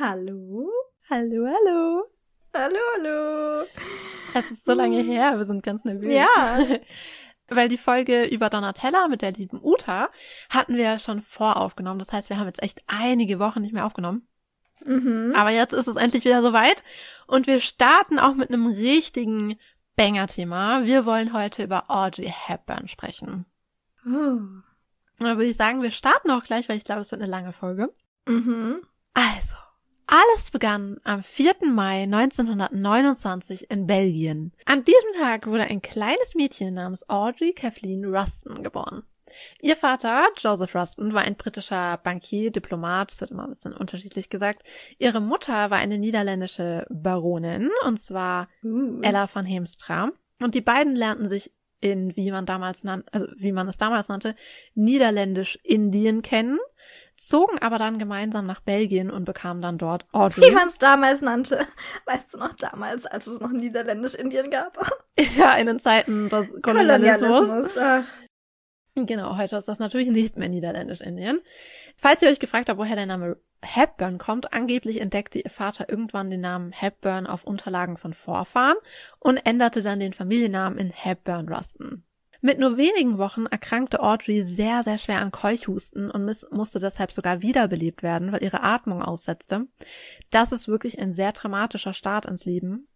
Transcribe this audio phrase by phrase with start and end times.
[0.00, 0.70] Hallo?
[1.10, 2.04] Hallo, hallo.
[2.54, 3.66] Hallo, hallo.
[4.32, 6.12] Es ist so lange her, wir sind ganz nervös.
[6.12, 6.28] Ja.
[7.48, 10.08] Weil die Folge über Donatella mit der lieben Uta
[10.50, 11.98] hatten wir ja schon voraufgenommen.
[11.98, 14.28] Das heißt, wir haben jetzt echt einige Wochen nicht mehr aufgenommen.
[14.84, 15.32] Mhm.
[15.34, 16.84] Aber jetzt ist es endlich wieder soweit.
[17.26, 19.58] Und wir starten auch mit einem richtigen
[19.96, 20.84] Banger-Thema.
[20.84, 23.46] Wir wollen heute über Audrey Hepburn sprechen.
[24.04, 24.62] Und
[25.18, 27.52] da würde ich sagen, wir starten auch gleich, weil ich glaube, es wird eine lange
[27.52, 27.92] Folge.
[28.28, 28.82] Mhm.
[29.14, 29.57] Also,
[30.08, 31.54] alles begann am 4.
[31.64, 34.52] Mai 1929 in Belgien.
[34.64, 39.02] An diesem Tag wurde ein kleines Mädchen namens Audrey Kathleen Ruston geboren.
[39.60, 44.30] Ihr Vater, Joseph Ruston, war ein britischer Bankier, Diplomat, das wird immer ein bisschen unterschiedlich
[44.30, 44.62] gesagt.
[44.98, 49.00] Ihre Mutter war eine niederländische Baronin, und zwar Uh.
[49.02, 50.10] Ella von Heemstra.
[50.40, 54.08] Und die beiden lernten sich in, wie man damals nannte, also wie man es damals
[54.08, 54.34] nannte,
[54.74, 56.58] Niederländisch-Indien kennen,
[57.18, 60.48] zogen aber dann gemeinsam nach Belgien und bekamen dann dort Audrey.
[60.48, 61.66] Wie man es damals nannte.
[62.06, 64.78] Weißt du noch damals, als es noch Niederländisch-Indien gab?
[65.36, 67.74] ja, in den Zeiten des Kolonialismus.
[67.74, 68.06] Kolonialismus.
[69.06, 71.40] Genau, heute ist das natürlich nicht mehr Niederländisch-Indien.
[71.96, 76.30] Falls ihr euch gefragt habt, woher der Name Hepburn kommt, angeblich entdeckte ihr Vater irgendwann
[76.30, 78.76] den Namen Hepburn auf Unterlagen von Vorfahren
[79.18, 82.04] und änderte dann den Familiennamen in Hepburn Ruston.
[82.40, 87.42] Mit nur wenigen Wochen erkrankte Audrey sehr, sehr schwer an Keuchhusten und musste deshalb sogar
[87.42, 89.66] wiederbelebt werden, weil ihre Atmung aussetzte.
[90.30, 92.86] Das ist wirklich ein sehr dramatischer Start ins Leben.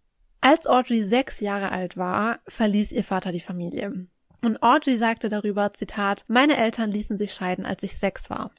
[0.41, 4.07] Als Audrey sechs Jahre alt war, verließ ihr Vater die Familie.
[4.45, 8.53] Und Audrey sagte darüber, Zitat, meine Eltern ließen sich scheiden, als ich sechs war.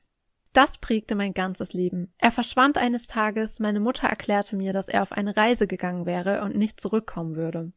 [0.53, 2.13] Das prägte mein ganzes Leben.
[2.19, 6.43] Er verschwand eines Tages, meine Mutter erklärte mir, dass er auf eine Reise gegangen wäre
[6.43, 7.73] und nicht zurückkommen würde.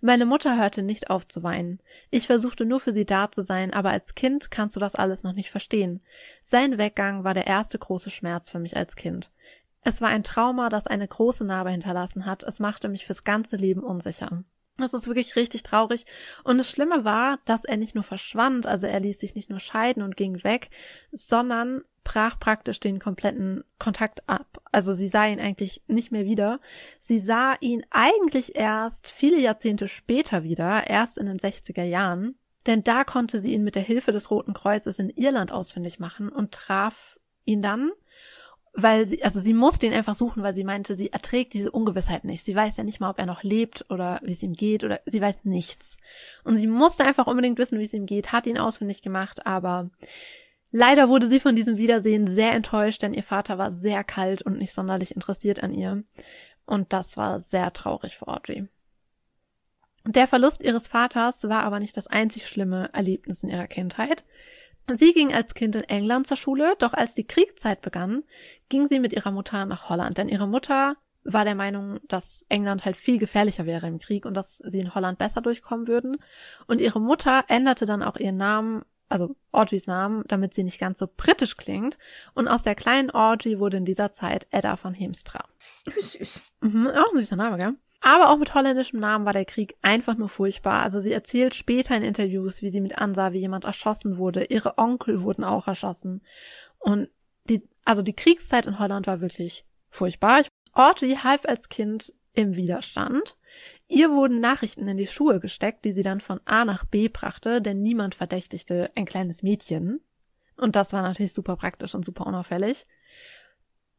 [0.00, 1.80] Meine Mutter hörte nicht auf zu weinen.
[2.10, 5.22] Ich versuchte nur für sie da zu sein, aber als Kind kannst du das alles
[5.22, 6.02] noch nicht verstehen.
[6.42, 9.30] Sein Weggang war der erste große Schmerz für mich als Kind.
[9.82, 12.42] Es war ein Trauma, das eine große Narbe hinterlassen hat.
[12.42, 14.44] Es machte mich fürs ganze Leben unsicher.
[14.76, 16.06] Das ist wirklich richtig traurig.
[16.44, 19.60] Und das Schlimme war, dass er nicht nur verschwand, also er ließ sich nicht nur
[19.60, 20.70] scheiden und ging weg,
[21.12, 24.62] sondern brach praktisch den kompletten Kontakt ab.
[24.72, 26.60] Also sie sah ihn eigentlich nicht mehr wieder.
[26.98, 32.36] Sie sah ihn eigentlich erst viele Jahrzehnte später wieder, erst in den 60er Jahren.
[32.66, 36.28] Denn da konnte sie ihn mit der Hilfe des Roten Kreuzes in Irland ausfindig machen
[36.28, 37.92] und traf ihn dann
[38.72, 42.24] weil sie, also sie musste ihn einfach suchen, weil sie meinte, sie erträgt diese Ungewissheit
[42.24, 42.44] nicht.
[42.44, 45.00] Sie weiß ja nicht mal, ob er noch lebt oder wie es ihm geht oder
[45.06, 45.96] sie weiß nichts.
[46.44, 49.90] Und sie musste einfach unbedingt wissen, wie es ihm geht, hat ihn ausfindig gemacht, aber
[50.70, 54.58] leider wurde sie von diesem Wiedersehen sehr enttäuscht, denn ihr Vater war sehr kalt und
[54.58, 56.02] nicht sonderlich interessiert an ihr.
[56.66, 58.68] Und das war sehr traurig für Audrey.
[60.06, 64.24] Der Verlust ihres Vaters war aber nicht das einzig schlimme Erlebnis in ihrer Kindheit.
[64.92, 68.24] Sie ging als Kind in England zur Schule, doch als die Kriegszeit begann,
[68.68, 72.84] ging sie mit ihrer Mutter nach Holland, denn ihre Mutter war der Meinung, dass England
[72.84, 76.16] halt viel gefährlicher wäre im Krieg und dass sie in Holland besser durchkommen würden.
[76.66, 80.98] Und ihre Mutter änderte dann auch ihren Namen, also Audreys Namen, damit sie nicht ganz
[80.98, 81.98] so britisch klingt.
[82.34, 85.44] Und aus der kleinen Audrey wurde in dieser Zeit Edda von Heemstra.
[85.86, 86.40] Süß.
[86.60, 87.74] Mhm, auch ein süßer Name, gell?
[88.02, 90.82] Aber auch mit holländischem Namen war der Krieg einfach nur furchtbar.
[90.82, 94.44] Also sie erzählt später in Interviews, wie sie mit ansah, wie jemand erschossen wurde.
[94.44, 96.22] Ihre Onkel wurden auch erschossen.
[96.78, 97.10] Und
[97.44, 100.42] die, also die Kriegszeit in Holland war wirklich furchtbar.
[100.72, 103.36] Audrey half als Kind im Widerstand.
[103.90, 107.60] Ihr wurden Nachrichten in die Schuhe gesteckt, die sie dann von A nach B brachte,
[107.60, 109.98] denn niemand verdächtigte ein kleines Mädchen.
[110.56, 112.86] Und das war natürlich super praktisch und super unauffällig.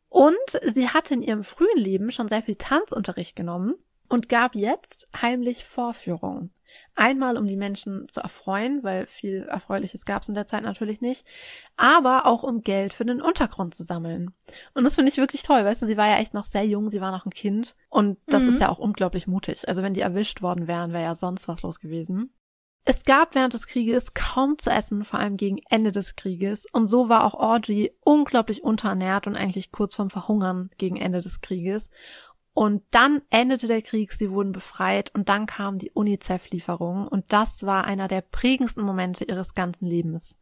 [0.08, 0.34] Und
[0.66, 3.76] sie hatte in ihrem frühen Leben schon sehr viel Tanzunterricht genommen
[4.08, 6.54] und gab jetzt heimlich Vorführungen.
[6.96, 11.02] Einmal, um die Menschen zu erfreuen, weil viel Erfreuliches gab es in der Zeit natürlich
[11.02, 11.26] nicht,
[11.78, 14.34] aber auch um Geld für den Untergrund zu sammeln.
[14.74, 16.90] Und das finde ich wirklich toll, weißt du, sie war ja echt noch sehr jung,
[16.90, 18.50] sie war noch ein Kind und das Mhm.
[18.50, 19.68] ist ja auch unglaublich mutig.
[19.68, 22.34] Also wenn die erwischt worden wären, wäre ja sonst was los gewesen.
[22.84, 26.66] Es gab während des Krieges kaum zu essen, vor allem gegen Ende des Krieges.
[26.72, 31.42] Und so war auch Audrey unglaublich unterernährt und eigentlich kurz vorm Verhungern gegen Ende des
[31.42, 31.92] Krieges.
[32.54, 37.64] Und dann endete der Krieg, sie wurden befreit und dann kam die UNICEF-Lieferung und das
[37.66, 40.38] war einer der prägendsten Momente ihres ganzen Lebens.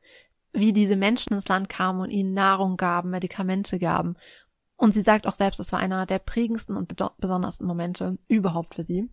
[0.51, 4.15] Wie diese Menschen ins Land kamen und ihnen Nahrung gaben, Medikamente gaben.
[4.75, 8.83] Und sie sagt auch selbst, es war einer der prägendsten und besondersten Momente überhaupt für
[8.83, 9.09] sie.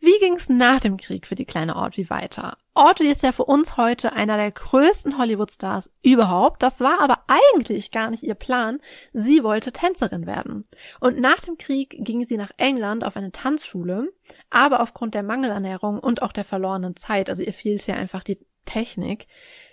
[0.00, 2.56] Wie ging's nach dem Krieg für die kleine Audrey weiter?
[2.74, 6.62] Audrey ist ja für uns heute einer der größten Hollywood-Stars überhaupt.
[6.62, 8.78] Das war aber eigentlich gar nicht ihr Plan.
[9.12, 10.64] Sie wollte Tänzerin werden.
[11.00, 14.12] Und nach dem Krieg ging sie nach England auf eine Tanzschule,
[14.50, 18.38] aber aufgrund der Mangelernährung und auch der verlorenen Zeit, also ihr fehlte ja einfach die
[18.64, 19.26] Technik,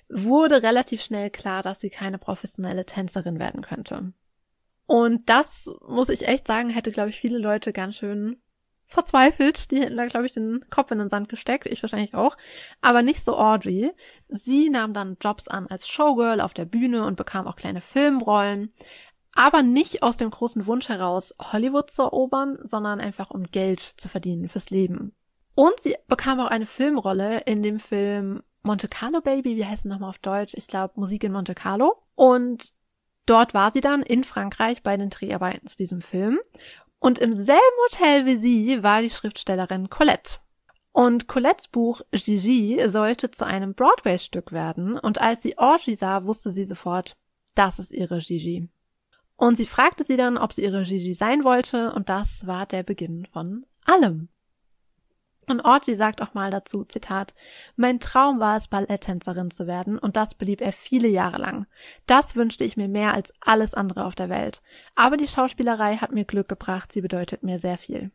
[0.09, 4.13] wurde relativ schnell klar, dass sie keine professionelle Tänzerin werden könnte.
[4.87, 8.41] Und das, muss ich echt sagen, hätte, glaube ich, viele Leute ganz schön
[8.87, 9.71] verzweifelt.
[9.71, 11.65] Die hätten da, glaube ich, den Kopf in den Sand gesteckt.
[11.65, 12.37] Ich wahrscheinlich auch.
[12.81, 13.91] Aber nicht so Audrey.
[14.27, 18.71] Sie nahm dann Jobs an als Showgirl auf der Bühne und bekam auch kleine Filmrollen.
[19.35, 24.07] Aber nicht aus dem großen Wunsch heraus, Hollywood zu erobern, sondern einfach um Geld zu
[24.07, 25.13] verdienen fürs Leben.
[25.55, 29.91] Und sie bekam auch eine Filmrolle in dem Film Monte Carlo Baby, wie heißt es
[29.91, 30.53] nochmal auf Deutsch?
[30.55, 32.01] Ich glaube Musik in Monte Carlo.
[32.15, 32.73] Und
[33.25, 36.39] dort war sie dann in Frankreich bei den Dreharbeiten zu diesem Film.
[37.05, 40.39] Und im selben Hotel wie sie war die Schriftstellerin Colette.
[40.91, 44.97] Und Colettes Buch Gigi sollte zu einem Broadway-Stück werden.
[44.97, 47.15] Und als sie Audrey sah, wusste sie sofort,
[47.53, 48.69] das ist ihre Gigi.
[49.35, 51.93] Und sie fragte sie dann, ob sie ihre Gigi sein wollte.
[51.93, 54.29] Und das war der Beginn von allem.
[55.47, 57.33] Und Audrey sagt auch mal dazu, Zitat,
[57.75, 61.67] mein Traum war es, Balletttänzerin zu werden, und das blieb er viele Jahre lang.
[62.05, 64.61] Das wünschte ich mir mehr als alles andere auf der Welt.
[64.95, 68.11] Aber die Schauspielerei hat mir Glück gebracht, sie bedeutet mir sehr viel.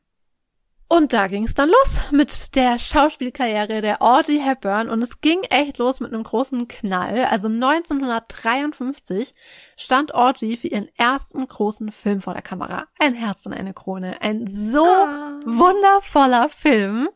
[0.93, 5.41] Und da ging es dann los mit der Schauspielkarriere der Audrey Hepburn und es ging
[5.45, 7.27] echt los mit einem großen Knall.
[7.27, 9.33] Also 1953
[9.77, 12.89] stand Audrey für ihren ersten großen Film vor der Kamera.
[12.99, 14.21] Ein Herz und eine Krone.
[14.21, 15.39] Ein so ah.
[15.45, 17.09] wundervoller Film.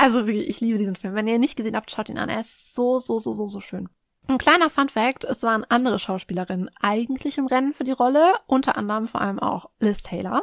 [0.00, 1.14] Also wirklich, ich liebe diesen Film.
[1.14, 2.28] Wenn ihr ihn nicht gesehen habt, schaut ihn an.
[2.28, 3.88] Er ist so, so, so, so, so schön.
[4.28, 8.76] Ein kleiner Fun Fact, es waren andere Schauspielerinnen eigentlich im Rennen für die Rolle, unter
[8.76, 10.42] anderem vor allem auch Liz Taylor.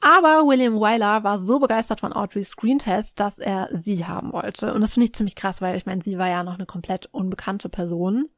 [0.00, 4.72] Aber William Wyler war so begeistert von Audrey's Screen Test, dass er sie haben wollte.
[4.74, 7.06] Und das finde ich ziemlich krass, weil ich meine, sie war ja noch eine komplett
[7.12, 8.30] unbekannte Person.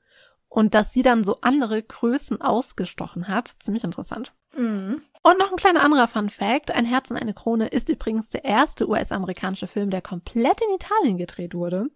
[0.48, 4.32] Und dass sie dann so andere Größen ausgestochen hat, ziemlich interessant.
[4.56, 5.02] Mhm.
[5.22, 6.74] Und noch ein kleiner anderer Fun Fact.
[6.74, 11.18] Ein Herz und eine Krone ist übrigens der erste US-amerikanische Film, der komplett in Italien
[11.18, 11.90] gedreht wurde.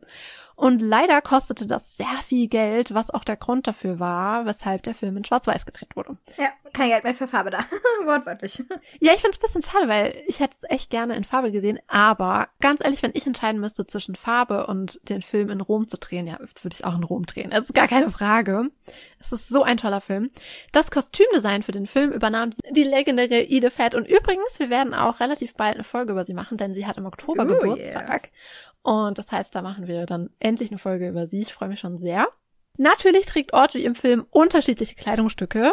[0.62, 4.94] Und leider kostete das sehr viel Geld, was auch der Grund dafür war, weshalb der
[4.94, 6.17] Film in Schwarz-Weiß gedreht wurde.
[6.38, 7.64] Ja, kein Geld mehr für Farbe da.
[8.05, 8.62] Wortwörtlich.
[9.00, 11.50] Ja, ich finde es ein bisschen schade, weil ich hätte es echt gerne in Farbe
[11.50, 11.81] gesehen.
[11.88, 15.99] Aber ganz ehrlich, wenn ich entscheiden müsste zwischen Farbe und den Film in Rom zu
[15.99, 17.50] drehen, ja, würde ich es auch in Rom drehen.
[17.50, 18.70] Das ist gar keine Frage.
[19.19, 20.31] Es ist so ein toller Film.
[20.70, 23.97] Das Kostümdesign für den Film übernahm die legendäre Edith Head.
[23.97, 26.99] Und übrigens, wir werden auch relativ bald eine Folge über sie machen, denn sie hat
[26.99, 28.08] im Oktober Ooh, Geburtstag.
[28.08, 28.71] Yeah.
[28.82, 31.40] Und das heißt, da machen wir dann endlich eine Folge über sie.
[31.40, 32.29] Ich freue mich schon sehr.
[32.79, 35.73] Natürlich trägt Audrey im Film unterschiedliche Kleidungsstücke.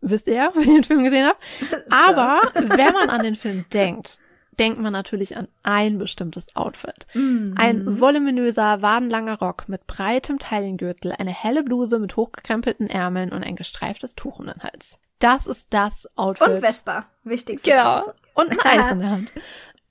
[0.00, 1.42] Wisst ihr, wenn ihr den Film gesehen habt.
[1.90, 4.18] Aber wenn man an den Film denkt,
[4.58, 7.06] denkt man natürlich an ein bestimmtes Outfit.
[7.14, 7.54] Mhm.
[7.56, 13.56] Ein voluminöser, wadenlanger Rock mit breitem Taillengürtel, eine helle Bluse mit hochgekrempelten Ärmeln und ein
[13.56, 14.98] gestreiftes Tuch um den Hals.
[15.18, 16.48] Das ist das Outfit.
[16.48, 17.72] Und Vespa, wichtigstes.
[17.72, 18.02] Genau.
[18.34, 19.32] Und ein Eis in der Hand.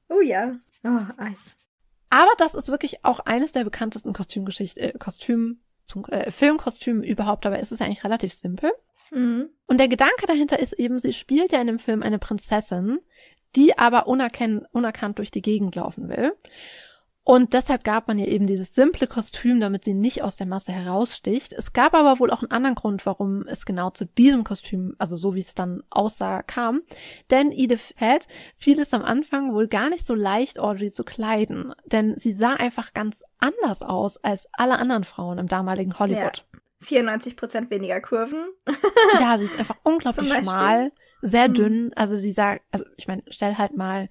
[0.10, 0.54] Oh ja.
[0.84, 1.58] Oh, Eis.
[2.14, 5.62] Aber das ist wirklich auch eines der bekanntesten Kostümgeschichte, äh, Kostüm,
[6.10, 7.48] äh, Filmkostüme überhaupt.
[7.48, 8.72] Aber es ist eigentlich relativ simpel.
[9.10, 9.50] Mhm.
[9.66, 13.00] Und der Gedanke dahinter ist eben, sie spielt ja in dem Film eine Prinzessin,
[13.56, 16.34] die aber unerkannt durch die Gegend laufen will.
[17.26, 20.74] Und deshalb gab man ihr eben dieses simple Kostüm, damit sie nicht aus der Masse
[20.74, 21.54] heraussticht.
[21.54, 25.16] Es gab aber wohl auch einen anderen Grund, warum es genau zu diesem Kostüm, also
[25.16, 26.82] so wie es dann aussah, kam.
[27.30, 28.28] Denn Edith Head
[28.58, 31.74] fiel es am Anfang wohl gar nicht so leicht, Audrey zu kleiden.
[31.86, 36.46] Denn sie sah einfach ganz anders aus als alle anderen Frauen im damaligen Hollywood.
[36.54, 36.60] Ja.
[36.82, 38.48] 94 Prozent weniger Kurven.
[39.20, 41.54] ja, sie ist einfach unglaublich schmal, sehr hm.
[41.54, 41.92] dünn.
[41.96, 44.10] Also sie sah, also ich meine, stell halt mal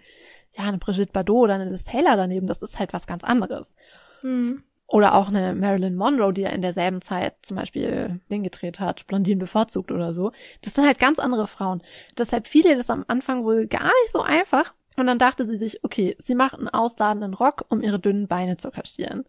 [0.56, 3.74] ja, eine Brigitte Bardot oder eine Liz Taylor daneben, das ist halt was ganz anderes.
[4.22, 4.62] Mhm.
[4.86, 9.06] Oder auch eine Marilyn Monroe, die ja in derselben Zeit zum Beispiel den gedreht hat,
[9.06, 10.32] Blondinen bevorzugt oder so.
[10.60, 11.82] Das sind halt ganz andere Frauen.
[12.18, 14.74] Deshalb fiel ihr das am Anfang wohl gar nicht so einfach.
[14.96, 18.58] Und dann dachte sie sich, okay, sie macht einen ausladenden Rock, um ihre dünnen Beine
[18.58, 19.24] zu kaschieren.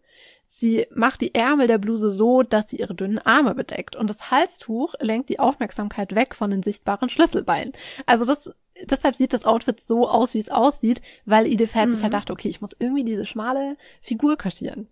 [0.46, 3.96] Sie macht die Ärmel der Bluse so, dass sie ihre dünnen Arme bedeckt.
[3.96, 7.72] Und das Halstuch lenkt die Aufmerksamkeit weg von den sichtbaren Schlüsselbeinen.
[8.04, 8.54] Also das
[8.84, 11.90] deshalb sieht das Outfit so aus, wie es aussieht, weil Head mhm.
[11.90, 14.88] sich halt dachte, okay, ich muss irgendwie diese schmale Figur kaschieren.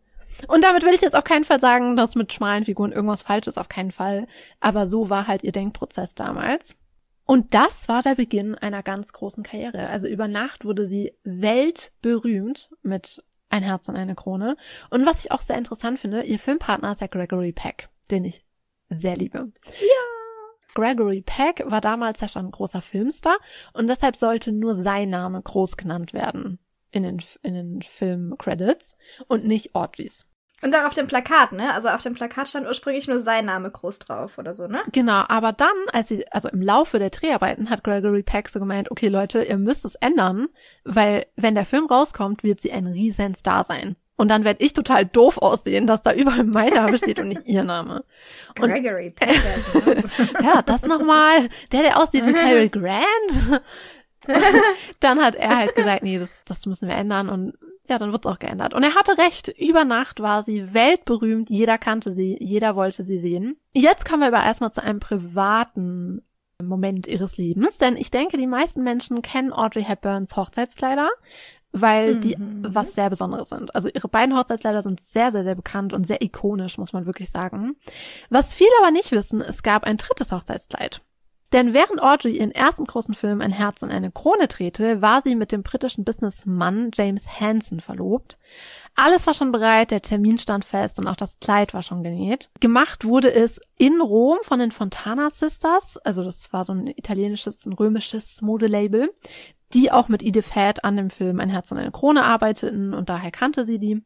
[0.49, 3.47] Und damit will ich jetzt auf keinen Fall sagen, dass mit schmalen Figuren irgendwas falsch
[3.47, 4.27] ist, auf keinen Fall.
[4.61, 6.77] Aber so war halt ihr Denkprozess damals.
[7.25, 9.89] Und das war der Beginn einer ganz großen Karriere.
[9.89, 14.57] Also über Nacht wurde sie weltberühmt mit Ein Herz und eine Krone.
[14.91, 18.45] Und was ich auch sehr interessant finde, ihr Filmpartner ist ja Gregory Peck, den ich
[18.89, 19.53] sehr liebe.
[19.81, 20.22] Ja.
[20.75, 23.37] Gregory Peck war damals ja schon ein großer Filmstar
[23.73, 26.59] und deshalb sollte nur sein Name groß genannt werden
[26.91, 30.27] in den, in den Filmcredits und nicht Audreys.
[30.63, 31.75] Und auch auf dem Plakat, ne?
[31.75, 34.81] Also auf dem Plakat stand ursprünglich nur sein Name groß drauf oder so, ne?
[34.93, 38.89] Genau, aber dann, als sie, also im Laufe der Dreharbeiten hat Gregory Peck so gemeint,
[38.93, 40.49] okay Leute, ihr müsst es ändern,
[40.85, 43.97] weil wenn der Film rauskommt, wird sie ein riesen Star sein.
[44.23, 47.45] Und dann werde ich total doof aussehen, dass da überall mein Name steht und nicht
[47.45, 48.05] ihr Name.
[48.61, 50.05] Und, Gregory Patterson.
[50.45, 51.49] ja, das nochmal.
[51.73, 53.63] Der, der aussieht wie Cary Grant.
[55.01, 57.31] dann hat er halt gesagt, nee, das, das müssen wir ändern.
[57.31, 57.55] Und
[57.89, 58.75] ja, dann wird's auch geändert.
[58.75, 59.49] Und er hatte recht.
[59.59, 61.51] Über Nacht war sie weltberühmt.
[61.51, 62.37] Jeder kannte sie.
[62.39, 63.57] Jeder wollte sie sehen.
[63.73, 66.23] Jetzt kommen wir aber erstmal zu einem privaten
[66.63, 67.77] Moment ihres Lebens.
[67.79, 71.11] Denn ich denke, die meisten Menschen kennen Audrey Hepburns Hochzeitskleider
[71.73, 72.67] weil die Mhm.
[72.69, 73.75] was sehr Besonderes sind.
[73.75, 77.31] Also ihre beiden Hochzeitskleider sind sehr, sehr, sehr bekannt und sehr ikonisch, muss man wirklich
[77.31, 77.77] sagen.
[78.31, 81.01] Was viele aber nicht wissen, es gab ein drittes Hochzeitskleid.
[81.53, 85.35] Denn während Audrey ihren ersten großen Film Ein Herz und eine Krone drehte, war sie
[85.35, 88.39] mit dem britischen Businessmann James Hansen verlobt.
[88.97, 92.51] Alles war schon bereit, der Termin stand fest und auch das Kleid war schon genäht.
[92.61, 97.67] Gemacht wurde es in Rom von den Fontana Sisters, also das war so ein italienisches,
[97.67, 99.13] ein römisches Modelabel,
[99.75, 103.09] die auch mit Edith Head an dem Film Ein Herz und eine Krone arbeiteten und
[103.09, 104.03] daher kannte sie die.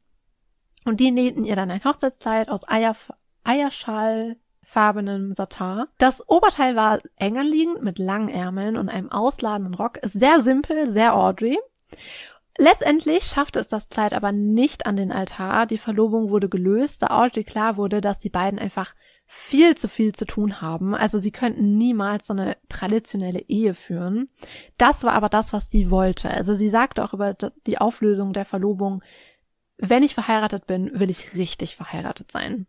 [0.84, 2.94] Und die nähten ihr dann ein Hochzeitskleid aus Eier,
[3.42, 5.84] Eierschallfarbenem Satin.
[5.98, 9.98] Das Oberteil war eng anliegend mit langen Ärmeln und einem ausladenden Rock.
[9.98, 11.58] Ist sehr simpel, sehr Audrey.
[12.58, 15.66] Letztendlich schaffte es das Kleid aber nicht an den Altar.
[15.66, 18.94] Die Verlobung wurde gelöst, da Audrey klar wurde, dass die beiden einfach
[19.26, 20.94] viel zu viel zu tun haben.
[20.94, 24.28] Also sie könnten niemals so eine traditionelle Ehe führen.
[24.78, 26.30] Das war aber das, was sie wollte.
[26.30, 27.34] Also sie sagte auch über
[27.66, 29.02] die Auflösung der Verlobung,
[29.78, 32.66] wenn ich verheiratet bin, will ich richtig verheiratet sein.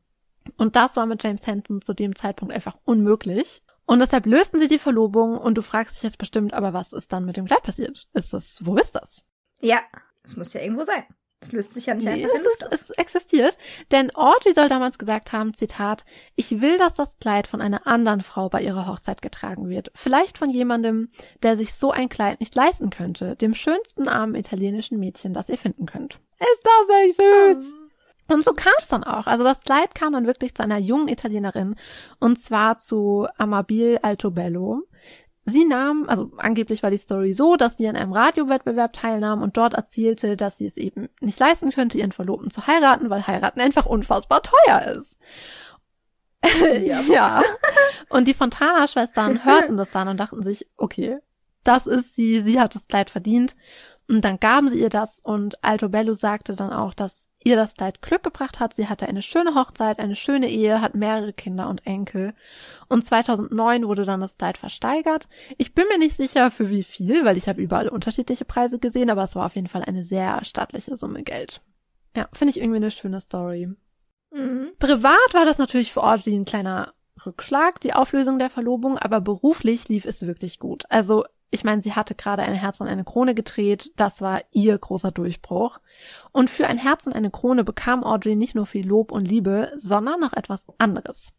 [0.58, 3.64] Und das war mit James Hansen zu dem Zeitpunkt einfach unmöglich.
[3.86, 7.14] Und deshalb lösten sie die Verlobung und du fragst dich jetzt bestimmt, aber was ist
[7.14, 8.08] dann mit dem Kleid passiert?
[8.14, 9.24] Ist das, wo ist das?
[9.62, 9.80] Ja,
[10.24, 11.06] es muss ja irgendwo sein.
[11.40, 13.58] Es löst sich ja nicht Nee, einfach in es, ist, es existiert.
[13.92, 16.04] Denn Audrey soll damals gesagt haben, Zitat,
[16.36, 19.92] ich will, dass das Kleid von einer anderen Frau bei ihrer Hochzeit getragen wird.
[19.94, 21.10] Vielleicht von jemandem,
[21.44, 23.36] der sich so ein Kleid nicht leisten könnte.
[23.36, 26.20] Dem schönsten armen italienischen Mädchen, das ihr finden könnt.
[26.40, 27.74] Ist das nicht süß?
[28.30, 29.28] Und so kam es dann auch.
[29.28, 31.76] Also das Kleid kam dann wirklich zu einer jungen Italienerin
[32.20, 34.84] und zwar zu Amabile Altobello.
[35.50, 39.56] Sie nahm, also angeblich war die Story so, dass sie an einem Radiowettbewerb teilnahm und
[39.56, 43.62] dort erzählte, dass sie es eben nicht leisten könnte, ihren Verlobten zu heiraten, weil heiraten
[43.62, 45.18] einfach unfassbar teuer ist.
[46.82, 47.02] Ja.
[47.10, 47.42] ja.
[48.10, 51.20] Und die Fontana-Schwestern hörten das dann und dachten sich, okay,
[51.64, 53.56] das ist sie, sie hat das Kleid verdient.
[54.10, 58.02] Und dann gaben sie ihr das und Altobello sagte dann auch, dass ihr das Kleid
[58.02, 58.74] Glück gebracht hat.
[58.74, 62.34] Sie hatte eine schöne Hochzeit, eine schöne Ehe, hat mehrere Kinder und Enkel.
[62.88, 65.28] Und 2009 wurde dann das Kleid versteigert.
[65.58, 69.10] Ich bin mir nicht sicher, für wie viel, weil ich habe überall unterschiedliche Preise gesehen,
[69.10, 71.62] aber es war auf jeden Fall eine sehr stattliche Summe Geld.
[72.16, 73.70] Ja, finde ich irgendwie eine schöne Story.
[74.32, 74.72] Mhm.
[74.80, 76.94] Privat war das natürlich für Audrey ein kleiner
[77.26, 80.84] Rückschlag, die Auflösung der Verlobung, aber beruflich lief es wirklich gut.
[80.90, 84.78] Also, ich meine, sie hatte gerade ein Herz und eine Krone gedreht, das war ihr
[84.78, 85.80] großer Durchbruch.
[86.32, 89.72] Und für ein Herz und eine Krone bekam Audrey nicht nur viel Lob und Liebe,
[89.78, 91.34] sondern noch etwas anderes.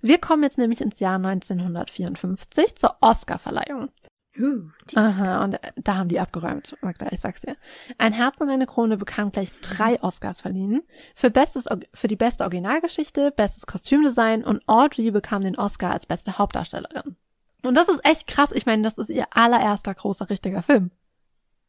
[0.00, 3.90] Wir kommen jetzt nämlich ins Jahr 1954 zur Oscarverleihung.
[4.38, 7.56] Uh, Aha, und da haben die abgeräumt, Magda, ich sag's dir.
[7.98, 10.82] Ein Herz und eine Krone bekam gleich drei Oscars verliehen.
[11.16, 16.38] Für, bestes, für die beste Originalgeschichte, bestes Kostümdesign und Audrey bekam den Oscar als beste
[16.38, 17.16] Hauptdarstellerin.
[17.62, 18.52] Und das ist echt krass.
[18.52, 20.90] Ich meine, das ist ihr allererster großer richtiger Film.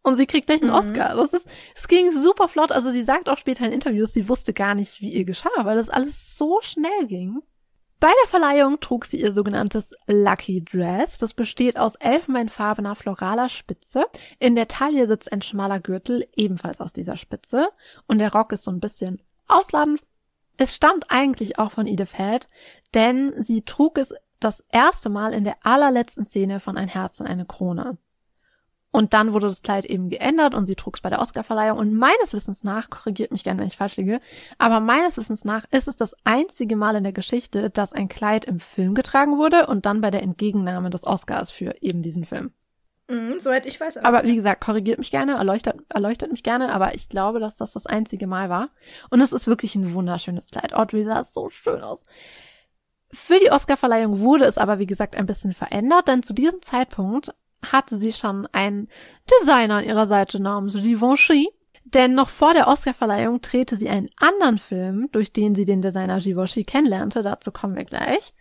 [0.01, 0.77] Und sie kriegt gleich einen Mhm.
[0.77, 1.15] Oscar.
[1.15, 2.71] Das ist, es ging super flott.
[2.71, 5.77] Also sie sagt auch später in Interviews, sie wusste gar nicht, wie ihr geschah, weil
[5.77, 7.41] das alles so schnell ging.
[7.99, 11.17] Bei der Verleihung trug sie ihr sogenanntes Lucky Dress.
[11.17, 14.05] Das besteht aus elfenbeinfarbener floraler Spitze.
[14.39, 17.67] In der Taille sitzt ein schmaler Gürtel, ebenfalls aus dieser Spitze.
[18.07, 20.01] Und der Rock ist so ein bisschen ausladend.
[20.55, 22.47] Es stammt eigentlich auch von Edith Head,
[22.93, 27.27] denn sie trug es das erste Mal in der allerletzten Szene von Ein Herz und
[27.27, 27.97] eine Krone.
[28.91, 31.77] Und dann wurde das Kleid eben geändert und sie trug es bei der Oscarverleihung.
[31.77, 34.19] Und meines Wissens nach, korrigiert mich gerne, wenn ich falsch liege,
[34.57, 38.45] aber meines Wissens nach ist es das einzige Mal in der Geschichte, dass ein Kleid
[38.45, 42.51] im Film getragen wurde und dann bei der Entgegennahme des Oscars für eben diesen Film.
[43.09, 43.97] Mhm, soweit ich weiß.
[43.97, 44.03] auch.
[44.03, 47.73] Aber wie gesagt, korrigiert mich gerne, erleuchtet, erleuchtet mich gerne, aber ich glaube, dass das
[47.73, 48.69] das einzige Mal war.
[49.09, 50.73] Und es ist wirklich ein wunderschönes Kleid.
[50.73, 52.05] Audrey sah so schön aus.
[53.11, 57.33] Für die Oscarverleihung wurde es aber, wie gesagt, ein bisschen verändert, denn zu diesem Zeitpunkt
[57.65, 58.87] hatte sie schon einen
[59.41, 61.49] Designer an ihrer Seite namens Givenchy.
[61.85, 66.19] Denn noch vor der Oscarverleihung drehte sie einen anderen Film, durch den sie den Designer
[66.19, 67.23] Givenchy kennenlernte.
[67.23, 68.33] Dazu kommen wir gleich.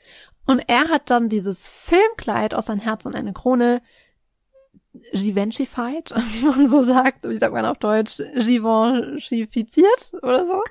[0.47, 3.81] Und er hat dann dieses Filmkleid aus Ein Herz und eine Krone
[5.13, 10.63] Givenchyfied, wie man so sagt, wie sagt man auf Deutsch, Givenchyfiziert oder so.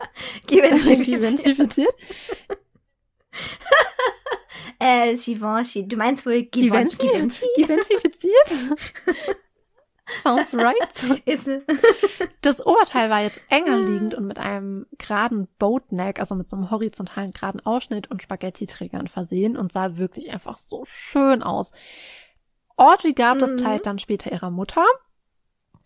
[0.46, 0.96] Givenchy.
[1.04, 1.94] Givenchyfiziert.
[4.82, 5.86] Äh, Givenchy.
[5.86, 6.96] Du meinst wohl Givenchy?
[6.96, 7.44] Givenchy?
[7.56, 8.78] Givenchyfiziert?
[10.22, 11.22] Sounds right.
[11.26, 11.64] Esel.
[12.40, 16.70] Das Oberteil war jetzt enger liegend und mit einem geraden Boatneck, also mit so einem
[16.70, 21.72] horizontalen geraden Ausschnitt und Spaghetti-Trägern versehen und sah wirklich einfach so schön aus.
[22.76, 23.56] Audrey gab das Mhm.
[23.56, 24.84] Kleid dann später ihrer Mutter.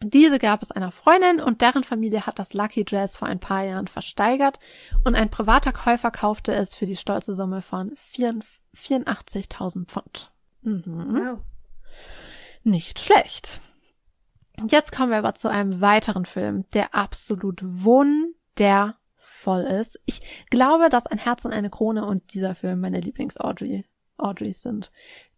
[0.05, 3.65] Diese gab es einer Freundin und deren Familie hat das Lucky Dress vor ein paar
[3.65, 4.59] Jahren versteigert
[5.05, 10.31] und ein privater Käufer kaufte es für die stolze Summe von 84.000 Pfund.
[10.63, 10.83] Mhm.
[10.87, 11.39] Wow.
[12.65, 13.61] Nicht schlecht.
[14.69, 20.01] Jetzt kommen wir aber zu einem weiteren Film, der absolut wundervoll ist.
[20.05, 20.21] Ich
[20.51, 23.85] glaube, dass Ein Herz und eine Krone und dieser Film meine Lieblings-Audrey
[24.17, 24.93] Audreys sind.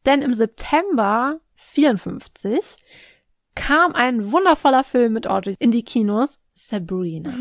[0.05, 2.77] Denn im September 54
[3.57, 7.33] kam ein wundervoller Film mit Audrey in die Kinos, Sabrina.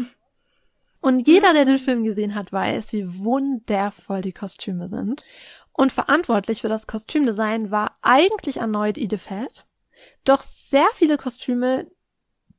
[1.00, 5.24] Und jeder, der den Film gesehen hat, weiß, wie wundervoll die Kostüme sind.
[5.72, 9.65] Und verantwortlich für das Kostümdesign war eigentlich erneut Edith Head.
[10.24, 11.91] Doch sehr viele Kostüme,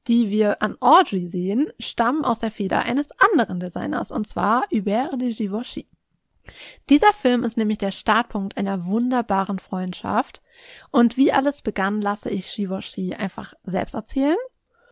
[0.06, 5.20] die wir an Audrey sehen, stammen aus der Feder eines anderen Designers, und zwar Hubert
[5.20, 5.88] de Givenchy.
[6.88, 10.42] Dieser Film ist nämlich der Startpunkt einer wunderbaren Freundschaft.
[10.90, 14.36] Und wie alles begann, lasse ich Givenchy einfach selbst erzählen.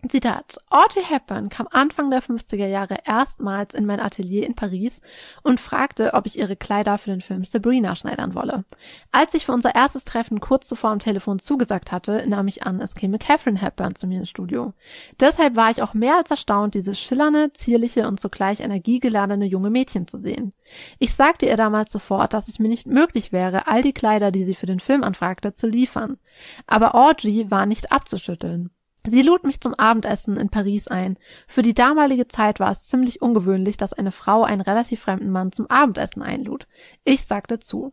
[0.09, 0.59] Zitat.
[0.71, 5.01] Audrey Hepburn kam Anfang der 50er Jahre erstmals in mein Atelier in Paris
[5.43, 8.65] und fragte, ob ich ihre Kleider für den Film Sabrina schneidern wolle.
[9.13, 12.81] Als ich für unser erstes Treffen kurz zuvor am Telefon zugesagt hatte, nahm ich an,
[12.81, 14.73] es käme Catherine Hepburn zu mir ins Studio.
[15.21, 20.09] Deshalb war ich auch mehr als erstaunt, dieses schillernde, zierliche und zugleich energiegeladene junge Mädchen
[20.09, 20.53] zu sehen.
[20.99, 24.45] Ich sagte ihr damals sofort, dass es mir nicht möglich wäre, all die Kleider, die
[24.45, 26.19] sie für den Film anfragte, zu liefern.
[26.67, 28.71] Aber Audrey war nicht abzuschütteln.
[29.07, 31.19] Sie lud mich zum Abendessen in Paris ein.
[31.47, 35.53] Für die damalige Zeit war es ziemlich ungewöhnlich, dass eine Frau einen relativ fremden Mann
[35.53, 36.67] zum Abendessen einlud.
[37.05, 37.93] Ich sagte zu.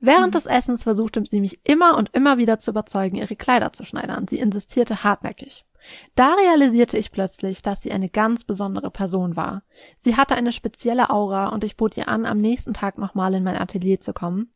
[0.00, 3.84] Während des Essens versuchte sie mich immer und immer wieder zu überzeugen, ihre Kleider zu
[3.84, 4.26] schneidern.
[4.28, 5.66] Sie insistierte hartnäckig.
[6.14, 9.62] Da realisierte ich plötzlich, dass sie eine ganz besondere Person war.
[9.98, 13.44] Sie hatte eine spezielle Aura und ich bot ihr an, am nächsten Tag nochmal in
[13.44, 14.50] mein Atelier zu kommen,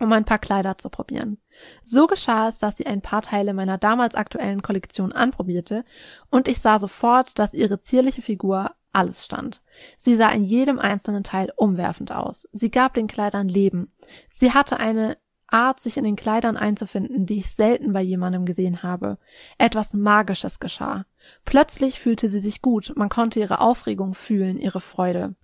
[0.00, 1.38] um ein paar Kleider zu probieren.
[1.84, 5.84] So geschah es, dass sie ein paar Teile meiner damals aktuellen Kollektion anprobierte
[6.30, 9.62] und ich sah sofort, dass ihre zierliche Figur alles stand.
[9.96, 12.48] Sie sah in jedem einzelnen Teil umwerfend aus.
[12.52, 13.92] Sie gab den Kleidern Leben.
[14.28, 15.16] Sie hatte eine
[15.52, 19.18] Art, sich in den Kleidern einzufinden, die ich selten bei jemandem gesehen habe.
[19.58, 21.04] Etwas Magisches geschah.
[21.44, 25.34] Plötzlich fühlte sie sich gut, man konnte ihre Aufregung fühlen, ihre Freude.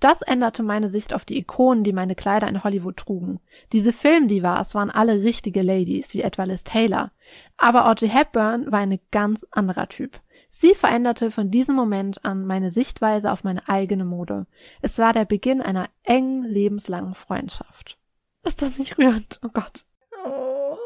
[0.00, 3.40] Das änderte meine Sicht auf die Ikonen, die meine Kleider in Hollywood trugen.
[3.72, 7.12] Diese Filmdivas waren alle richtige Ladies, wie etwa Liz Taylor.
[7.56, 10.20] Aber Audrey Hepburn war ein ganz anderer Typ.
[10.50, 14.46] Sie veränderte von diesem Moment an meine Sichtweise auf meine eigene Mode.
[14.80, 17.98] Es war der Beginn einer engen, lebenslangen Freundschaft.
[18.42, 19.40] Ist das nicht rührend?
[19.44, 19.84] Oh Gott.
[20.24, 20.76] Oh.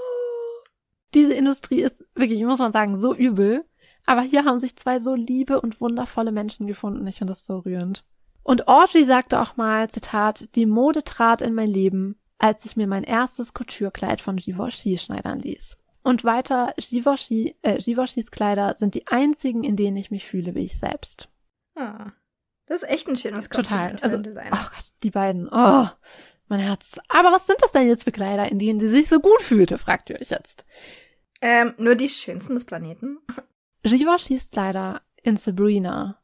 [1.14, 3.64] Diese Industrie ist wirklich, muss man sagen, so übel.
[4.06, 7.06] Aber hier haben sich zwei so liebe und wundervolle Menschen gefunden.
[7.06, 8.04] Ich finde das so rührend.
[8.42, 12.86] Und Audrey sagte auch mal, Zitat, die Mode trat in mein Leben, als ich mir
[12.86, 15.76] mein erstes Couture-Kleid von Givenchy schneidern ließ.
[16.02, 20.64] Und weiter, Givenchy, äh, Givenchys Kleider sind die einzigen, in denen ich mich fühle wie
[20.64, 21.28] ich selbst.
[21.76, 22.12] Ah.
[22.66, 23.90] Das ist echt ein schönes Total.
[23.90, 24.50] Kompliment für Also, Designer.
[24.52, 25.48] ach Gott, die beiden.
[25.52, 25.88] Oh,
[26.48, 26.98] mein Herz.
[27.08, 29.76] Aber was sind das denn jetzt für Kleider, in denen sie sich so gut fühlte,
[29.76, 30.64] fragt ihr euch jetzt.
[31.42, 33.18] Ähm, nur die schönsten des Planeten.
[33.82, 36.18] Givenchys Kleider in Sabrina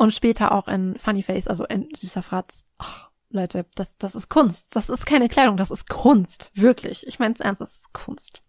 [0.00, 2.64] und später auch in Funny Face, also in Süßer Fratz.
[2.80, 2.84] Oh,
[3.28, 4.74] Leute, das, das ist Kunst.
[4.74, 6.50] Das ist keine Kleidung, das ist Kunst.
[6.54, 7.06] Wirklich.
[7.06, 8.42] Ich meine es ernst, das ist Kunst.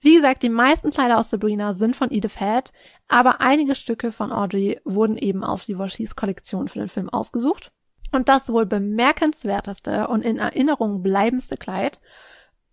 [0.00, 2.72] Wie gesagt, die meisten Kleider aus Sabrina sind von Edith Head,
[3.06, 7.70] aber einige Stücke von Audrey wurden eben aus Givenchys Kollektion für den Film ausgesucht.
[8.10, 12.00] Und das wohl bemerkenswerteste und in Erinnerung bleibendste Kleid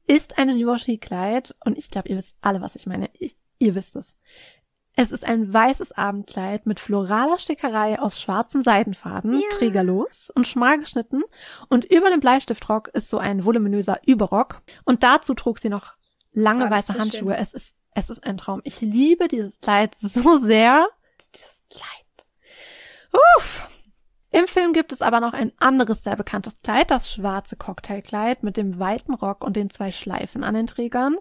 [0.08, 1.54] ist ein Givenchy-Kleid.
[1.64, 3.12] Und ich glaube, ihr wisst alle, was ich meine.
[3.14, 4.18] Ich, ihr wisst es.
[4.96, 9.58] Es ist ein weißes Abendkleid mit floraler Stickerei aus schwarzem Seidenfaden, Ja.
[9.58, 11.22] trägerlos und schmal geschnitten.
[11.70, 14.62] Und über dem Bleistiftrock ist so ein voluminöser Überrock.
[14.86, 15.94] Und dazu trug sie noch
[16.32, 17.34] lange Oh, weiße so Handschuhe.
[17.34, 17.42] schön.
[17.42, 18.62] Es ist, es ist ein Traum.
[18.64, 20.88] Ich liebe dieses Kleid so sehr.
[21.34, 22.26] Dieses Kleid.
[23.38, 23.70] Uff.
[24.32, 28.58] Im Film gibt es aber noch ein anderes sehr bekanntes Kleid, das schwarze Cocktailkleid mit
[28.58, 31.18] dem weiten Rock und den zwei Schleifen an den Trägern.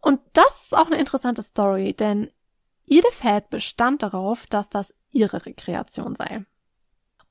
[0.00, 2.30] Und das ist auch eine interessante Story, denn
[2.88, 6.44] Head bestand darauf, dass das ihre Rekreation sei.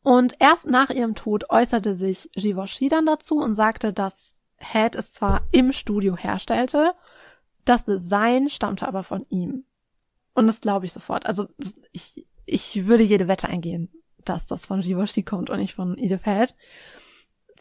[0.03, 5.11] Und erst nach ihrem Tod äußerte sich Givenchy dann dazu und sagte, dass Head es
[5.11, 6.93] zwar im Studio herstellte,
[7.65, 9.65] das Design stammte aber von ihm.
[10.33, 11.25] Und das glaube ich sofort.
[11.25, 11.47] Also
[11.91, 13.91] ich, ich würde jede Wette eingehen,
[14.23, 16.55] dass das von Givenchy kommt und nicht von Edith Head.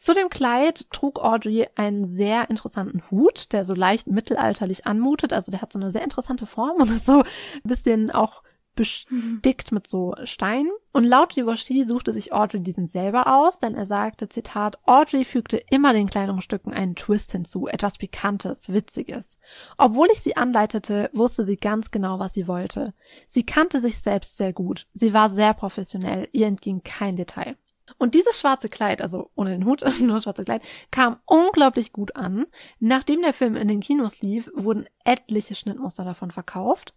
[0.07, 5.33] Zu dem Kleid trug Audrey einen sehr interessanten Hut, der so leicht mittelalterlich anmutet.
[5.33, 8.45] Also der hat so eine sehr interessante Form und ist so ein bisschen auch
[8.77, 10.71] bestickt mit so Steinen.
[10.93, 15.57] Und laut Givenchy suchte sich Audrey diesen selber aus, denn er sagte, Zitat, Audrey fügte
[15.57, 19.41] immer den Kleidungsstücken einen Twist hinzu, etwas Pikantes, Witziges.
[19.77, 22.95] Obwohl ich sie anleitete, wusste sie ganz genau, was sie wollte.
[23.27, 24.87] Sie kannte sich selbst sehr gut.
[24.95, 27.57] Sie war sehr professionell, ihr entging kein Detail.
[27.99, 32.17] Und dieses schwarze Kleid, also ohne den Hut, nur das schwarze Kleid, kam unglaublich gut
[32.17, 32.47] an.
[32.79, 36.95] Nachdem der Film in den Kinos lief, wurden etliche Schnittmuster davon verkauft.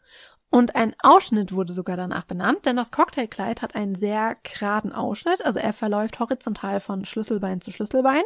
[0.51, 5.45] Und ein Ausschnitt wurde sogar danach benannt, denn das Cocktailkleid hat einen sehr geraden Ausschnitt,
[5.45, 8.23] also er verläuft horizontal von Schlüsselbein zu Schlüsselbein.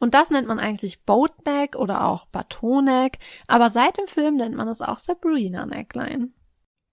[0.00, 4.66] Und das nennt man eigentlich Boatneck oder auch Batoneck, aber seit dem Film nennt man
[4.66, 6.30] es auch Sabrina Neckline.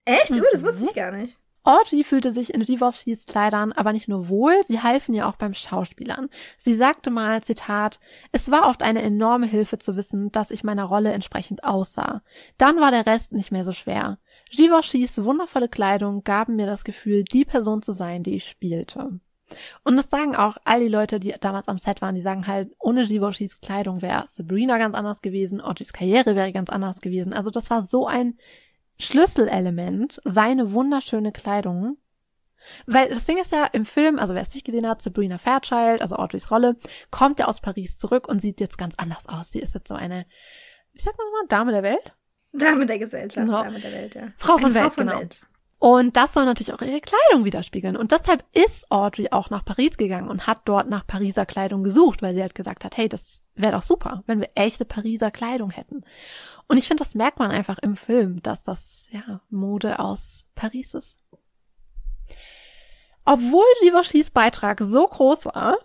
[0.06, 0.32] Echt?
[0.32, 0.42] Mhm.
[0.42, 1.39] Uh, das wusste ich gar nicht.
[1.63, 5.54] Audrey fühlte sich in Givenchy's Kleidern aber nicht nur wohl, sie halfen ihr auch beim
[5.54, 6.30] Schauspielern.
[6.58, 8.00] Sie sagte mal, Zitat,
[8.32, 12.22] es war oft eine enorme Hilfe zu wissen, dass ich meiner Rolle entsprechend aussah.
[12.58, 14.19] Dann war der Rest nicht mehr so schwer.
[14.52, 19.19] Givenchy's wundervolle Kleidung gaben mir das Gefühl, die Person zu sein, die ich spielte.
[19.84, 22.72] Und das sagen auch all die Leute, die damals am Set waren, die sagen halt,
[22.80, 27.34] ohne Givenchy's Kleidung wäre Sabrina ganz anders gewesen, Audreys Karriere wäre ganz anders gewesen.
[27.34, 28.38] Also das war so ein
[29.00, 31.98] Schlüsselelement seine wunderschöne Kleidung.
[32.86, 36.02] Weil das Ding ist ja im Film, also wer es nicht gesehen hat, Sabrina Fairchild,
[36.02, 36.76] also Audreys Rolle,
[37.10, 39.52] kommt ja aus Paris zurück und sieht jetzt ganz anders aus.
[39.52, 40.26] Sie ist jetzt so eine,
[40.92, 42.14] wie sagt man nochmal, Dame der Welt?
[42.52, 43.64] Dame der Gesellschaft, genau.
[43.64, 44.28] Dame der Welt, ja.
[44.36, 45.20] Frau von, Welt, Frau von genau.
[45.20, 45.42] Welt.
[45.82, 47.96] Und das soll natürlich auch ihre Kleidung widerspiegeln.
[47.96, 52.22] Und deshalb ist Audrey auch nach Paris gegangen und hat dort nach Pariser Kleidung gesucht,
[52.22, 55.70] weil sie halt gesagt hat, hey, das wäre doch super, wenn wir echte Pariser Kleidung
[55.70, 56.04] hätten.
[56.70, 60.94] Und ich finde, das merkt man einfach im Film, dass das, ja, Mode aus Paris
[60.94, 61.18] ist.
[63.26, 65.78] Obwohl Givenchy's Beitrag so groß war,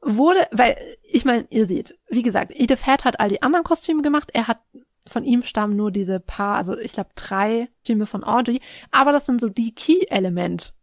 [0.00, 4.02] wurde, weil, ich meine, ihr seht, wie gesagt, Edith Head hat all die anderen Kostüme
[4.02, 4.62] gemacht, er hat
[5.04, 8.60] von ihm stammen nur diese paar, also ich glaube drei Kostüme von Audrey,
[8.92, 10.74] aber das sind so die Key-Element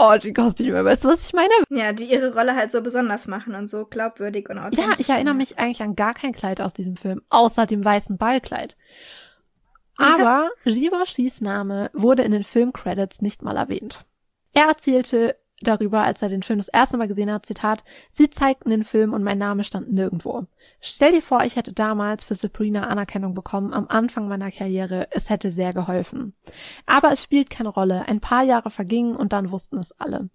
[0.00, 1.52] Audrey-Kostüme, weißt du, was ich meine?
[1.68, 4.84] Ja, die ihre Rolle halt so besonders machen und so glaubwürdig und authentisch.
[4.84, 8.16] Ja, ich erinnere mich eigentlich an gar kein Kleid aus diesem Film, außer dem weißen
[8.18, 8.76] Ballkleid.
[9.96, 14.04] Aber Givenchy's Name wurde in den Filmcredits nicht mal erwähnt.
[14.52, 18.70] Er erzählte darüber, als er den Film das erste Mal gesehen hat, Zitat, sie zeigten
[18.70, 20.46] den Film und mein Name stand nirgendwo.
[20.80, 25.30] Stell dir vor, ich hätte damals für Sabrina Anerkennung bekommen am Anfang meiner Karriere, es
[25.30, 26.34] hätte sehr geholfen.
[26.86, 30.30] Aber es spielt keine Rolle, ein paar Jahre vergingen und dann wussten es alle.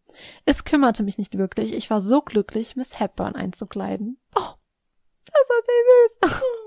[0.45, 4.17] Es kümmerte mich nicht wirklich, ich war so glücklich, Miss Hepburn einzukleiden.
[4.35, 4.53] Oh,
[5.25, 5.65] das ist
[6.21, 6.43] sehr süß.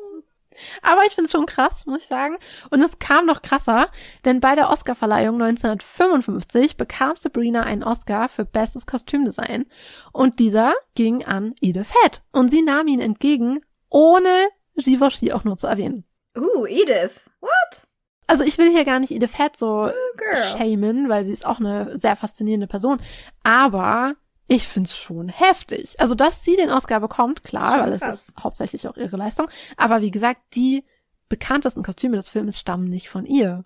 [0.82, 2.36] Aber ich finde es schon krass, muss ich sagen.
[2.70, 3.90] Und es kam noch krasser,
[4.24, 9.66] denn bei der Oscarverleihung 1955 bekam Sabrina einen Oscar für bestes Kostümdesign.
[10.12, 12.22] Und dieser ging an Edith Head.
[12.32, 16.04] Und sie nahm ihn entgegen, ohne Givenchy auch nur zu erwähnen.
[16.36, 17.28] Uh, Edith.
[17.40, 17.86] What?
[18.26, 21.60] Also ich will hier gar nicht Edith Head so oh, shamen, weil sie ist auch
[21.60, 23.00] eine sehr faszinierende Person.
[23.42, 24.14] Aber
[24.48, 26.00] ich find's schon heftig.
[26.00, 29.48] Also, dass sie den Oscar bekommt, klar, weil es ist hauptsächlich auch ihre Leistung.
[29.76, 30.84] Aber wie gesagt, die
[31.28, 33.64] bekanntesten Kostüme des Films stammen nicht von ihr.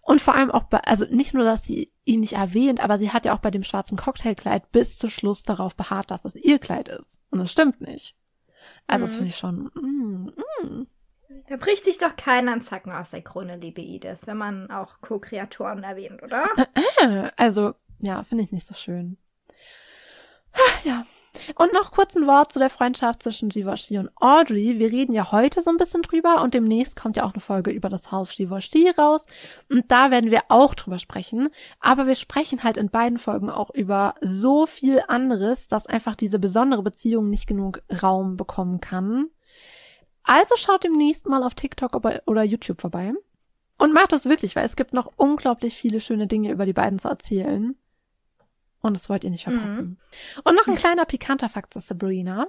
[0.00, 3.10] Und vor allem auch bei, also nicht nur, dass sie ihn nicht erwähnt, aber sie
[3.10, 6.58] hat ja auch bei dem schwarzen Cocktailkleid bis zum Schluss darauf beharrt, dass es ihr
[6.58, 7.20] Kleid ist.
[7.30, 8.16] Und das stimmt nicht.
[8.86, 9.06] Also, mhm.
[9.06, 10.86] das finde ich schon, mm, mm.
[11.48, 15.00] Da bricht sich doch keiner einen Zacken aus der Krone, liebe Edith, wenn man auch
[15.00, 16.46] Co-Kreatoren erwähnt, oder?
[16.56, 19.16] Äh, äh, also, ja, finde ich nicht so schön.
[20.84, 21.04] Ja.
[21.54, 24.78] Und noch kurz ein Wort zu der Freundschaft zwischen Givenchy und Audrey.
[24.78, 27.70] Wir reden ja heute so ein bisschen drüber und demnächst kommt ja auch eine Folge
[27.70, 29.24] über das Haus Givenchy raus
[29.70, 31.48] und da werden wir auch drüber sprechen.
[31.80, 36.38] Aber wir sprechen halt in beiden Folgen auch über so viel anderes, dass einfach diese
[36.38, 39.26] besondere Beziehung nicht genug Raum bekommen kann.
[40.24, 41.94] Also schaut demnächst mal auf TikTok
[42.26, 43.14] oder YouTube vorbei.
[43.78, 46.98] Und macht das wirklich, weil es gibt noch unglaublich viele schöne Dinge über die beiden
[46.98, 47.76] zu erzählen.
[48.80, 49.76] Und das wollt ihr nicht verpassen.
[49.76, 49.96] Mhm.
[50.44, 52.48] Und noch ein kleiner pikanter Fakt zu Sabrina.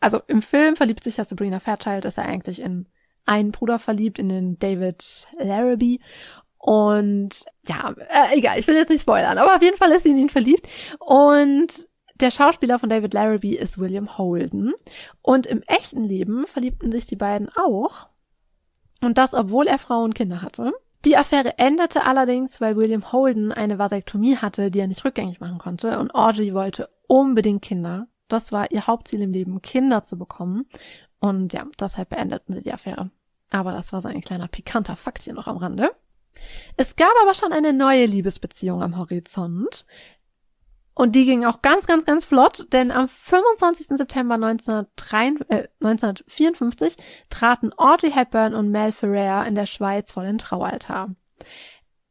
[0.00, 2.86] Also im Film verliebt sich ja Sabrina Fairchild, ist er eigentlich in
[3.24, 6.00] einen Bruder verliebt, in den David Larrabee.
[6.58, 10.10] Und ja, äh, egal, ich will jetzt nicht spoilern, aber auf jeden Fall ist sie
[10.10, 10.66] in ihn verliebt.
[10.98, 11.88] Und
[12.20, 14.72] der Schauspieler von David Larrabee ist William Holden.
[15.22, 18.08] Und im echten Leben verliebten sich die beiden auch.
[19.02, 20.72] Und das, obwohl er Frau und Kinder hatte.
[21.04, 25.58] Die Affäre endete allerdings, weil William Holden eine Vasektomie hatte, die er nicht rückgängig machen
[25.58, 28.08] konnte und Audrey wollte unbedingt Kinder.
[28.28, 30.66] Das war ihr Hauptziel im Leben, Kinder zu bekommen.
[31.20, 33.10] Und ja, deshalb beendeten sie die Affäre.
[33.50, 35.90] Aber das war so ein kleiner pikanter Fakt hier noch am Rande.
[36.76, 39.86] Es gab aber schon eine neue Liebesbeziehung am Horizont.
[40.98, 43.98] Und die ging auch ganz, ganz, ganz flott, denn am 25.
[43.98, 46.96] September 1953, äh, 1954
[47.28, 51.10] traten Audrey Hepburn und Mel Ferrer in der Schweiz vor den Traualtar.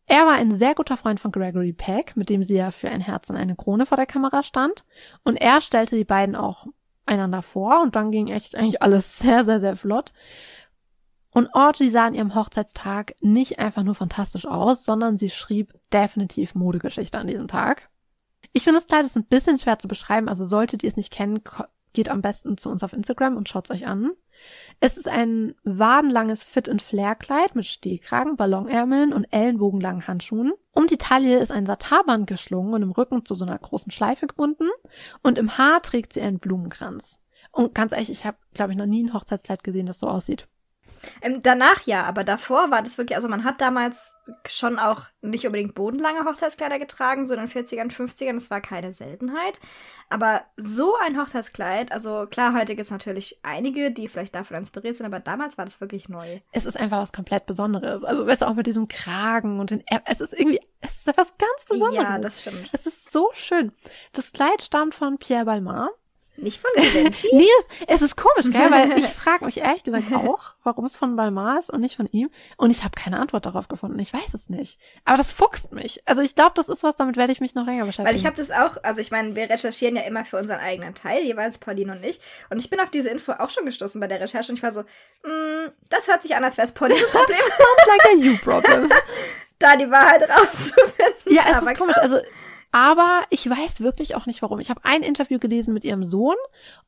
[0.06, 3.02] Er war ein sehr guter Freund von Gregory Peck, mit dem sie ja für ein
[3.02, 4.86] Herz und eine Krone vor der Kamera stand.
[5.24, 6.68] Und er stellte die beiden auch
[7.08, 10.14] einander vor und dann ging echt eigentlich alles sehr, sehr, sehr flott.
[11.32, 16.54] Und Audrey sah an ihrem Hochzeitstag nicht einfach nur fantastisch aus, sondern sie schrieb definitiv
[16.54, 17.90] Modegeschichte an diesem Tag.
[18.56, 21.12] Ich finde das Kleid ist ein bisschen schwer zu beschreiben, also solltet ihr es nicht
[21.12, 21.42] kennen,
[21.92, 24.12] geht am besten zu uns auf Instagram und schaut es euch an.
[24.80, 30.54] Es ist ein wadenlanges Fit-and-Flare-Kleid mit Stehkragen, Ballonärmeln und ellenbogenlangen Handschuhen.
[30.72, 34.26] Um die Taille ist ein Satarband geschlungen und im Rücken zu so einer großen Schleife
[34.26, 34.70] gebunden.
[35.22, 37.20] Und im Haar trägt sie einen Blumenkranz.
[37.52, 40.48] Und ganz ehrlich, ich habe, glaube ich, noch nie ein Hochzeitskleid gesehen, das so aussieht.
[41.22, 44.16] Ähm, danach ja, aber davor war das wirklich, also man hat damals
[44.48, 48.94] schon auch nicht unbedingt bodenlange Hochzeitskleider getragen, so in den 40ern, 50ern, das war keine
[48.94, 49.60] Seltenheit.
[50.10, 54.98] Aber so ein Hochzeitskleid, also klar, heute gibt es natürlich einige, die vielleicht davon inspiriert
[54.98, 56.40] sind, aber damals war das wirklich neu.
[56.52, 58.04] Es ist einfach was komplett Besonderes.
[58.04, 61.34] Also weißt du, auch mit diesem Kragen und den, es ist irgendwie, es ist etwas
[61.38, 62.04] ganz Besonderes.
[62.04, 62.70] Ja, das stimmt.
[62.72, 63.72] Es ist so schön.
[64.14, 65.90] Das Kleid stammt von Pierre Balmain.
[66.38, 67.30] Nicht von Givenchy?
[67.34, 68.70] nee, es, es ist komisch, gell?
[68.70, 72.08] Weil ich frage mich ehrlich gesagt auch, warum es von Balmain ist und nicht von
[72.08, 72.30] ihm.
[72.58, 73.98] Und ich habe keine Antwort darauf gefunden.
[74.00, 74.80] Ich weiß es nicht.
[75.06, 76.02] Aber das fuchst mich.
[76.06, 78.08] Also ich glaube, das ist was, damit werde ich mich noch länger beschäftigen.
[78.08, 80.94] Weil ich habe das auch, also ich meine, wir recherchieren ja immer für unseren eigenen
[80.94, 82.20] Teil, jeweils Pauline und ich.
[82.50, 84.72] Und ich bin auf diese Info auch schon gestoßen bei der Recherche und ich war
[84.72, 87.38] so, mm, das hört sich an, als wäre es Paulines Problem.
[87.38, 88.90] Sounds like a you problem.
[89.60, 91.16] da die Wahrheit rauszufinden.
[91.28, 91.98] Ja, es ist komisch.
[91.98, 92.20] Also
[92.76, 94.60] aber ich weiß wirklich auch nicht warum.
[94.60, 96.36] Ich habe ein Interview gelesen mit ihrem Sohn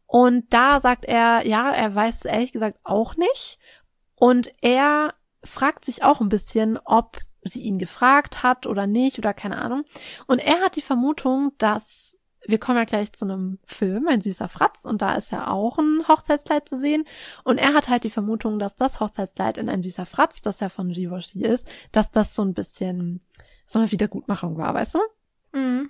[0.06, 3.58] und da sagt er, ja, er weiß es ehrlich gesagt auch nicht.
[4.16, 5.14] Und er
[5.46, 9.86] fragt sich auch ein bisschen, ob sie ihn gefragt hat oder nicht oder keine Ahnung.
[10.26, 14.50] Und er hat die Vermutung, dass wir kommen ja gleich zu einem Film, ein süßer
[14.50, 17.06] Fratz, und da ist ja auch ein Hochzeitskleid zu sehen.
[17.46, 20.68] Und er hat halt die Vermutung, dass das Hochzeitskleid in ein süßer Fratz, das ja
[20.68, 23.22] von Givenchy ist, dass das so ein bisschen
[23.66, 25.00] so eine Wiedergutmachung war, weißt du?
[25.58, 25.90] Mhm.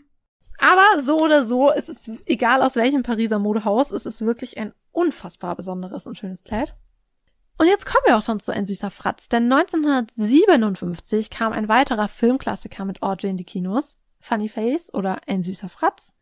[0.60, 4.74] Aber so oder so, es ist egal aus welchem Pariser Modehaus, es ist wirklich ein
[4.92, 6.74] unfassbar besonderes und schönes Kleid.
[7.60, 12.08] Und jetzt kommen wir auch schon zu ein süßer Fratz, denn 1957 kam ein weiterer
[12.08, 16.14] Filmklassiker mit Audrey in die Kinos, Funny Face oder Ein süßer Fratz.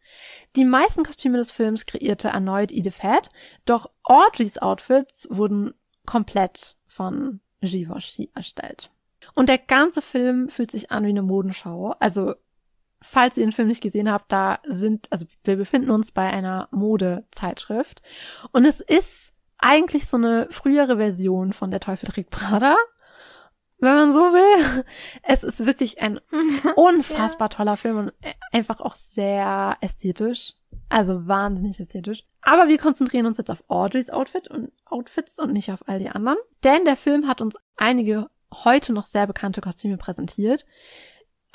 [0.55, 3.29] Die meisten Kostüme des Films kreierte erneut Edith Head,
[3.65, 5.73] doch Audreys Outfits wurden
[6.05, 8.91] komplett von Givenchy erstellt.
[9.33, 12.35] Und der ganze Film fühlt sich an wie eine Modenschau, also
[13.05, 16.67] falls ihr den Film nicht gesehen habt, da sind, also wir befinden uns bei einer
[16.71, 18.01] Modezeitschrift
[18.51, 22.75] und es ist eigentlich so eine frühere Version von Der Teufel trägt Prada,
[23.79, 24.83] wenn man so will.
[25.23, 26.19] Es ist wirklich ein
[26.75, 27.57] unfassbar ja.
[27.57, 28.13] toller Film und
[28.51, 30.53] einfach auch sehr ästhetisch.
[30.89, 32.25] Also wahnsinnig ästhetisch.
[32.41, 36.09] Aber wir konzentrieren uns jetzt auf Audreys Outfit und Outfits und nicht auf all die
[36.09, 36.37] anderen.
[36.63, 38.29] Denn der Film hat uns einige
[38.63, 40.65] heute noch sehr bekannte Kostüme präsentiert.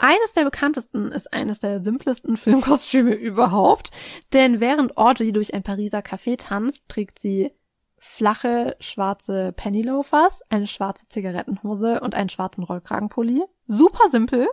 [0.02, 3.90] Eines der bekanntesten ist eines der simplesten Filmkostüme überhaupt,
[4.32, 7.52] denn während Audrey durch ein Pariser Café tanzt, trägt sie
[7.98, 13.42] flache schwarze Pennyloafers, eine schwarze Zigarettenhose und einen schwarzen Rollkragenpulli.
[13.66, 14.48] Super simpel,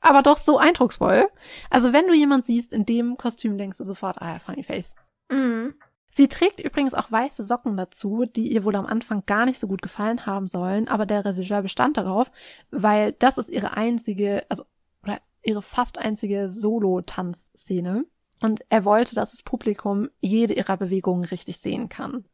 [0.00, 1.28] aber doch so eindrucksvoll.
[1.68, 4.94] Also wenn du jemand siehst in dem Kostüm, denkst du sofort, ah funny face.
[5.28, 5.74] Mhm.
[6.14, 9.66] Sie trägt übrigens auch weiße Socken dazu, die ihr wohl am Anfang gar nicht so
[9.66, 12.30] gut gefallen haben sollen, aber der Regisseur bestand darauf,
[12.70, 14.64] weil das ist ihre einzige, also
[15.02, 18.04] oder ihre fast einzige Solo-Tanzszene.
[18.42, 22.26] Und er wollte, dass das Publikum jede ihrer Bewegungen richtig sehen kann.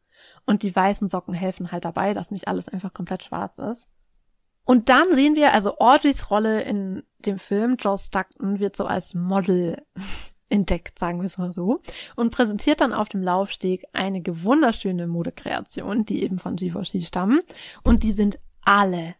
[0.45, 3.87] Und die weißen Socken helfen halt dabei, dass nicht alles einfach komplett schwarz ist.
[4.65, 7.77] Und dann sehen wir also Audreys Rolle in dem Film.
[7.79, 9.81] Joe Stockton wird so als Model
[10.49, 11.81] entdeckt, sagen wir es mal so,
[12.15, 17.39] und präsentiert dann auf dem Laufsteg einige wunderschöne Modekreationen, die eben von Givenchy stammen.
[17.83, 19.15] Und die sind alle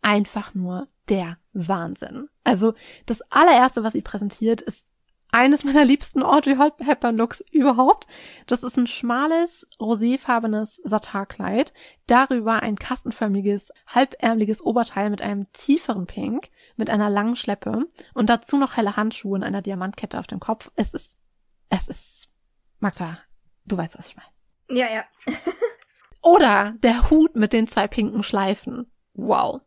[0.00, 2.28] einfach nur der Wahnsinn.
[2.44, 2.74] Also
[3.06, 4.86] das allererste, was sie präsentiert, ist
[5.32, 8.06] eines meiner liebsten Audrey Hepburn Looks überhaupt.
[8.46, 11.72] Das ist ein schmales, roséfarbenes Satarkleid.
[12.06, 18.58] Darüber ein kastenförmiges, halbärmliches Oberteil mit einem tieferen Pink, mit einer langen Schleppe und dazu
[18.58, 20.70] noch helle Handschuhe und einer Diamantkette auf dem Kopf.
[20.76, 21.16] Es ist,
[21.70, 22.28] es ist,
[22.78, 23.18] Magda,
[23.64, 24.78] du weißt, was ich meine.
[24.78, 25.04] Ja, ja.
[26.22, 28.92] Oder der Hut mit den zwei pinken Schleifen.
[29.14, 29.62] Wow.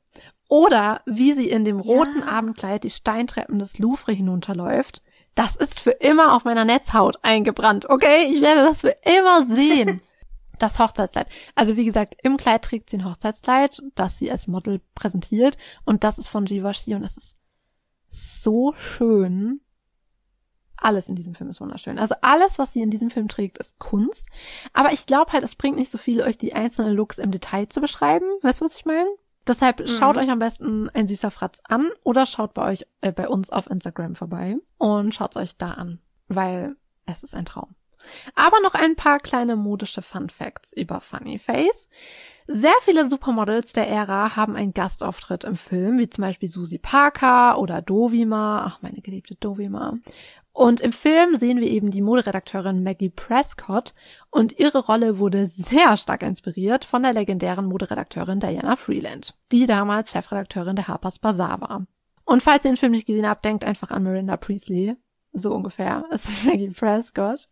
[0.48, 2.28] Oder wie sie in dem roten ja.
[2.28, 5.02] Abendkleid die Steintreppen des Louvre hinunterläuft
[5.36, 8.30] das ist für immer auf meiner Netzhaut eingebrannt, okay?
[8.30, 10.02] Ich werde das für immer sehen.
[10.58, 11.28] Das Hochzeitskleid.
[11.54, 15.58] Also wie gesagt, im Kleid trägt sie ein Hochzeitskleid, das sie als Model präsentiert.
[15.84, 17.36] Und das ist von Givenchy und es ist
[18.08, 19.60] so schön.
[20.78, 22.00] alles in diesem Film ist wunderschön.
[22.00, 24.30] Also alles, was sie in diesem Film trägt, ist Kunst.
[24.72, 27.68] Aber ich glaube halt, es bringt nicht so viel, euch die einzelnen Looks im Detail
[27.68, 28.26] zu beschreiben.
[28.42, 29.10] Weißt du, was ich meine?
[29.48, 29.88] Deshalb mhm.
[29.88, 33.50] schaut euch am besten ein süßer Fratz an oder schaut bei euch, äh, bei uns
[33.50, 37.76] auf Instagram vorbei und schaut euch da an, weil es ist ein Traum.
[38.36, 41.90] Aber noch ein paar kleine modische Fun Facts über Funny Face.
[42.48, 47.58] Sehr viele Supermodels der Ära haben einen Gastauftritt im Film, wie zum Beispiel Susie Parker
[47.58, 49.98] oder Dovima, ach meine geliebte Dovima.
[50.56, 53.94] Und im Film sehen wir eben die Moderedakteurin Maggie Prescott
[54.32, 60.12] und ihre Rolle wurde sehr stark inspiriert von der legendären Moderedakteurin Diana Freeland, die damals
[60.12, 61.86] Chefredakteurin der Harper's Bazaar war.
[62.24, 64.96] Und falls ihr den Film nicht gesehen habt, denkt einfach an Miranda Priestley.
[65.34, 67.50] So ungefähr ist Maggie Prescott.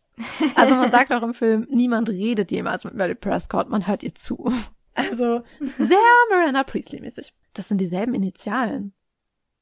[0.55, 4.15] Also man sagt auch im Film, niemand redet jemals mit Mary Prescott, man hört ihr
[4.15, 4.49] zu.
[4.95, 5.97] Also sehr
[6.31, 7.33] Miranda Priestley-mäßig.
[7.53, 8.93] Das sind dieselben Initialen.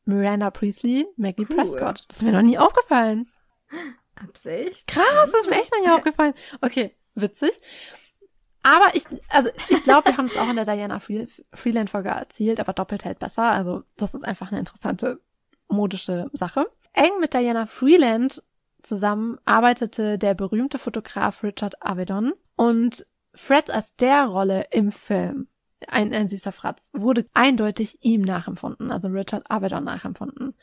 [0.05, 1.55] Miranda Priestley, Maggie cool.
[1.55, 2.05] Prescott.
[2.07, 3.27] Das ist mir noch nie aufgefallen.
[4.15, 4.87] Absicht?
[4.87, 6.33] Krass, das ist mir echt noch nie aufgefallen.
[6.61, 7.51] Okay, witzig.
[8.63, 12.73] Aber ich, also ich glaube, wir haben es auch in der Diana Freeland-Folge erzählt, aber
[12.73, 13.43] doppelt hält besser.
[13.43, 15.19] Also das ist einfach eine interessante
[15.67, 16.67] modische Sache.
[16.93, 18.43] Eng mit Diana Freeland
[18.83, 25.47] zusammen arbeitete der berühmte Fotograf Richard Avedon und Fred als der Rolle im Film,
[25.87, 30.55] ein, ein süßer Fratz, wurde eindeutig ihm nachempfunden, also Richard Avedon nachempfunden.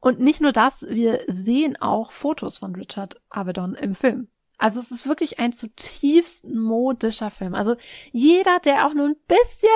[0.00, 4.28] Und nicht nur das, wir sehen auch Fotos von Richard Avedon im Film.
[4.58, 7.54] Also es ist wirklich ein zutiefst modischer Film.
[7.54, 7.76] Also
[8.12, 9.68] jeder, der auch nur ein bisschen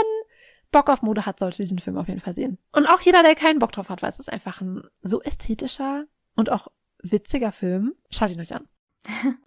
[0.70, 2.58] Bock auf Mode hat, sollte diesen Film auf jeden Fall sehen.
[2.72, 6.04] Und auch jeder, der keinen Bock drauf hat, weil es ist einfach ein so ästhetischer
[6.36, 6.68] und auch
[7.02, 7.94] witziger Film.
[8.10, 8.68] Schaut ihn euch an.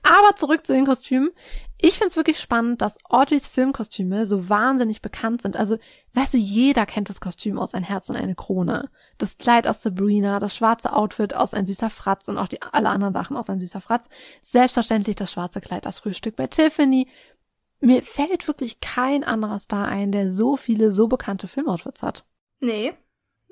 [0.01, 1.31] Aber zurück zu den Kostümen.
[1.77, 5.57] Ich find's wirklich spannend, dass Audreys Filmkostüme so wahnsinnig bekannt sind.
[5.57, 5.77] Also,
[6.13, 8.89] weißt du, jeder kennt das Kostüm aus Ein Herz und eine Krone.
[9.17, 12.89] Das Kleid aus Sabrina, das schwarze Outfit aus Ein süßer Fratz und auch die alle
[12.89, 14.07] anderen Sachen aus Ein süßer Fratz.
[14.41, 17.07] Selbstverständlich das schwarze Kleid aus Frühstück bei Tiffany.
[17.79, 22.23] Mir fällt wirklich kein anderer Star ein, der so viele so bekannte Filmoutfits hat.
[22.61, 22.93] Nee,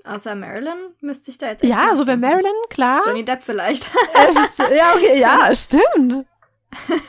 [0.03, 1.63] Außer Marilyn müsste ich da jetzt.
[1.63, 3.01] Ja, so bei Marilyn, klar.
[3.05, 3.89] Johnny Depp vielleicht.
[4.75, 6.25] ja, okay, ja, stimmt.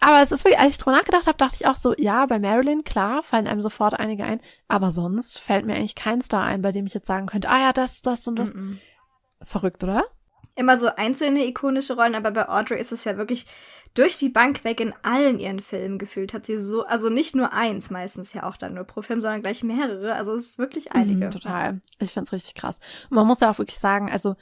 [0.00, 2.38] aber es ist wirklich, als ich drüber nachgedacht habe, dachte ich auch so, ja, bei
[2.38, 4.40] Marilyn, klar, fallen einem sofort einige ein.
[4.68, 7.60] Aber sonst fällt mir eigentlich kein Star ein, bei dem ich jetzt sagen könnte, ah
[7.60, 8.52] ja, das, das und das.
[8.52, 8.78] Mm -mm.
[9.42, 10.04] Verrückt, oder?
[10.56, 13.46] Immer so einzelne ikonische Rollen, aber bei Audrey ist es ja wirklich
[13.94, 17.52] durch die Bank weg in allen ihren Filmen gefühlt hat sie so, also nicht nur
[17.52, 20.14] eins meistens ja auch dann nur pro Film, sondern gleich mehrere.
[20.14, 21.26] Also es ist wirklich einige.
[21.26, 21.80] Mhm, total.
[21.98, 22.78] Ich find's richtig krass.
[23.10, 24.36] Und man muss ja auch wirklich sagen, also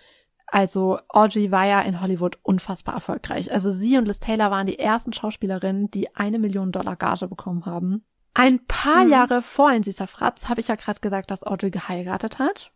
[0.51, 3.53] also Audrey war ja in Hollywood unfassbar erfolgreich.
[3.53, 7.67] Also sie und Liz Taylor waren die ersten Schauspielerinnen, die eine Million Dollar Gage bekommen
[7.67, 8.03] haben.
[8.35, 9.11] Ein paar mhm.
[9.11, 12.73] Jahre vor ein süßer Fratz habe ich ja gerade gesagt, dass Audrey geheiratet hat.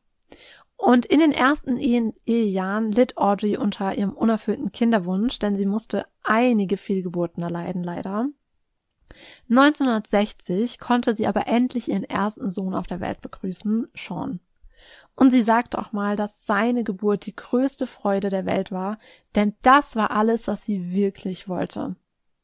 [0.76, 6.76] Und in den ersten Ehejahren litt Audrey unter ihrem unerfüllten Kinderwunsch, denn sie musste einige
[6.76, 8.28] Fehlgeburten erleiden, leider.
[9.50, 14.40] 1960 konnte sie aber endlich ihren ersten Sohn auf der Welt begrüßen, Sean.
[15.14, 18.98] Und sie sagte auch mal, dass seine Geburt die größte Freude der Welt war,
[19.34, 21.96] denn das war alles, was sie wirklich wollte.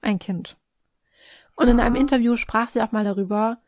[0.03, 0.57] Ein Kind.
[1.57, 3.59] Und in einem Interview sprach sie auch mal darüber,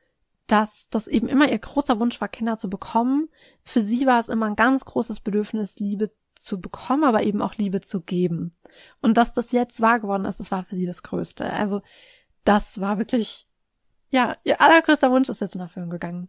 [0.46, 3.28] dass das eben immer ihr großer Wunsch war, Kinder zu bekommen.
[3.64, 7.54] Für sie war es immer ein ganz großes Bedürfnis, Liebe zu bekommen, aber eben auch
[7.54, 8.54] Liebe zu geben.
[9.00, 11.50] Und dass das jetzt wahr geworden ist, das war für sie das Größte.
[11.52, 11.82] Also
[12.44, 13.46] das war wirklich,
[14.10, 16.28] ja, ihr allergrößter Wunsch ist jetzt in Erfüllung gegangen.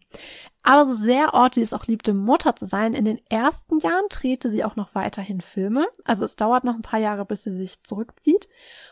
[0.64, 4.52] Aber so sehr Audrey es auch liebte, Mutter zu sein, in den ersten Jahren drehte
[4.52, 5.88] sie auch noch weiterhin Filme.
[6.06, 8.48] Also es dauert noch ein paar Jahre, bis sie sich zurückzieht.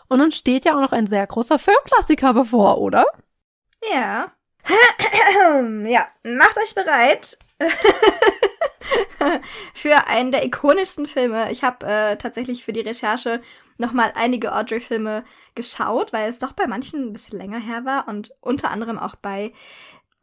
[0.08, 3.06] Und nun steht ja auch noch ein sehr großer Filmklassiker bevor, oder?
[3.94, 4.32] Ja,
[5.86, 7.38] ja, macht euch bereit
[9.73, 11.51] für einen der ikonischsten Filme.
[11.51, 13.41] Ich habe äh, tatsächlich für die Recherche
[13.77, 15.23] nochmal einige Audrey-Filme
[15.55, 19.15] geschaut, weil es doch bei manchen ein bisschen länger her war und unter anderem auch
[19.15, 19.53] bei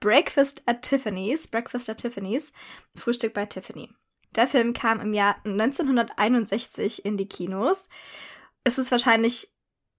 [0.00, 2.52] Breakfast at Tiffany's, Breakfast at Tiffany's,
[2.94, 3.90] Frühstück bei Tiffany.
[4.34, 7.88] Der Film kam im Jahr 1961 in die Kinos.
[8.64, 9.50] Es ist wahrscheinlich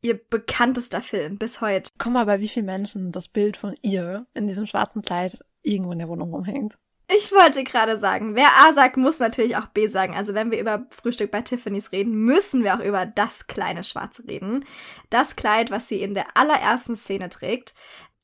[0.02, 1.90] ihr bekanntester Film bis heute.
[1.98, 5.92] Komm mal, bei wie vielen Menschen das Bild von ihr in diesem schwarzen Kleid irgendwo
[5.92, 6.78] in der Wohnung rumhängt.
[7.10, 10.14] Ich wollte gerade sagen, wer A sagt, muss natürlich auch B sagen.
[10.16, 14.28] Also wenn wir über Frühstück bei Tiffany's reden, müssen wir auch über das kleine Schwarze
[14.28, 14.66] reden.
[15.10, 17.76] Das Kleid, was sie in der allerersten Szene trägt.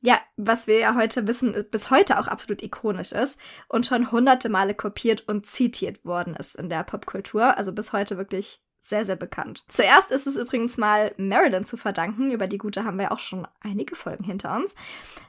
[0.02, 4.50] Ja, was wir ja heute wissen, bis heute auch absolut ikonisch ist und schon hunderte
[4.50, 7.58] Male kopiert und zitiert worden ist in der Popkultur.
[7.58, 9.64] Also bis heute wirklich sehr, sehr bekannt.
[9.70, 13.48] Zuerst ist es übrigens mal Marilyn zu verdanken, über die Gute haben wir auch schon
[13.62, 14.76] einige Folgen hinter uns,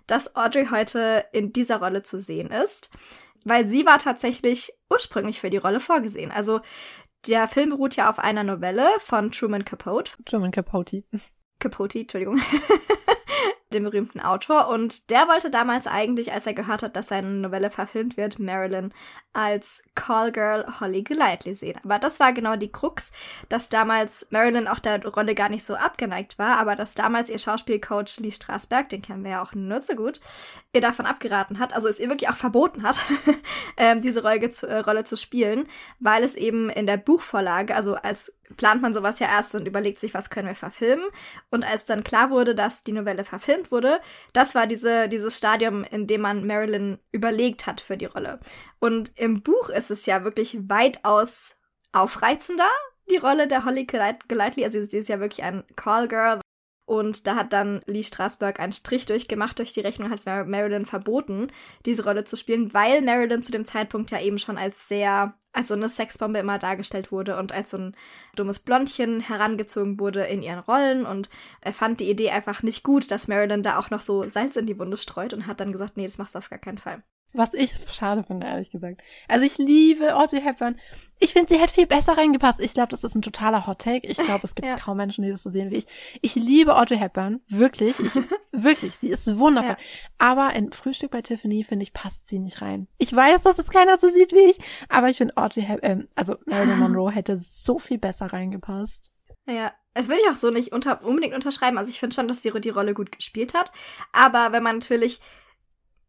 [0.08, 2.90] dass Audrey heute in dieser Rolle zu sehen ist,
[3.44, 6.30] weil sie war tatsächlich ursprünglich für die Rolle vorgesehen.
[6.30, 6.60] Also
[7.26, 10.12] Der Film beruht ja auf einer Novelle von Truman Capote.
[10.26, 11.04] Truman Capote.
[11.58, 12.40] Capote, Entschuldigung.
[13.74, 14.68] dem berühmten Autor.
[14.68, 18.92] Und der wollte damals eigentlich, als er gehört hat, dass seine Novelle verfilmt wird, Marilyn
[19.34, 21.78] als Callgirl Holly Golightly sehen.
[21.84, 23.10] Aber das war genau die Krux,
[23.48, 27.40] dass damals Marilyn auch der Rolle gar nicht so abgeneigt war, aber dass damals ihr
[27.40, 30.20] Schauspielcoach Lee Strasberg, den kennen wir ja auch nur so gut,
[30.72, 32.96] ihr davon abgeraten hat, also es ihr wirklich auch verboten hat,
[33.76, 35.66] ähm, diese Rolle zu, äh, Rolle zu spielen,
[35.98, 40.00] weil es eben in der Buchvorlage, also als plant man sowas ja erst und überlegt
[40.00, 41.06] sich, was können wir verfilmen.
[41.50, 44.00] Und als dann klar wurde, dass die Novelle verfilmt wurde,
[44.32, 48.40] das war diese, dieses Stadium, in dem man Marilyn überlegt hat für die Rolle.
[48.78, 51.56] Und im Buch ist es ja wirklich weitaus
[51.92, 52.70] aufreizender,
[53.10, 54.64] die Rolle der Holly Golightly.
[54.64, 56.40] Also sie ist ja wirklich ein Callgirl.
[56.86, 61.50] Und da hat dann Lee Strasberg einen Strich durchgemacht durch die Rechnung, hat Marilyn verboten,
[61.86, 65.68] diese Rolle zu spielen, weil Marilyn zu dem Zeitpunkt ja eben schon als sehr, als
[65.68, 67.96] so eine Sexbombe immer dargestellt wurde und als so ein
[68.36, 71.06] dummes Blondchen herangezogen wurde in ihren Rollen.
[71.06, 71.30] Und
[71.62, 74.66] er fand die Idee einfach nicht gut, dass Marilyn da auch noch so Salz in
[74.66, 77.02] die Wunde streut und hat dann gesagt, nee, das machst du auf gar keinen Fall.
[77.36, 79.02] Was ich schade finde, ehrlich gesagt.
[79.26, 80.78] Also ich liebe Audrey Hepburn.
[81.18, 82.60] Ich finde, sie hätte viel besser reingepasst.
[82.60, 84.06] Ich glaube, das ist ein totaler Hot Take.
[84.06, 84.76] Ich glaube, es gibt ja.
[84.76, 85.86] kaum Menschen, die das so sehen wie ich.
[86.22, 87.40] Ich liebe Audrey Hepburn.
[87.48, 87.98] Wirklich.
[87.98, 88.12] Ich,
[88.52, 88.94] wirklich.
[88.94, 89.72] Sie ist wundervoll.
[89.72, 89.76] Ja.
[90.18, 92.86] Aber in Frühstück bei Tiffany, finde ich, passt sie nicht rein.
[92.98, 94.58] Ich weiß, dass es keiner so sieht wie ich.
[94.88, 99.10] Aber ich finde Audrey Hepburn, äh, also Marilyn Monroe hätte so viel besser reingepasst.
[99.46, 101.78] Ja, es würde ich auch so nicht unter, unbedingt unterschreiben.
[101.78, 103.72] Also ich finde schon, dass sie die Rolle gut gespielt hat.
[104.12, 105.20] Aber wenn man natürlich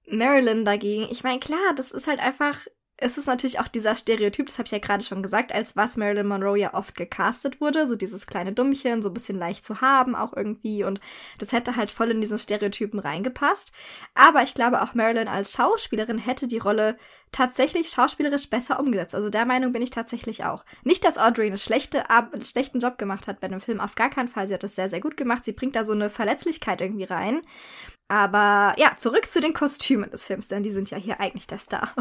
[0.08, 2.60] Marilyn dagegen, ich meine, klar, das ist halt einfach,
[2.98, 5.98] es ist natürlich auch dieser Stereotyp, das habe ich ja gerade schon gesagt, als was
[5.98, 9.82] Marilyn Monroe ja oft gecastet wurde, so dieses kleine Dummchen, so ein bisschen leicht zu
[9.82, 11.00] haben auch irgendwie und
[11.40, 13.74] das hätte halt voll in diesen Stereotypen reingepasst.
[14.14, 16.98] Aber ich glaube auch Marilyn als Schauspielerin hätte die Rolle
[17.36, 19.14] tatsächlich schauspielerisch besser umgesetzt.
[19.14, 20.64] Also der Meinung bin ich tatsächlich auch.
[20.84, 24.10] Nicht, dass Audrey eine schlechte, einen schlechten Job gemacht hat bei dem Film, auf gar
[24.10, 24.48] keinen Fall.
[24.48, 25.44] Sie hat das sehr, sehr gut gemacht.
[25.44, 27.42] Sie bringt da so eine Verletzlichkeit irgendwie rein.
[28.08, 31.60] Aber ja, zurück zu den Kostümen des Films, denn die sind ja hier eigentlich der
[31.60, 31.94] Star.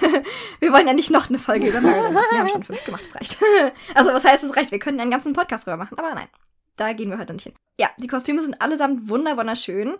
[0.60, 2.26] wir wollen ja nicht noch eine Folge über Marilyn machen.
[2.30, 3.38] Wir haben schon fünf gemacht, das reicht.
[3.94, 4.72] also was heißt, es reicht?
[4.72, 6.28] Wir können ja einen ganzen Podcast drüber machen, aber nein,
[6.76, 7.54] da gehen wir heute nicht hin.
[7.78, 9.94] Ja, die Kostüme sind allesamt wunderschön.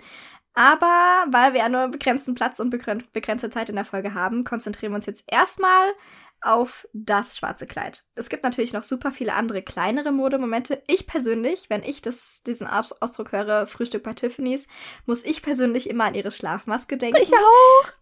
[0.54, 4.92] Aber weil wir ja nur begrenzten Platz und begrenzte Zeit in der Folge haben, konzentrieren
[4.92, 5.92] wir uns jetzt erstmal
[6.44, 8.04] auf das schwarze Kleid.
[8.14, 10.82] Es gibt natürlich noch super viele andere kleinere Modemomente.
[10.86, 14.66] Ich persönlich, wenn ich das, diesen Ausdruck höre, Frühstück bei Tiffany's,
[15.06, 17.20] muss ich persönlich immer an ihre Schlafmaske denken.
[17.20, 17.92] Ich auch!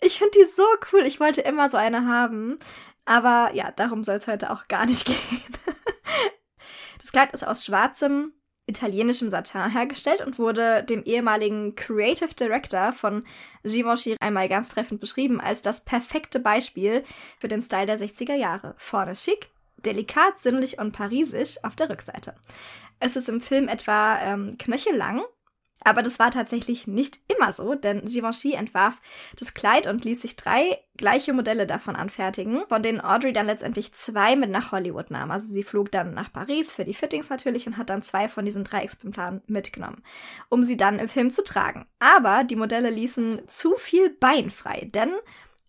[0.00, 1.02] Ich finde die so cool.
[1.02, 2.58] Ich wollte immer so eine haben.
[3.04, 5.42] Aber ja, darum soll es heute auch gar nicht gehen.
[7.00, 8.32] Das Kleid ist aus schwarzem
[8.66, 13.24] italienischem Satin hergestellt und wurde dem ehemaligen Creative Director von
[13.64, 17.04] Givenchy einmal ganz treffend beschrieben als das perfekte Beispiel
[17.40, 18.74] für den Style der 60er Jahre.
[18.78, 22.36] Vorne schick, delikat, sinnlich und parisisch auf der Rückseite.
[23.00, 25.22] Es ist im Film etwa ähm, knöchellang
[25.82, 29.00] aber das war tatsächlich nicht immer so, denn Givenchy entwarf
[29.38, 33.94] das Kleid und ließ sich drei gleiche Modelle davon anfertigen, von denen Audrey dann letztendlich
[33.94, 35.30] zwei mit nach Hollywood nahm.
[35.30, 38.44] Also sie flog dann nach Paris für die Fittings natürlich und hat dann zwei von
[38.44, 40.02] diesen drei Exemplaren mitgenommen,
[40.50, 41.86] um sie dann im Film zu tragen.
[41.98, 45.12] Aber die Modelle ließen zu viel Bein frei, denn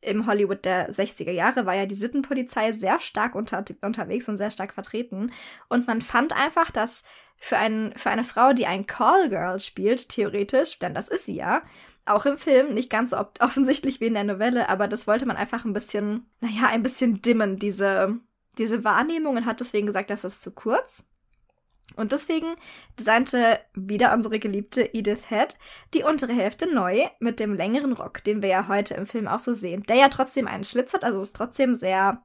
[0.02, 4.52] im Hollywood der 60er Jahre war ja die Sittenpolizei sehr stark unter, unterwegs und sehr
[4.52, 5.32] stark vertreten.
[5.70, 7.04] Und man fand einfach, dass
[7.42, 11.64] für, ein, für eine Frau, die ein Callgirl spielt, theoretisch, denn das ist sie ja,
[12.06, 15.36] auch im Film, nicht ganz so offensichtlich wie in der Novelle, aber das wollte man
[15.36, 18.20] einfach ein bisschen, naja, ein bisschen dimmen, diese,
[18.58, 21.08] diese Wahrnehmung und hat deswegen gesagt, das ist zu kurz.
[21.98, 22.56] Und deswegen
[22.98, 25.58] designte wieder unsere geliebte Edith Head
[25.94, 29.42] die untere Hälfte neu mit dem längeren Rock, den wir ja heute im Film auch
[29.42, 32.24] so sehen, der ja trotzdem einen Schlitz hat, also ist trotzdem sehr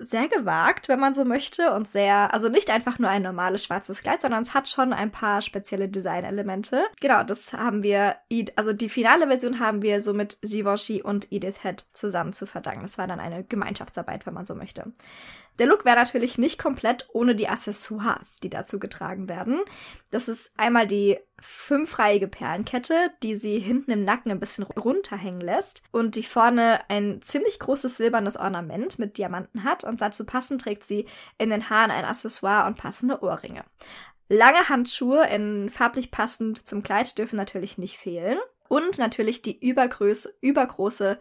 [0.00, 4.00] sehr gewagt, wenn man so möchte, und sehr, also nicht einfach nur ein normales schwarzes
[4.00, 6.84] Kleid, sondern es hat schon ein paar spezielle Designelemente.
[7.00, 8.16] Genau, das haben wir,
[8.56, 12.82] also die finale Version haben wir so mit Givenchy und Edith Head zusammen zu verdanken.
[12.82, 14.92] Das war dann eine Gemeinschaftsarbeit, wenn man so möchte.
[15.58, 19.60] Der Look wäre natürlich nicht komplett ohne die Accessoires, die dazu getragen werden.
[20.10, 25.82] Das ist einmal die fünfreihige Perlenkette, die sie hinten im Nacken ein bisschen runterhängen lässt
[25.90, 30.84] und die vorne ein ziemlich großes silbernes Ornament mit Diamanten hat und dazu passend trägt
[30.84, 31.06] sie
[31.38, 33.64] in den Haaren ein Accessoire und passende Ohrringe.
[34.28, 38.38] Lange Handschuhe in farblich passend zum Kleid dürfen natürlich nicht fehlen.
[38.68, 41.18] Und natürlich die übergroße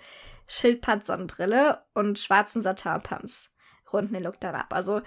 [0.47, 3.51] Schildpad-Sonnenbrille und schwarzen Satin-Pumps
[3.93, 4.67] runden den Look dann ab.
[4.69, 5.01] Also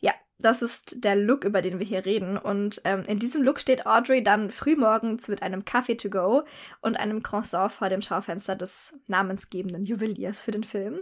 [0.00, 2.36] ja, das ist der Look, über den wir hier reden.
[2.38, 6.44] Und ähm, in diesem Look steht Audrey dann frühmorgens mit einem Kaffee to go
[6.80, 11.00] und einem Croissant vor dem Schaufenster des namensgebenden Juweliers für den Film.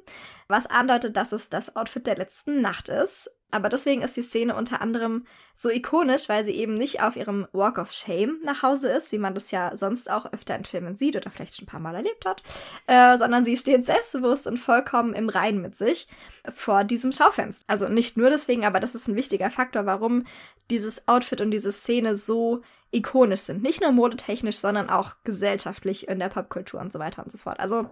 [0.48, 3.30] Was andeutet, dass es das Outfit der letzten Nacht ist.
[3.50, 7.46] Aber deswegen ist die Szene unter anderem so ikonisch, weil sie eben nicht auf ihrem
[7.52, 10.94] Walk of Shame nach Hause ist, wie man das ja sonst auch öfter in Filmen
[10.94, 12.42] sieht oder vielleicht schon ein paar Mal erlebt hat,
[12.86, 16.08] äh, sondern sie steht selbstbewusst und vollkommen im Rein mit sich
[16.54, 17.64] vor diesem Schaufenster.
[17.68, 20.24] Also nicht nur deswegen, aber das ist ein wichtiger Faktor, warum
[20.70, 23.62] dieses Outfit und diese Szene so ikonisch sind.
[23.62, 27.60] Nicht nur modetechnisch, sondern auch gesellschaftlich in der Popkultur und so weiter und so fort.
[27.60, 27.88] Also,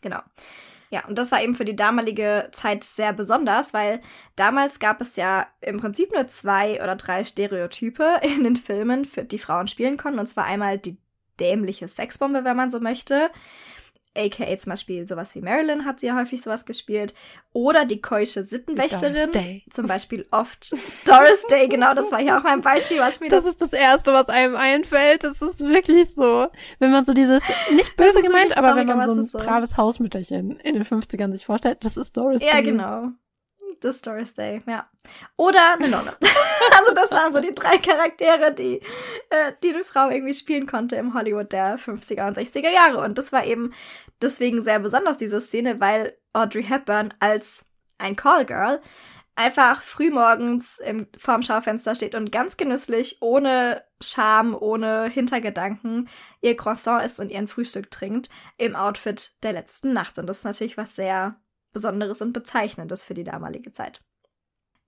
[0.00, 0.20] genau.
[0.92, 4.00] Ja, und das war eben für die damalige Zeit sehr besonders, weil
[4.34, 9.24] damals gab es ja im Prinzip nur zwei oder drei Stereotype in den Filmen, für
[9.24, 10.18] die Frauen spielen konnten.
[10.18, 10.96] Und zwar einmal die
[11.38, 13.30] dämliche Sexbombe, wenn man so möchte
[14.16, 17.14] aka zum Beispiel sowas wie Marilyn hat sie ja häufig sowas gespielt.
[17.52, 19.62] Oder die keusche Sittenwächterin.
[19.70, 20.72] Zum Beispiel oft
[21.06, 23.44] Doris Day, genau, das war hier auch mein Beispiel, was mir das.
[23.44, 25.24] Das ist das Erste, was einem einfällt.
[25.24, 26.48] Das ist wirklich so.
[26.78, 27.42] Wenn man so dieses,
[27.74, 29.38] nicht böse gemeint, aber wenn man so ein so.
[29.38, 32.48] braves Hausmütterchen in den 50ern sich vorstellt, das ist Doris Day.
[32.48, 33.10] Ja, genau.
[33.80, 34.88] Das Doris Day, ja.
[35.36, 36.14] Oder eine Nonne.
[36.78, 38.80] also das waren so die drei Charaktere, die,
[39.30, 42.98] äh, die eine Frau irgendwie spielen konnte im Hollywood der 50er und 60er Jahre.
[42.98, 43.72] Und das war eben
[44.20, 47.64] deswegen sehr besonders, diese Szene, weil Audrey Hepburn als
[47.98, 48.80] ein Callgirl
[49.34, 56.08] einfach frühmorgens im, vorm Schaufenster steht und ganz genüsslich, ohne Scham, ohne Hintergedanken,
[56.42, 58.28] ihr Croissant isst und ihren Frühstück trinkt
[58.58, 60.18] im Outfit der letzten Nacht.
[60.18, 61.36] Und das ist natürlich was sehr
[61.72, 64.00] Besonderes und Bezeichnendes für die damalige Zeit.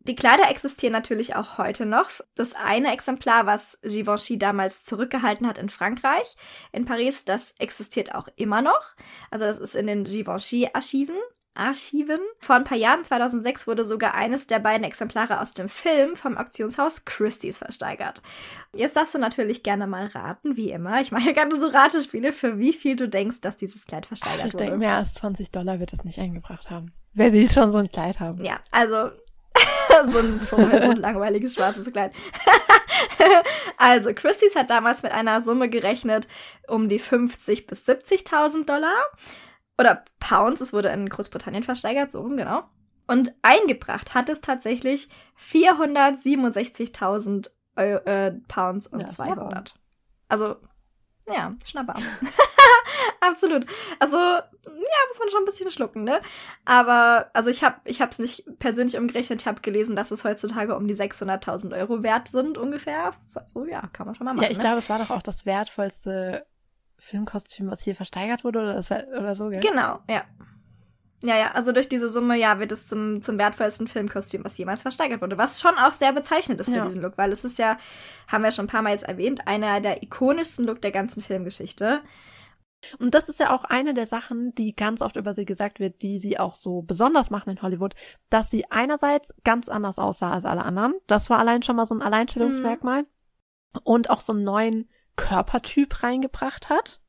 [0.05, 2.11] Die Kleider existieren natürlich auch heute noch.
[2.35, 6.37] Das eine Exemplar, was Givenchy damals zurückgehalten hat in Frankreich,
[6.73, 8.97] in Paris, das existiert auch immer noch.
[9.31, 11.15] Also das ist in den Givenchy-Archiven.
[11.55, 12.21] Archiven.
[12.41, 16.37] Vor ein paar Jahren, 2006, wurde sogar eines der beiden Exemplare aus dem Film vom
[16.37, 18.23] Auktionshaus Christie's versteigert.
[18.75, 21.01] Jetzt darfst du natürlich gerne mal raten, wie immer.
[21.01, 24.41] Ich mache ja gerne so Ratespiele, für wie viel du denkst, dass dieses Kleid versteigert
[24.41, 24.65] Ach, ich wurde.
[24.65, 26.93] Ich denke, mehr als 20 Dollar wird es nicht eingebracht haben.
[27.13, 28.43] Wer will schon so ein Kleid haben?
[28.43, 29.11] Ja, also
[30.09, 32.13] so, ein, so ein langweiliges schwarzes Kleid.
[33.77, 36.29] also, Christie's hat damals mit einer Summe gerechnet
[36.69, 38.95] um die 50 bis 70.000 Dollar.
[39.79, 42.65] Oder Pounds, es wurde in Großbritannien versteigert, so rum, genau.
[43.07, 45.09] Und eingebracht hat es tatsächlich
[45.39, 49.75] 467.000 äh, Pounds und ja, 200.
[50.29, 50.57] Also,
[51.29, 51.95] ja, Schnapper.
[53.21, 53.67] Absolut.
[53.99, 56.21] Also, ja, muss man schon ein bisschen schlucken, ne?
[56.65, 59.43] Aber, also ich habe ich es nicht persönlich umgerechnet.
[59.43, 63.13] Ich habe gelesen, dass es heutzutage um die 600.000 Euro wert sind ungefähr.
[63.47, 64.45] So, ja, kann man schon mal machen.
[64.45, 64.65] Ja, ich ne?
[64.65, 66.47] glaube, es war doch auch das wertvollste
[67.03, 69.61] Filmkostüm, was hier versteigert wurde oder, das, oder so, gell?
[69.61, 70.23] Genau, ja.
[71.25, 74.83] Ja, ja, also durch diese Summe, ja, wird es zum, zum wertvollsten Filmkostüm, was jemals
[74.83, 75.39] versteigert wurde.
[75.39, 76.85] Was schon auch sehr bezeichnend ist für ja.
[76.85, 77.77] diesen Look, weil es ist ja,
[78.29, 82.03] haben wir schon ein paar Mal jetzt erwähnt, einer der ikonischsten Look der ganzen Filmgeschichte.
[82.99, 86.03] Und das ist ja auch eine der Sachen, die ganz oft über sie gesagt wird,
[86.03, 87.95] die sie auch so besonders machen in Hollywood,
[88.31, 90.95] dass sie einerseits ganz anders aussah als alle anderen.
[91.07, 93.03] Das war allein schon mal so ein Alleinstellungsmerkmal.
[93.03, 93.07] Mhm.
[93.85, 97.01] Und auch so einen neuen Körpertyp reingebracht hat.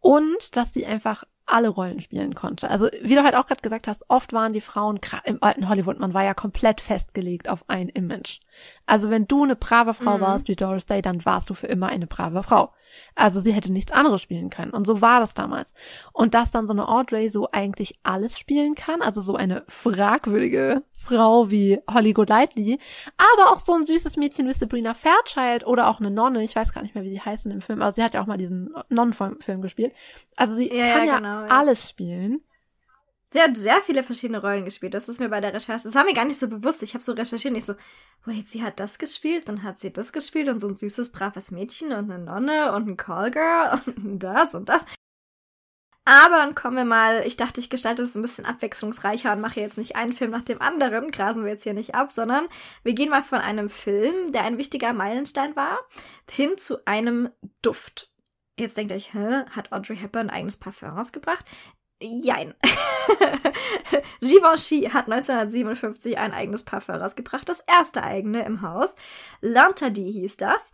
[0.00, 2.70] Und dass sie einfach alle Rollen spielen konnte.
[2.70, 5.98] Also wie du halt auch gerade gesagt hast, oft waren die Frauen im alten Hollywood,
[5.98, 8.40] man war ja komplett festgelegt auf ein Image.
[8.84, 10.22] Also wenn du eine brave Frau mhm.
[10.22, 12.72] warst wie Doris Day, dann warst du für immer eine brave Frau.
[13.14, 14.72] Also sie hätte nichts anderes spielen können.
[14.72, 15.74] Und so war das damals.
[16.12, 20.82] Und dass dann so eine Audrey so eigentlich alles spielen kann, also so eine fragwürdige
[20.98, 22.78] Frau wie Holly Golightly,
[23.16, 26.72] aber auch so ein süßes Mädchen wie Sabrina Fairchild oder auch eine Nonne, ich weiß
[26.72, 28.74] gar nicht mehr, wie sie heißen im Film, aber sie hat ja auch mal diesen
[28.88, 29.92] Nonnenfilm gespielt.
[30.36, 32.40] Also sie ja, kann ja, genau, ja alles spielen.
[33.36, 34.94] Sie hat sehr viele verschiedene Rollen gespielt.
[34.94, 35.84] Das ist mir bei der Recherche.
[35.84, 36.82] Das war mir gar nicht so bewusst.
[36.82, 37.74] Ich habe so recherchiert und ich so,
[38.24, 41.50] wait, sie hat das gespielt, dann hat sie das gespielt und so ein süßes, braves
[41.50, 44.86] Mädchen und eine Nonne und ein Callgirl und das und das.
[46.06, 49.60] Aber dann kommen wir mal, ich dachte, ich gestalte es ein bisschen abwechslungsreicher und mache
[49.60, 52.46] jetzt nicht einen Film nach dem anderen, grasen wir jetzt hier nicht ab, sondern
[52.84, 55.78] wir gehen mal von einem Film, der ein wichtiger Meilenstein war,
[56.30, 57.28] hin zu einem
[57.60, 58.10] Duft.
[58.58, 61.44] Jetzt denkt euch, hä, hat Audrey Hepburn ein eigenes Parfum rausgebracht?
[62.00, 62.54] Jein.
[64.20, 68.96] Givenchy hat 1957 ein eigenes Parfum rausgebracht, das erste eigene im Haus.
[69.42, 70.72] L'Interdit hieß das.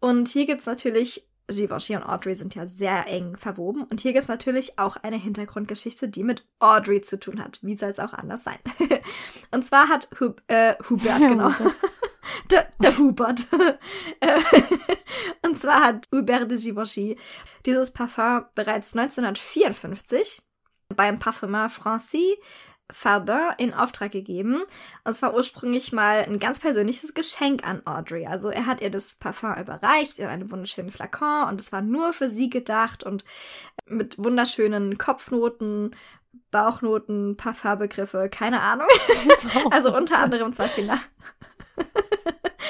[0.00, 3.84] Und hier gibt's natürlich, Givenchy und Audrey sind ja sehr eng verwoben.
[3.84, 7.58] Und hier gibt's natürlich auch eine Hintergrundgeschichte, die mit Audrey zu tun hat.
[7.62, 8.58] Wie soll es auch anders sein?
[9.50, 11.52] und zwar hat Hub, äh, Hubert, genau.
[12.50, 13.46] der, der Hubert.
[15.42, 17.18] und zwar hat Hubert de Givenchy
[17.64, 20.42] dieses Parfum bereits 1954
[20.94, 22.36] beim Parfumeur Francis
[22.90, 24.62] Farbin in Auftrag gegeben.
[25.04, 28.26] Und zwar ursprünglich mal ein ganz persönliches Geschenk an Audrey.
[28.26, 32.12] Also er hat ihr das Parfum überreicht in einem wunderschönen Flakon und es war nur
[32.12, 33.24] für sie gedacht und
[33.86, 35.94] mit wunderschönen Kopfnoten,
[36.50, 38.86] Bauchnoten, Parfumbegriffe, keine Ahnung.
[39.70, 41.02] also unter anderem zum Beispiel nach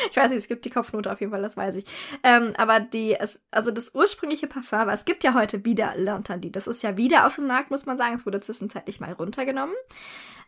[0.10, 1.84] ich weiß nicht, es gibt die Kopfnote auf jeden Fall, das weiß ich.
[2.22, 6.52] Ähm, aber die, es, also das ursprüngliche Parfum, aber es gibt ja heute wieder L'Interdit.
[6.52, 8.14] Das ist ja wieder auf dem Markt, muss man sagen.
[8.14, 9.74] Es wurde zwischenzeitlich mal runtergenommen.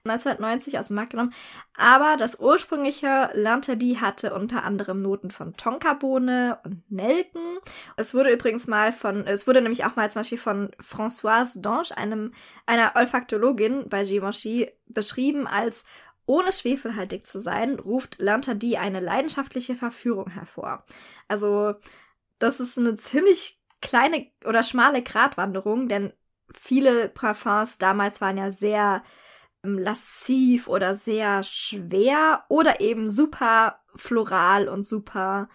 [0.05, 1.35] 1990 aus dem Markt genommen.
[1.77, 7.43] Aber das ursprüngliche L'Interdit hatte unter anderem Noten von Tonkabohne und Nelken.
[7.97, 11.97] Es wurde übrigens mal von, es wurde nämlich auch mal zum Beispiel von Françoise Dange,
[11.97, 12.33] einem,
[12.65, 15.85] einer Olfaktologin bei Givenchy, beschrieben als
[16.31, 20.85] ohne schwefelhaltig zu sein, ruft Lantadi eine leidenschaftliche Verführung hervor.
[21.27, 21.75] Also,
[22.39, 26.13] das ist eine ziemlich kleine oder schmale Gratwanderung, denn
[26.53, 29.03] viele Parfums damals waren ja sehr
[29.65, 35.49] ähm, lassiv oder sehr schwer oder eben super floral und super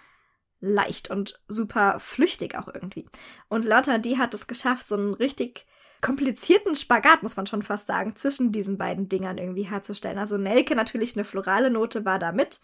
[0.59, 3.07] leicht und super flüchtig auch irgendwie.
[3.47, 5.67] Und Lantadi hat es geschafft, so einen richtig
[6.05, 10.19] komplizierten Spagat, muss man schon fast sagen, zwischen diesen beiden Dingern irgendwie herzustellen.
[10.19, 12.59] Also Nelke natürlich eine florale Note war da mit.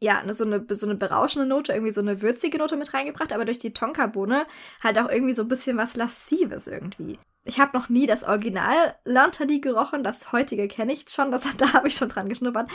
[0.00, 3.44] Ja, so eine, so eine berauschende Note, irgendwie so eine würzige Note mit reingebracht, aber
[3.44, 4.44] durch die Tonkabohne
[4.82, 7.16] halt auch irgendwie so ein bisschen was Lassives irgendwie.
[7.44, 11.72] Ich habe noch nie das Original Lantadi gerochen, das heutige kenne ich schon, das, da
[11.74, 12.68] habe ich schon dran geschnuppert.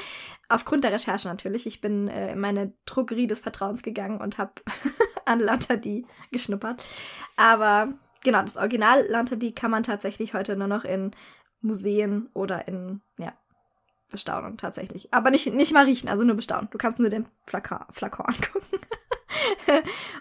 [0.48, 1.68] Aufgrund der Recherche natürlich.
[1.68, 4.54] Ich bin äh, in meine Drogerie des Vertrauens gegangen und habe
[5.26, 6.82] an Lantadi geschnuppert.
[7.36, 7.90] Aber
[8.26, 11.12] genau, das Original Lantadi kann man tatsächlich heute nur noch in
[11.62, 13.34] Museen oder in, ja,
[14.10, 15.14] bestaunen tatsächlich.
[15.14, 16.68] Aber nicht, nicht mal riechen, also nur bestaunen.
[16.72, 18.80] Du kannst nur den Flakon, Flakon angucken.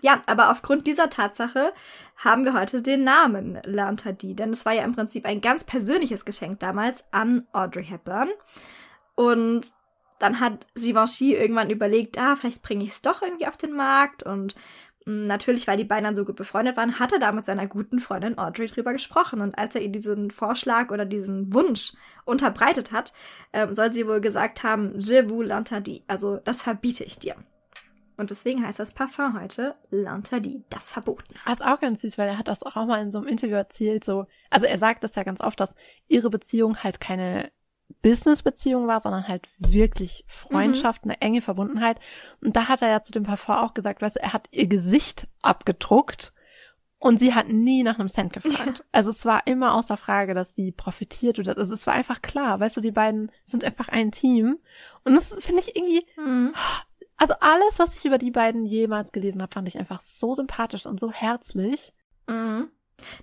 [0.03, 1.73] ja, aber aufgrund dieser Tatsache
[2.17, 6.25] haben wir heute den Namen Lantadi, denn es war ja im Prinzip ein ganz persönliches
[6.25, 8.31] Geschenk damals an Audrey Hepburn.
[9.15, 9.67] Und
[10.19, 14.23] dann hat Givenchy irgendwann überlegt, ah, vielleicht bringe ich es doch irgendwie auf den Markt
[14.23, 14.55] und
[15.07, 17.99] Natürlich, weil die beiden dann so gut befreundet waren, hat er da mit seiner guten
[17.99, 19.43] Freundin Audrey drüber gesprochen.
[19.43, 21.93] Und als er ihr diesen Vorschlag oder diesen Wunsch
[22.25, 23.13] unterbreitet hat,
[23.53, 26.03] ähm, soll sie wohl gesagt haben, Je vous l'interdis.
[26.07, 27.37] Also, das verbiete ich dir.
[28.17, 31.39] Und deswegen heißt das Parfum heute L'interdit, das Verbotene.
[31.45, 33.57] Das ist auch ganz süß, weil er hat das auch mal in so einem Interview
[33.57, 35.75] erzählt, so, also er sagt das ja ganz oft, dass
[36.07, 37.51] ihre Beziehung halt keine
[38.03, 41.13] Business-Beziehung war, sondern halt wirklich Freundschaft, mhm.
[41.13, 41.99] eine enge Verbundenheit.
[42.43, 44.67] Und da hat er ja zu dem Parfum auch gesagt, weißt du, er hat ihr
[44.67, 46.33] Gesicht abgedruckt
[46.99, 48.79] und sie hat nie nach einem Cent gefragt.
[48.79, 48.85] Ja.
[48.93, 52.61] Also es war immer außer Frage, dass sie profitiert oder also es war einfach klar,
[52.61, 54.59] weißt du, die beiden sind einfach ein Team.
[55.05, 56.55] Und das finde ich irgendwie, mhm.
[57.17, 60.87] also alles, was ich über die beiden jemals gelesen habe, fand ich einfach so sympathisch
[60.87, 61.93] und so herzlich.
[62.27, 62.71] Mhm.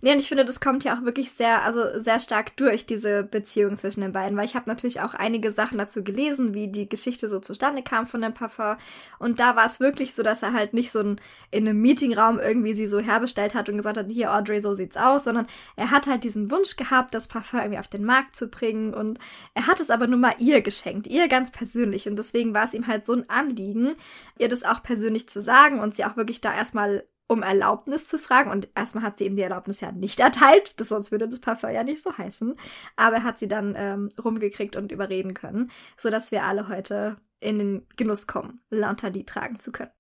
[0.02, 3.24] Nee, und ich finde, das kommt ja auch wirklich sehr, also sehr stark durch, diese
[3.24, 6.90] Beziehung zwischen den beiden, weil ich habe natürlich auch einige Sachen dazu gelesen, wie die
[6.90, 8.76] Geschichte so zustande kam von dem Parfum.
[9.18, 12.40] Und da war es wirklich so, dass er halt nicht so ein, in einem Meetingraum
[12.40, 15.92] irgendwie sie so herbestellt hat und gesagt hat, hier Audrey, so sieht's aus, sondern er
[15.92, 18.94] hat halt diesen Wunsch gehabt, das Parfum irgendwie auf den Markt zu bringen.
[18.94, 19.20] Und
[19.54, 22.08] er hat es aber nur mal ihr geschenkt, ihr ganz persönlich.
[22.08, 23.96] Und deswegen war es ihm halt so ein Anliegen,
[24.38, 28.20] ihr das auch persönlich zu sagen und sie auch wirklich da erstmal um Erlaubnis zu
[28.20, 28.52] fragen.
[28.52, 31.72] Und erstmal hat sie ihm die Erlaubnis ja nicht erteilt, das, sonst würde das Parfum
[31.72, 32.56] ja nicht so heißen.
[32.98, 37.58] Aber er hat sie dann ähm, rumgekriegt und überreden können, sodass wir alle heute in
[37.58, 39.92] den Genuss kommen, Lantadi tragen zu können.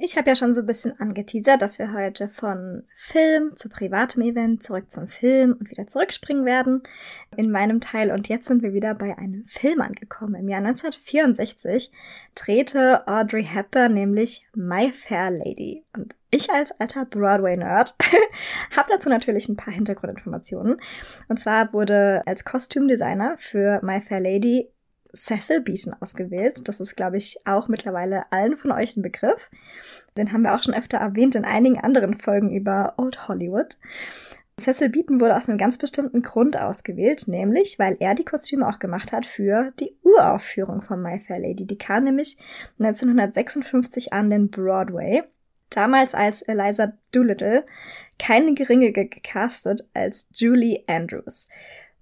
[0.00, 4.22] Ich habe ja schon so ein bisschen angeteasert, dass wir heute von Film zu privatem
[4.22, 6.84] Event zurück zum Film und wieder zurückspringen werden
[7.36, 8.12] in meinem Teil.
[8.12, 10.36] Und jetzt sind wir wieder bei einem Film angekommen.
[10.36, 11.90] Im Jahr 1964
[12.36, 15.84] drehte Audrey Hepburn nämlich My Fair Lady.
[15.92, 17.96] Und ich als alter Broadway-Nerd
[18.76, 20.80] habe dazu natürlich ein paar Hintergrundinformationen.
[21.26, 24.70] Und zwar wurde als Kostümdesigner für My Fair Lady
[25.14, 26.68] Cecil Beaton ausgewählt.
[26.68, 29.50] Das ist, glaube ich, auch mittlerweile allen von euch ein Begriff.
[30.16, 33.78] Den haben wir auch schon öfter erwähnt in einigen anderen Folgen über Old Hollywood.
[34.58, 38.80] Cecil Beaton wurde aus einem ganz bestimmten Grund ausgewählt, nämlich weil er die Kostüme auch
[38.80, 41.64] gemacht hat für die Uraufführung von My Fair Lady.
[41.64, 42.36] Die kam nämlich
[42.80, 45.22] 1956 an den Broadway.
[45.70, 47.64] Damals als Eliza Doolittle
[48.18, 51.46] keine geringere gecastet als Julie Andrews.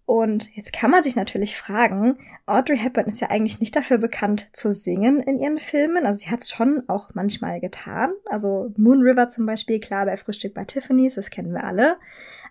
[0.06, 4.48] Und jetzt kann man sich natürlich fragen, Audrey Hepburn ist ja eigentlich nicht dafür bekannt
[4.52, 6.06] zu singen in ihren Filmen.
[6.06, 8.12] Also sie hat es schon auch manchmal getan.
[8.26, 11.96] Also Moon River zum Beispiel, klar, bei Frühstück bei Tiffany's, das kennen wir alle.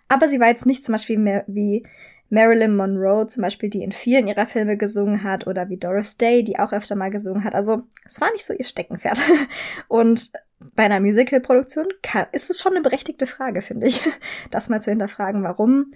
[0.06, 1.86] Aber sie war jetzt nicht zum Beispiel mehr wie
[2.28, 6.42] Marilyn Monroe zum Beispiel, die in vielen ihrer Filme gesungen hat, oder wie Doris Day,
[6.42, 7.54] die auch öfter mal gesungen hat.
[7.54, 9.18] Also es war nicht so ihr Steckenpferd.
[9.88, 10.30] Und
[10.74, 11.86] bei einer Musical-Produktion
[12.32, 14.02] ist es schon eine berechtigte Frage, finde ich,
[14.50, 15.92] das mal zu hinterfragen, warum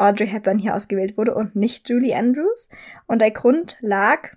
[0.00, 2.68] Audrey Hepburn hier ausgewählt wurde und nicht Julie Andrews.
[3.06, 4.30] Und der Grund lag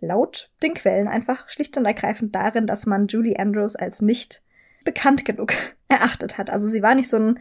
[0.00, 4.42] laut den Quellen einfach schlicht und ergreifend darin, dass man Julie Andrews als nicht
[4.84, 5.52] bekannt genug
[5.88, 6.50] erachtet hat.
[6.50, 7.38] Also sie war nicht so ein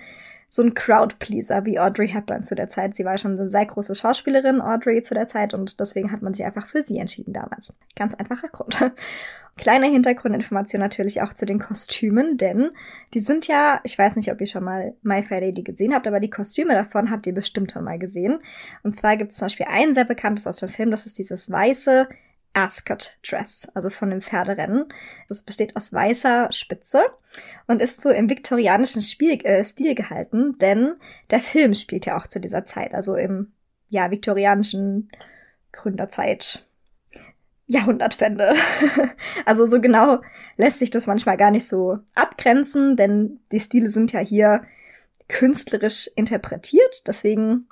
[0.50, 2.96] so ein Crowdpleaser wie Audrey Hepburn zu der Zeit.
[2.96, 6.34] Sie war schon eine sehr große Schauspielerin, Audrey, zu der Zeit und deswegen hat man
[6.34, 7.74] sich einfach für sie entschieden damals.
[7.96, 8.78] Ganz einfacher Grund.
[9.58, 12.70] Kleine Hintergrundinformation natürlich auch zu den Kostümen, denn
[13.14, 16.08] die sind ja, ich weiß nicht, ob ihr schon mal My Fair Lady gesehen habt,
[16.08, 18.40] aber die Kostüme davon habt ihr bestimmt schon mal gesehen.
[18.84, 21.52] Und zwar gibt es zum Beispiel ein sehr bekanntes aus dem Film, das ist dieses
[21.52, 22.08] weiße
[22.54, 24.86] Ascot Dress, also von dem Pferderennen.
[25.28, 27.02] Das besteht aus weißer Spitze
[27.68, 30.94] und ist so im viktorianischen Spiel, äh, Stil gehalten, denn
[31.30, 33.52] der Film spielt ja auch zu dieser Zeit, also im
[33.90, 35.10] ja viktorianischen
[35.72, 36.67] Gründerzeit.
[37.68, 38.54] Jahrhundertwende.
[39.46, 40.20] also so genau
[40.56, 44.64] lässt sich das manchmal gar nicht so abgrenzen, denn die Stile sind ja hier
[45.28, 47.68] künstlerisch interpretiert, deswegen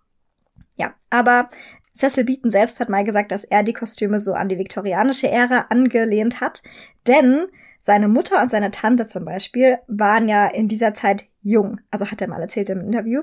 [0.76, 1.48] ja, aber
[1.96, 5.68] Cecil Beaton selbst hat mal gesagt, dass er die Kostüme so an die viktorianische Ära
[5.70, 6.62] angelehnt hat,
[7.08, 7.46] denn
[7.80, 12.22] seine Mutter und seine Tante zum Beispiel waren ja in dieser Zeit jung, also hat
[12.22, 13.22] er mal erzählt im Interview.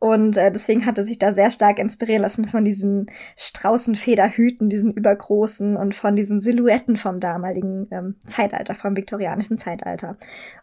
[0.00, 4.94] Und äh, deswegen hat er sich da sehr stark inspirieren lassen von diesen Straußenfederhüten, diesen
[4.94, 10.16] übergroßen und von diesen Silhouetten vom damaligen ähm, Zeitalter, vom viktorianischen Zeitalter.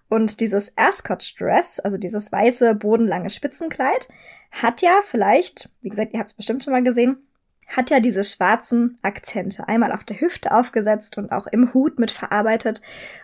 [0.10, 4.08] Und dieses Ascot Dress, also dieses weiße, bodenlange Spitzenkleid,
[4.52, 7.18] hat ja vielleicht, wie gesagt, ihr habt es bestimmt schon mal gesehen,
[7.68, 12.11] hat ja diese schwarzen Akzente einmal auf der Hüfte aufgesetzt und auch im Hut mit
[12.11, 12.82] verarbeitet.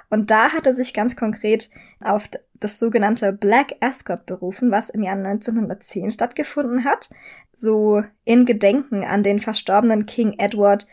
[0.09, 1.69] Und da hat er sich ganz konkret
[2.01, 7.09] auf das sogenannte Black Ascot berufen, was im Jahr 1910 stattgefunden hat.
[7.53, 10.87] So in Gedenken an den verstorbenen King Edward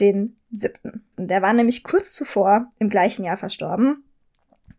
[0.00, 1.04] den siebten.
[1.16, 4.04] Und der war nämlich kurz zuvor im gleichen Jahr verstorben.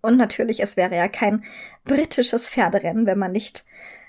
[0.01, 1.43] Und natürlich, es wäre ja kein
[1.85, 3.65] britisches Pferderennen, wenn man nicht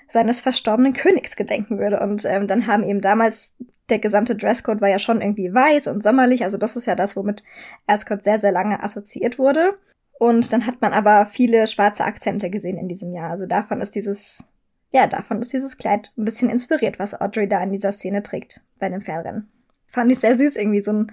[0.07, 1.99] seines verstorbenen Königs gedenken würde.
[1.99, 3.57] Und ähm, dann haben eben damals
[3.89, 6.43] der gesamte Dresscode war ja schon irgendwie weiß und sommerlich.
[6.43, 7.43] Also das ist ja das, womit
[7.87, 9.77] Ascot sehr, sehr lange assoziiert wurde.
[10.19, 13.29] Und dann hat man aber viele schwarze Akzente gesehen in diesem Jahr.
[13.29, 14.43] Also davon ist dieses,
[14.91, 18.61] ja, davon ist dieses Kleid ein bisschen inspiriert, was Audrey da in dieser Szene trägt
[18.79, 19.49] bei dem Pferdrennen.
[19.87, 21.11] Fand ich sehr süß, irgendwie so ein,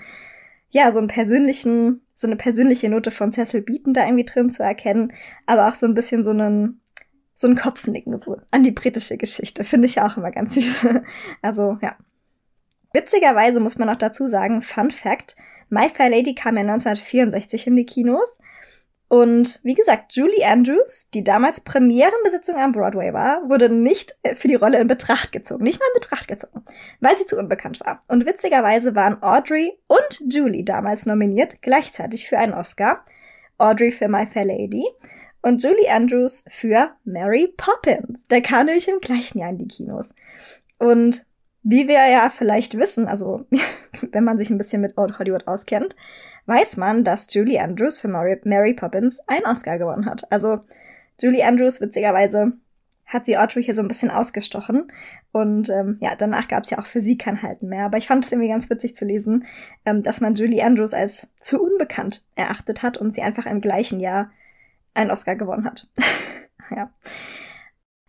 [0.71, 4.65] ja, so einen persönlichen, so eine persönliche Note von Cecil Beaton da irgendwie drin zu
[4.65, 5.13] erkennen,
[5.47, 6.81] aber auch so ein bisschen so einen,
[7.37, 9.63] so ein Kopfnicken so an die britische Geschichte.
[9.65, 10.87] Finde ich auch immer ganz süß.
[11.43, 11.97] Also, ja.
[12.97, 15.37] Witzigerweise muss man auch dazu sagen, Fun Fact,
[15.69, 18.39] My Fair Lady kam ja 1964 in die Kinos.
[19.09, 24.55] Und wie gesagt, Julie Andrews, die damals Premierenbesetzung am Broadway war, wurde nicht für die
[24.55, 25.63] Rolle in Betracht gezogen.
[25.63, 26.65] Nicht mal in Betracht gezogen,
[27.01, 28.01] weil sie zu unbekannt war.
[28.09, 33.05] Und witzigerweise waren Audrey und Julie damals nominiert, gleichzeitig für einen Oscar.
[33.59, 34.87] Audrey für My Fair Lady
[35.43, 38.27] und Julie Andrews für Mary Poppins.
[38.29, 40.15] Der kam nämlich im gleichen Jahr in die Kinos.
[40.79, 41.27] Und
[41.69, 43.45] wie wir ja vielleicht wissen, also
[44.13, 45.97] wenn man sich ein bisschen mit Old Hollywood auskennt,
[46.47, 50.31] weiß man, dass Julie Andrews für Mary, Mary Poppins einen Oscar gewonnen hat.
[50.31, 50.61] Also
[51.21, 52.53] Julie Andrews, witzigerweise,
[53.05, 54.93] hat sie Audrey hier so ein bisschen ausgestochen.
[55.33, 57.87] Und ähm, ja, danach gab es ja auch für sie kein Halten mehr.
[57.87, 59.45] Aber ich fand es irgendwie ganz witzig zu lesen,
[59.85, 63.99] ähm, dass man Julie Andrews als zu unbekannt erachtet hat und sie einfach im gleichen
[63.99, 64.31] Jahr
[64.95, 65.89] einen Oscar gewonnen hat.
[66.71, 66.91] ja.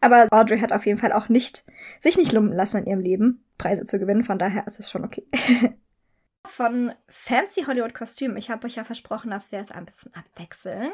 [0.07, 1.65] Aber Audrey hat auf jeden Fall auch nicht,
[1.99, 4.23] sich nicht lumpen lassen in ihrem Leben, Preise zu gewinnen.
[4.23, 5.27] Von daher ist es schon okay.
[6.45, 8.37] Von Fancy Hollywood Kostüm.
[8.37, 10.91] Ich habe euch ja versprochen, dass wir es ein bisschen abwechseln.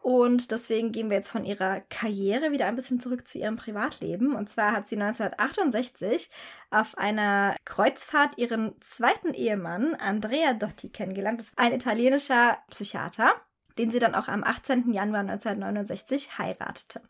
[0.00, 4.34] Und deswegen gehen wir jetzt von ihrer Karriere wieder ein bisschen zurück zu ihrem Privatleben.
[4.34, 6.30] Und zwar hat sie 1968
[6.70, 11.40] auf einer Kreuzfahrt ihren zweiten Ehemann, Andrea Dotti, kennengelernt.
[11.40, 13.34] Das war ein italienischer Psychiater,
[13.76, 14.90] den sie dann auch am 18.
[14.90, 17.02] Januar 1969 heiratete.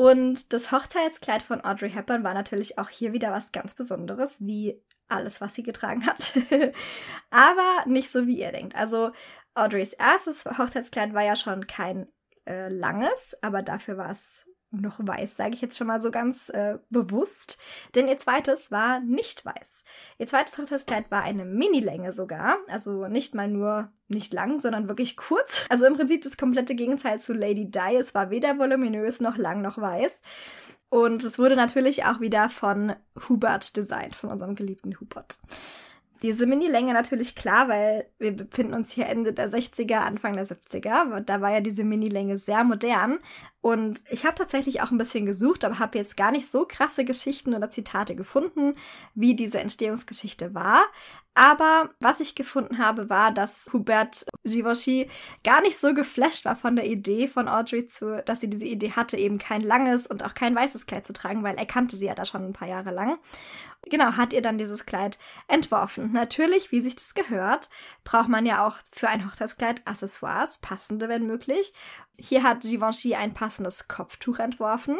[0.00, 4.82] Und das Hochzeitskleid von Audrey Hepburn war natürlich auch hier wieder was ganz Besonderes, wie
[5.08, 6.32] alles, was sie getragen hat.
[7.30, 8.74] Aber nicht so, wie ihr denkt.
[8.74, 9.12] Also
[9.52, 12.08] Audreys erstes Hochzeitskleid war ja schon kein
[12.46, 16.48] äh, langes, aber dafür war es noch weiß, sage ich jetzt schon mal so ganz
[16.50, 17.58] äh, bewusst.
[17.94, 19.84] Denn ihr zweites war nicht weiß.
[20.18, 22.58] Ihr zweites Hochzeitskleid war eine Mini-Länge sogar.
[22.68, 25.66] Also nicht mal nur nicht lang, sondern wirklich kurz.
[25.68, 27.96] Also im Prinzip das komplette Gegenteil zu Lady Di.
[27.98, 30.22] Es war weder voluminös noch lang noch weiß.
[30.88, 32.94] Und es wurde natürlich auch wieder von
[33.28, 35.38] Hubert designt, von unserem geliebten Hubert.
[36.22, 41.20] Diese Mini-Länge natürlich klar, weil wir befinden uns hier Ende der 60er, Anfang der 70er.
[41.20, 43.18] Da war ja diese Mini-Länge sehr modern.
[43.62, 47.04] Und ich habe tatsächlich auch ein bisschen gesucht, aber habe jetzt gar nicht so krasse
[47.04, 48.74] Geschichten oder Zitate gefunden,
[49.14, 50.84] wie diese Entstehungsgeschichte war.
[51.40, 55.08] Aber was ich gefunden habe, war, dass Hubert Givenchy
[55.42, 58.92] gar nicht so geflasht war von der Idee von Audrey zu, dass sie diese Idee
[58.92, 62.04] hatte, eben kein langes und auch kein weißes Kleid zu tragen, weil er kannte sie
[62.04, 63.18] ja da schon ein paar Jahre lang.
[63.88, 65.18] Genau, hat ihr dann dieses Kleid
[65.48, 66.12] entworfen.
[66.12, 67.70] Natürlich, wie sich das gehört,
[68.04, 71.72] braucht man ja auch für ein Hochzeitskleid Accessoires, passende, wenn möglich.
[72.18, 74.98] Hier hat Givenchy ein passendes Kopftuch entworfen,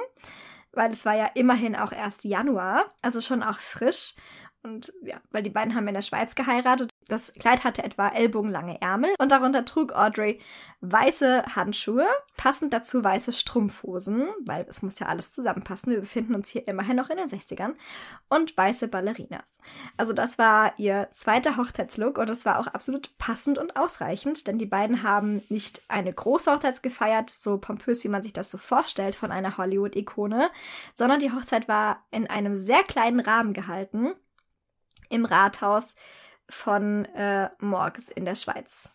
[0.72, 4.14] weil es war ja immerhin auch erst Januar, also schon auch frisch.
[4.62, 6.90] Und ja, weil die beiden haben in der Schweiz geheiratet.
[7.08, 10.38] Das Kleid hatte etwa ellbogenlange Ärmel und darunter trug Audrey
[10.82, 12.06] weiße Handschuhe,
[12.36, 15.92] passend dazu weiße Strumpfhosen, weil es muss ja alles zusammenpassen.
[15.92, 17.74] Wir befinden uns hier immerhin noch in den 60ern
[18.28, 19.58] und weiße Ballerinas.
[19.96, 24.58] Also das war ihr zweiter Hochzeitslook und es war auch absolut passend und ausreichend, denn
[24.58, 28.58] die beiden haben nicht eine große Hochzeit gefeiert, so pompös, wie man sich das so
[28.58, 30.50] vorstellt von einer Hollywood-Ikone,
[30.94, 34.14] sondern die Hochzeit war in einem sehr kleinen Rahmen gehalten
[35.10, 35.94] im Rathaus
[36.48, 38.90] von äh, Morges in der Schweiz.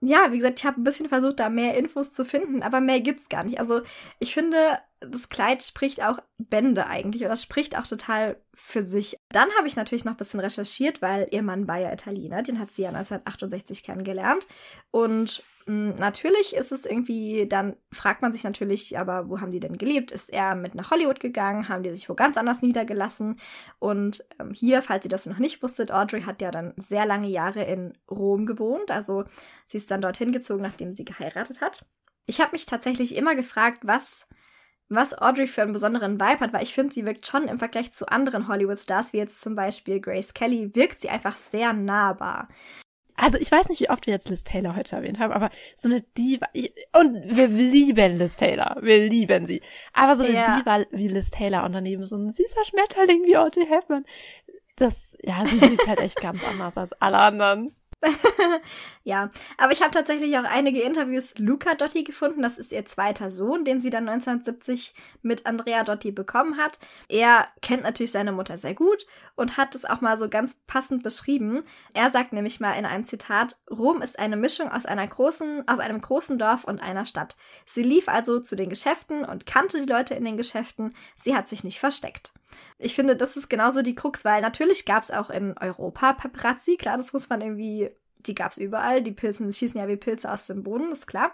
[0.00, 3.00] Ja, wie gesagt, ich habe ein bisschen versucht, da mehr Infos zu finden, aber mehr
[3.00, 3.58] gibt's gar nicht.
[3.58, 3.82] Also
[4.18, 9.16] ich finde, das Kleid spricht auch Bände eigentlich oder spricht auch total für sich.
[9.28, 12.58] Dann habe ich natürlich noch ein bisschen recherchiert, weil ihr Mann war ja Italiener, den
[12.58, 14.48] hat sie ja 1968 kennengelernt.
[14.90, 19.52] Und mh, hm, natürlich ist es irgendwie, dann fragt man sich natürlich, aber wo haben
[19.52, 20.10] die denn gelebt?
[20.10, 21.68] Ist er mit nach Hollywood gegangen?
[21.68, 23.38] Haben die sich wo ganz anders niedergelassen?
[23.78, 27.28] Und ähm, hier, falls ihr das noch nicht wusstet, Audrey hat ja dann sehr lange
[27.28, 28.90] Jahre in Rom gewohnt.
[28.90, 29.24] Also
[29.68, 31.86] sie ist dann dorthin gezogen, nachdem sie geheiratet hat.
[32.26, 34.26] Ich habe mich tatsächlich immer gefragt, was
[34.88, 37.92] was Audrey für einen besonderen Vibe hat, weil ich finde, sie wirkt schon im Vergleich
[37.92, 42.48] zu anderen Hollywood-Stars, wie jetzt zum Beispiel Grace Kelly, wirkt sie einfach sehr nahbar.
[43.20, 45.88] Also ich weiß nicht, wie oft wir jetzt Liz Taylor heute erwähnt haben, aber so
[45.88, 49.60] eine Diva, ich, und wir lieben Liz Taylor, wir lieben sie.
[49.92, 50.56] Aber so eine ja.
[50.56, 54.04] Diva wie Liz Taylor und daneben so ein süßer Schmetterling wie Audrey Hepburn,
[54.76, 57.74] das, ja, sie sieht halt echt ganz anders als alle anderen.
[59.04, 62.42] ja, aber ich habe tatsächlich auch einige Interviews Luca Dotti gefunden.
[62.42, 66.78] Das ist ihr zweiter Sohn, den sie dann 1970 mit Andrea Dotti bekommen hat.
[67.08, 71.02] Er kennt natürlich seine Mutter sehr gut und hat es auch mal so ganz passend
[71.02, 71.62] beschrieben.
[71.92, 75.80] Er sagt nämlich mal in einem Zitat: Rom ist eine Mischung aus einer großen, aus
[75.80, 77.36] einem großen Dorf und einer Stadt.
[77.66, 80.94] Sie lief also zu den Geschäften und kannte die Leute in den Geschäften.
[81.16, 82.32] Sie hat sich nicht versteckt.
[82.78, 86.76] Ich finde, das ist genauso die Krux, weil natürlich gab es auch in Europa Paparazzi.
[86.76, 89.02] Klar, das muss man irgendwie, die gab es überall.
[89.02, 91.32] Die Pilzen schießen ja wie Pilze aus dem Boden, ist klar.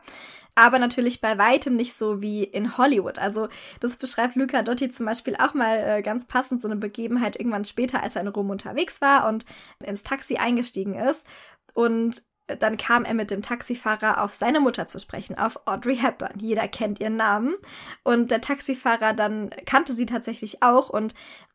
[0.54, 3.18] Aber natürlich bei weitem nicht so wie in Hollywood.
[3.18, 3.48] Also
[3.80, 7.64] das beschreibt Luca Dotti zum Beispiel auch mal äh, ganz passend so eine Begebenheit irgendwann
[7.64, 9.44] später, als er in Rom unterwegs war und
[9.84, 11.26] ins Taxi eingestiegen ist.
[11.74, 16.38] Und dann kam er mit dem Taxifahrer auf seine Mutter zu sprechen, auf Audrey Hepburn.
[16.38, 17.54] Jeder kennt ihren Namen.
[18.02, 21.14] Und der Taxifahrer dann kannte sie tatsächlich auch und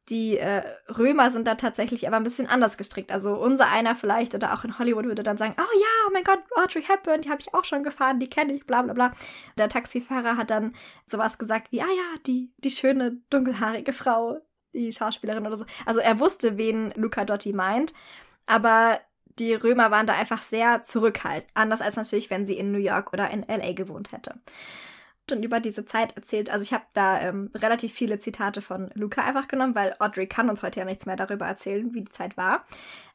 [0.10, 3.12] die äh, Römer sind da tatsächlich aber ein bisschen anders gestrickt.
[3.12, 6.24] Also unser einer vielleicht oder auch in Hollywood würde dann sagen, oh ja, oh mein
[6.24, 9.14] Gott, Audrey Hepburn, die habe ich auch schon gefahren, die kenne ich, bla bla bla.
[9.58, 10.74] Der Taxifahrer hat dann
[11.06, 14.40] sowas gesagt wie, ah ja, die, die schöne dunkelhaarige Frau,
[14.74, 15.66] die Schauspielerin oder so.
[15.86, 17.94] Also er wusste, wen Luca Dotti meint.
[18.48, 19.00] Aber
[19.40, 21.50] die Römer waren da einfach sehr zurückhaltend.
[21.54, 24.36] Anders als natürlich, wenn sie in New York oder in LA gewohnt hätte.
[25.32, 29.24] Und über diese Zeit erzählt, also ich habe da ähm, relativ viele Zitate von Luca
[29.24, 32.36] einfach genommen, weil Audrey kann uns heute ja nichts mehr darüber erzählen, wie die Zeit
[32.36, 32.66] war.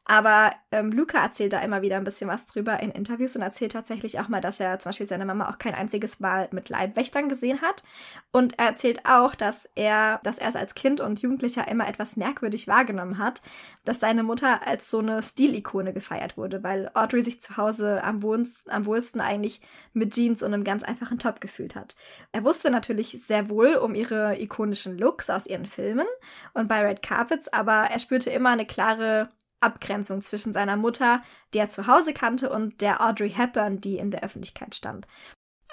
[0.07, 3.71] Aber ähm, Luca erzählt da immer wieder ein bisschen was drüber in Interviews und erzählt
[3.71, 7.27] tatsächlich auch mal, dass er zum Beispiel seine Mama auch kein einziges Mal mit Leibwächtern
[7.27, 7.83] gesehen hat.
[8.31, 12.17] Und er erzählt auch, dass er, dass er es als Kind und Jugendlicher immer etwas
[12.17, 13.41] merkwürdig wahrgenommen hat,
[13.83, 18.21] dass seine Mutter als so eine Stilikone gefeiert wurde, weil Audrey sich zu Hause am,
[18.67, 19.59] am wohlsten eigentlich
[19.93, 21.95] mit Jeans und einem ganz einfachen Top gefühlt hat.
[22.31, 26.07] Er wusste natürlich sehr wohl um ihre ikonischen Looks aus ihren Filmen
[26.53, 29.29] und bei Red Carpets, aber er spürte immer eine klare
[29.59, 34.11] Abgrenzung zwischen seiner Mutter, die er zu Hause kannte, und der Audrey Hepburn, die in
[34.11, 35.07] der Öffentlichkeit stand.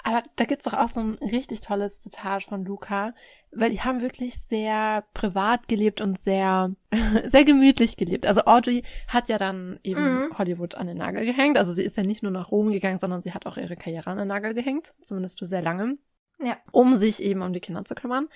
[0.03, 3.13] Aber da gibt's doch auch so ein richtig tolles Zitat von Luca,
[3.51, 6.75] weil die haben wirklich sehr privat gelebt und sehr,
[7.25, 8.27] sehr gemütlich gelebt.
[8.27, 10.37] Also Audrey hat ja dann eben mhm.
[10.37, 11.57] Hollywood an den Nagel gehängt.
[11.57, 14.09] Also sie ist ja nicht nur nach Rom gegangen, sondern sie hat auch ihre Karriere
[14.09, 14.93] an den Nagel gehängt.
[15.03, 15.97] Zumindest für sehr lange.
[16.39, 16.57] Ja.
[16.71, 18.27] Um sich eben um die Kinder zu kümmern.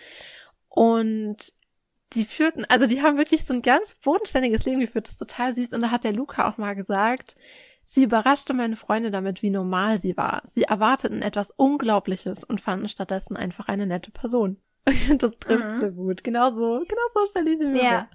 [0.70, 1.54] Und
[2.14, 5.54] die führten, also die haben wirklich so ein ganz bodenständiges Leben geführt, das ist total
[5.54, 5.74] süß.
[5.74, 7.36] Und da hat der Luca auch mal gesagt,
[7.84, 10.44] sie überraschte meine Freunde damit, wie normal sie war.
[10.46, 14.58] Sie erwarteten etwas Unglaubliches und fanden stattdessen einfach eine nette Person.
[15.18, 15.80] Das trifft mhm.
[15.80, 16.24] so gut.
[16.24, 18.10] Genau so, genau so stelle ich sie mir ja.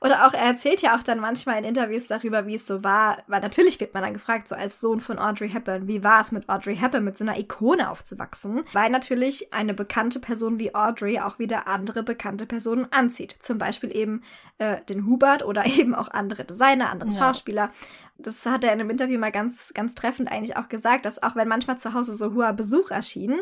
[0.00, 3.18] Oder auch, er erzählt ja auch dann manchmal in Interviews darüber, wie es so war,
[3.26, 6.32] weil natürlich wird man dann gefragt, so als Sohn von Audrey Hepburn, wie war es
[6.32, 8.62] mit Audrey Hepburn, mit so einer Ikone aufzuwachsen?
[8.72, 13.36] Weil natürlich eine bekannte Person wie Audrey auch wieder andere bekannte Personen anzieht.
[13.40, 14.22] Zum Beispiel eben
[14.58, 17.16] äh, den Hubert oder eben auch andere Designer, andere ja.
[17.16, 17.70] Schauspieler.
[18.18, 21.36] Das hat er in einem Interview mal ganz, ganz treffend eigentlich auch gesagt, dass auch
[21.36, 23.40] wenn manchmal zu Hause so hoher Besuch erschien,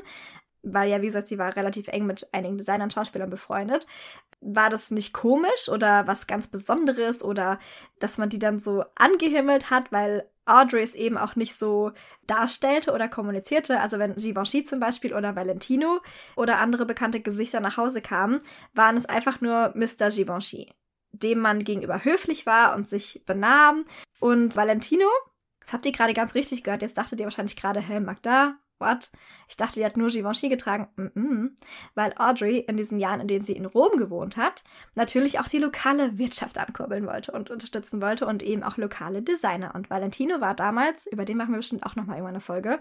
[0.66, 3.86] weil ja, wie gesagt, sie war relativ eng mit einigen Designern, Schauspielern befreundet,
[4.40, 7.58] war das nicht komisch oder was ganz Besonderes oder
[7.98, 11.92] dass man die dann so angehimmelt hat, weil Audrey es eben auch nicht so
[12.26, 13.80] darstellte oder kommunizierte.
[13.80, 16.00] Also wenn Givenchy zum Beispiel oder Valentino
[16.36, 18.38] oder andere bekannte Gesichter nach Hause kamen,
[18.72, 20.10] waren es einfach nur Mr.
[20.10, 20.72] Givenchy,
[21.12, 23.84] dem man gegenüber höflich war und sich benahm.
[24.20, 25.08] Und Valentino,
[25.60, 29.10] das habt ihr gerade ganz richtig gehört, jetzt dachtet ihr wahrscheinlich gerade, hä, Magda, what?
[29.48, 30.88] Ich dachte, die hat nur Givenchy getragen.
[30.96, 31.50] Mm -mm.
[31.94, 34.64] Weil Audrey in diesen Jahren, in denen sie in Rom gewohnt hat,
[34.94, 39.74] natürlich auch die lokale Wirtschaft ankurbeln wollte und unterstützen wollte und eben auch lokale Designer.
[39.74, 42.78] Und Valentino war damals, über den machen wir bestimmt auch nochmal irgendwann eine Folge,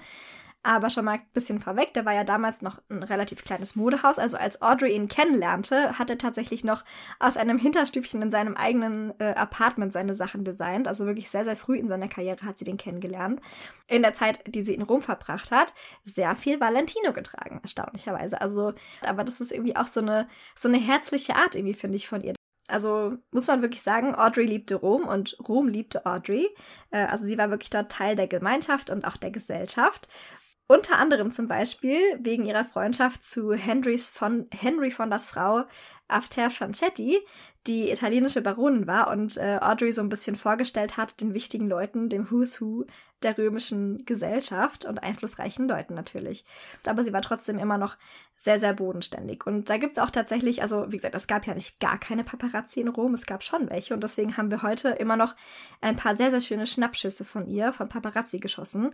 [0.66, 4.18] aber schon mal ein bisschen vorweg, der war ja damals noch ein relativ kleines Modehaus.
[4.18, 6.84] Also als Audrey ihn kennenlernte, hat er tatsächlich noch
[7.20, 10.88] aus einem Hinterstübchen in seinem eigenen äh, Apartment seine Sachen designt.
[10.88, 13.42] Also wirklich sehr, sehr früh in seiner Karriere hat sie den kennengelernt.
[13.88, 18.42] In der Zeit, die sie in Rom verbracht hat, sehr viel Valentino getragen, erstaunlicherweise.
[18.42, 22.08] Also, aber das ist irgendwie auch so eine, so eine herzliche Art irgendwie, finde ich,
[22.08, 22.34] von ihr.
[22.68, 26.50] Also muss man wirklich sagen, Audrey liebte Rom und Rom liebte Audrey.
[26.90, 30.08] Äh, also sie war wirklich dort Teil der Gemeinschaft und auch der Gesellschaft.
[30.68, 35.66] Unter anderem zum Beispiel wegen ihrer Freundschaft zu Henrys von, Henry Fondas Frau
[36.08, 37.20] After Franchetti,
[37.68, 42.10] die italienische Baronin war und äh, Audrey so ein bisschen vorgestellt hat, den wichtigen Leuten,
[42.10, 42.86] dem Who's Who
[43.24, 46.46] der römischen Gesellschaft und einflussreichen Leuten natürlich.
[46.86, 47.98] Aber sie war trotzdem immer noch
[48.38, 49.48] sehr, sehr bodenständig.
[49.48, 52.24] Und da gibt es auch tatsächlich, also wie gesagt, es gab ja nicht gar keine
[52.24, 55.36] Paparazzi in Rom, es gab schon welche und deswegen haben wir heute immer noch
[55.82, 58.92] ein paar sehr, sehr schöne Schnappschüsse von ihr, von Paparazzi geschossen,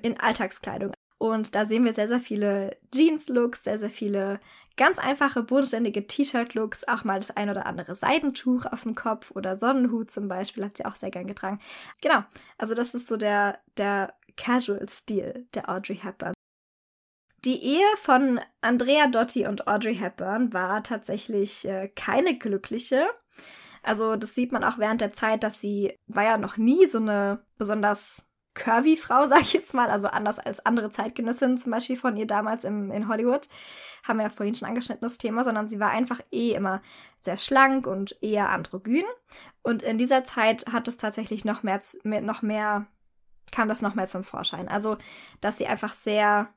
[0.00, 0.93] in Alltagskleidung.
[1.24, 4.40] Und da sehen wir sehr, sehr viele Jeans-Looks, sehr, sehr viele
[4.76, 9.56] ganz einfache, bodenständige T-Shirt-Looks, auch mal das ein oder andere Seidentuch auf dem Kopf oder
[9.56, 11.60] Sonnenhut zum Beispiel, hat sie auch sehr gern getragen.
[12.02, 12.24] Genau,
[12.58, 16.34] also das ist so der, der Casual-Stil der Audrey Hepburn.
[17.46, 23.06] Die Ehe von Andrea Dotti und Audrey Hepburn war tatsächlich äh, keine glückliche.
[23.82, 26.98] Also das sieht man auch während der Zeit, dass sie war ja noch nie so
[26.98, 31.96] eine besonders curvy Frau, sag ich jetzt mal, also anders als andere Zeitgenössinnen zum Beispiel
[31.96, 33.48] von ihr damals im, in Hollywood,
[34.04, 36.82] haben wir ja vorhin schon angeschnitten das Thema, sondern sie war einfach eh immer
[37.20, 39.04] sehr schlank und eher androgyn.
[39.62, 42.86] Und in dieser Zeit hat es tatsächlich noch mehr, noch mehr,
[43.50, 44.68] kam das noch mehr zum Vorschein.
[44.68, 44.98] Also,
[45.40, 46.48] dass sie einfach sehr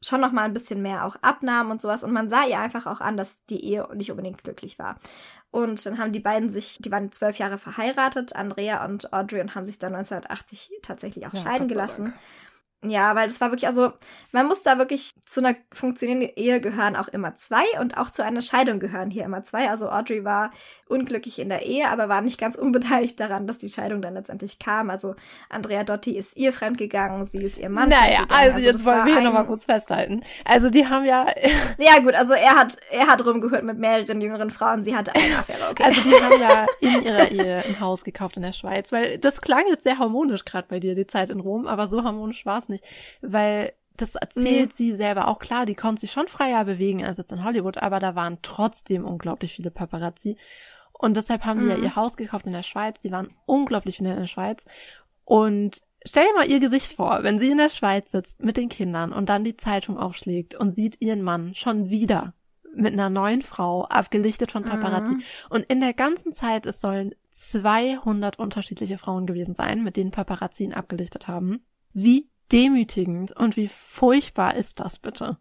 [0.00, 2.86] schon noch mal ein bisschen mehr auch abnahm und sowas und man sah ihr einfach
[2.86, 4.96] auch an, dass die Ehe nicht unbedingt glücklich war.
[5.50, 9.54] Und dann haben die beiden sich, die waren zwölf Jahre verheiratet, Andrea und Audrey, und
[9.54, 12.04] haben sich dann 1980 tatsächlich auch ja, scheiden gelassen.
[12.04, 12.18] Dank.
[12.84, 13.92] Ja, weil das war wirklich, also
[14.30, 18.22] man muss da wirklich zu einer funktionierenden Ehe gehören auch immer zwei und auch zu
[18.22, 19.68] einer Scheidung gehören hier immer zwei.
[19.68, 20.52] Also Audrey war
[20.88, 24.58] unglücklich in der Ehe, aber war nicht ganz unbeteiligt daran, dass die Scheidung dann letztendlich
[24.58, 24.90] kam.
[24.90, 25.16] Also
[25.48, 27.88] Andrea Dotti ist ihr fremdgegangen, sie ist ihr Mann.
[27.88, 30.22] Naja, also, also jetzt wollen wir hier nochmal kurz festhalten.
[30.44, 31.26] Also die haben ja.
[31.78, 35.34] ja gut, also er hat, er hat rumgehört mit mehreren jüngeren Frauen, sie hatte eine
[35.38, 35.82] Affäre, okay.
[35.82, 39.40] Also die haben ja in ihrer Ehe ein Haus gekauft in der Schweiz, weil das
[39.40, 42.60] klang jetzt sehr harmonisch gerade bei dir, die Zeit in Rom, aber so harmonisch war
[42.60, 42.84] es nicht,
[43.20, 44.74] weil das erzählt mhm.
[44.74, 47.98] sie selber auch klar, die konnte sich schon freier bewegen als jetzt in Hollywood, aber
[47.98, 50.36] da waren trotzdem unglaublich viele Paparazzi.
[50.92, 51.64] Und deshalb haben mhm.
[51.64, 53.00] die ja ihr Haus gekauft in der Schweiz.
[53.00, 54.64] Die waren unglaublich schnell in der Schweiz.
[55.24, 58.68] Und stell dir mal ihr Gesicht vor, wenn sie in der Schweiz sitzt mit den
[58.68, 62.34] Kindern und dann die Zeitung aufschlägt und sieht ihren Mann schon wieder
[62.74, 65.14] mit einer neuen Frau, abgelichtet von Paparazzi.
[65.14, 65.22] Mhm.
[65.50, 70.64] Und in der ganzen Zeit, es sollen 200 unterschiedliche Frauen gewesen sein, mit denen Paparazzi
[70.64, 71.64] ihn abgelichtet haben.
[71.92, 75.38] Wie demütigend und wie furchtbar ist das bitte?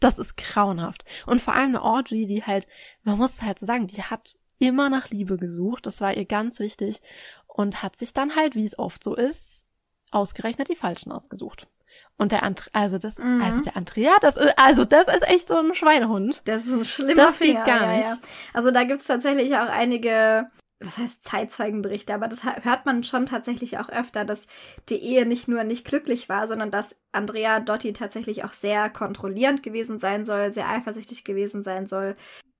[0.00, 1.04] Das ist grauenhaft.
[1.26, 2.66] Und vor allem eine Audrey, die halt,
[3.02, 6.60] man muss halt so sagen, die hat immer nach Liebe gesucht, das war ihr ganz
[6.60, 7.00] wichtig
[7.46, 9.64] und hat sich dann halt, wie es oft so ist,
[10.10, 11.68] ausgerechnet die falschen ausgesucht.
[12.16, 13.42] Und der Andre, also das ist, mhm.
[13.42, 16.42] also der Andrea, das ist, also das ist echt so ein Schweinehund.
[16.44, 17.64] Das ist ein schlimmer das Finger.
[17.64, 18.04] Geht gar nicht.
[18.04, 18.18] Ja, ja.
[18.52, 20.50] Also da gibt's tatsächlich auch einige,
[20.80, 24.46] was heißt Zeitzeugenberichte, aber das hört man schon tatsächlich auch öfter, dass
[24.88, 29.62] die Ehe nicht nur nicht glücklich war, sondern dass Andrea Dotti tatsächlich auch sehr kontrollierend
[29.62, 32.16] gewesen sein soll, sehr eifersüchtig gewesen sein soll,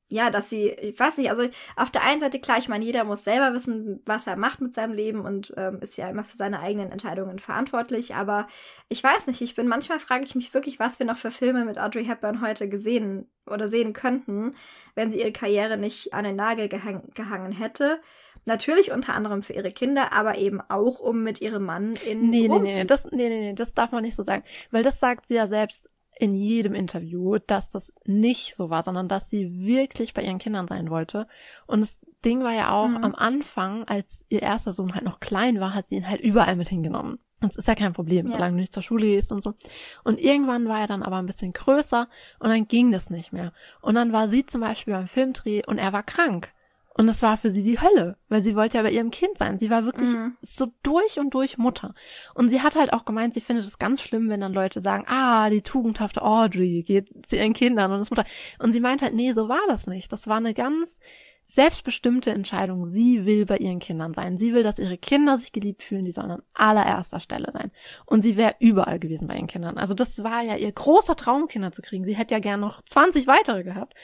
[0.09, 3.05] ja, dass sie, ich weiß nicht, also auf der einen Seite klar, ich meine, jeder
[3.05, 6.37] muss selber wissen, was er macht mit seinem Leben und ähm, ist ja immer für
[6.37, 8.49] seine eigenen Entscheidungen verantwortlich, aber
[8.89, 11.65] ich weiß nicht, ich bin manchmal frage ich mich wirklich, was wir noch für Filme
[11.65, 14.55] mit Audrey Hepburn heute gesehen oder sehen könnten,
[14.95, 18.01] wenn sie ihre Karriere nicht an den Nagel gehang gehangen hätte.
[18.47, 22.49] Natürlich unter anderem für ihre Kinder, aber eben auch, um mit ihrem Mann in Nee,
[22.49, 24.43] nee, nee, das, nee, nee, nee, das darf man nicht so sagen.
[24.71, 29.09] Weil das sagt sie ja selbst in jedem Interview, dass das nicht so war, sondern
[29.09, 31.27] dass sie wirklich bei ihren Kindern sein wollte.
[31.67, 33.05] Und das Ding war ja auch mhm.
[33.05, 36.57] am Anfang, als ihr erster Sohn halt noch klein war, hat sie ihn halt überall
[36.57, 37.19] mit hingenommen.
[37.41, 38.33] Das ist ja kein Problem, ja.
[38.33, 39.55] solange du nicht zur Schule gehst und so.
[40.03, 42.09] Und irgendwann war er dann aber ein bisschen größer
[42.41, 43.53] und dann ging das nicht mehr.
[43.81, 46.53] Und dann war sie zum Beispiel beim Filmdreh und er war krank.
[46.99, 49.57] Und das war für sie die Hölle, weil sie wollte ja bei ihrem Kind sein.
[49.57, 50.37] Sie war wirklich mhm.
[50.43, 51.95] so durch und durch Mutter.
[52.35, 55.05] Und sie hat halt auch gemeint, sie findet es ganz schlimm, wenn dann Leute sagen,
[55.07, 58.25] ah, die tugendhafte Audrey geht zu ihren Kindern und ist Mutter.
[58.59, 60.13] Und sie meint halt, nee, so war das nicht.
[60.13, 60.99] Das war eine ganz
[61.43, 62.89] selbstbestimmte Entscheidung.
[62.89, 64.37] Sie will bei ihren Kindern sein.
[64.37, 66.05] Sie will, dass ihre Kinder sich geliebt fühlen.
[66.05, 67.71] Die sollen an allererster Stelle sein.
[68.07, 69.79] Und sie wäre überall gewesen bei ihren Kindern.
[69.79, 72.05] Also das war ja ihr großer Traum, Kinder zu kriegen.
[72.05, 73.95] Sie hätte ja gern noch 20 weitere gehabt.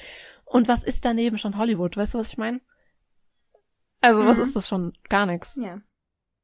[0.44, 1.96] Und was ist daneben schon Hollywood?
[1.96, 2.60] Weißt du, was ich meine?
[4.04, 4.26] Also mhm.
[4.26, 4.92] was ist das schon?
[5.08, 5.56] Gar nichts.
[5.56, 5.80] Ja.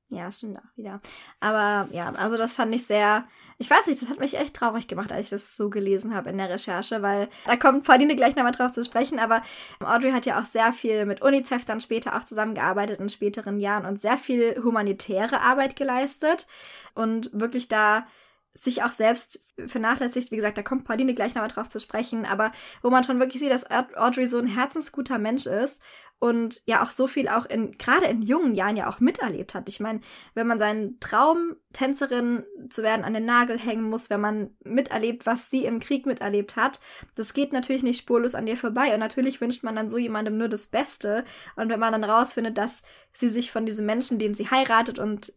[0.09, 1.01] Ja, stimmt auch wieder.
[1.39, 4.89] Aber ja, also das fand ich sehr, ich weiß nicht, das hat mich echt traurig
[4.89, 8.35] gemacht, als ich das so gelesen habe in der Recherche, weil da kommt Pauline gleich
[8.35, 9.43] nochmal drauf zu sprechen, aber
[9.79, 13.87] Audrey hat ja auch sehr viel mit UNICEF dann später auch zusammengearbeitet in späteren Jahren
[13.87, 16.49] und sehr viel humanitäre Arbeit geleistet
[16.95, 18.05] und wirklich da
[18.53, 20.33] sich auch selbst vernachlässigt.
[20.33, 22.51] Wie gesagt, da kommt Pauline gleich nochmal drauf zu sprechen, aber
[22.83, 25.81] wo man schon wirklich sieht, dass Audrey so ein herzensguter Mensch ist
[26.21, 29.71] und ja auch so viel auch in, gerade in jungen Jahren ja auch miterlebt hat.
[29.71, 30.03] Ich meine,
[30.35, 35.25] wenn man seinen Traum, Tänzerin zu werden, an den Nagel hängen muss, wenn man miterlebt,
[35.25, 36.79] was sie im Krieg miterlebt hat,
[37.17, 38.93] das geht natürlich nicht spurlos an dir vorbei.
[38.93, 41.25] Und natürlich wünscht man dann so jemandem nur das Beste.
[41.57, 42.83] Und wenn man dann rausfindet, dass
[43.15, 45.33] sie sich von diesem Menschen, den sie heiratet und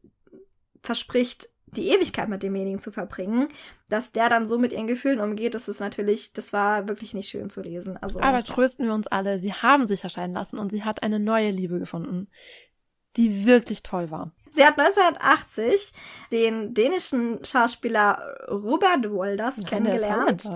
[0.81, 1.47] verspricht,
[1.77, 3.47] die Ewigkeit mit demjenigen zu verbringen,
[3.89, 7.29] dass der dann so mit ihren Gefühlen umgeht, das ist natürlich, das war wirklich nicht
[7.29, 7.97] schön zu lesen.
[8.01, 11.19] Also, Aber trösten wir uns alle, sie haben sich erscheinen lassen und sie hat eine
[11.19, 12.27] neue Liebe gefunden,
[13.15, 14.31] die wirklich toll war.
[14.49, 15.93] Sie hat 1980
[16.31, 20.47] den dänischen Schauspieler Robert Wolders kennengelernt.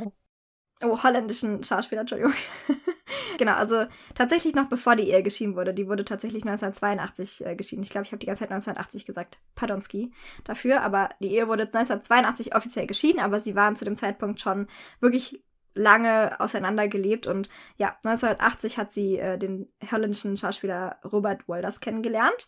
[0.84, 2.34] Oh, holländischen Schauspieler, Entschuldigung.
[3.40, 5.74] genau, also tatsächlich noch bevor die Ehe geschieden wurde.
[5.74, 7.82] Die wurde tatsächlich 1982 äh, geschieden.
[7.82, 9.40] Ich glaube, ich habe die ganze Zeit 1980 gesagt.
[9.56, 10.12] Pardonski
[10.44, 10.82] dafür.
[10.84, 14.68] Aber die Ehe wurde 1982 offiziell geschieden, aber sie waren zu dem Zeitpunkt schon
[15.00, 15.44] wirklich
[15.78, 22.48] lange auseinandergelebt und ja, 1980 hat sie äh, den holländischen Schauspieler Robert Wolders kennengelernt.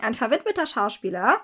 [0.00, 1.40] Ein verwitweter Schauspieler,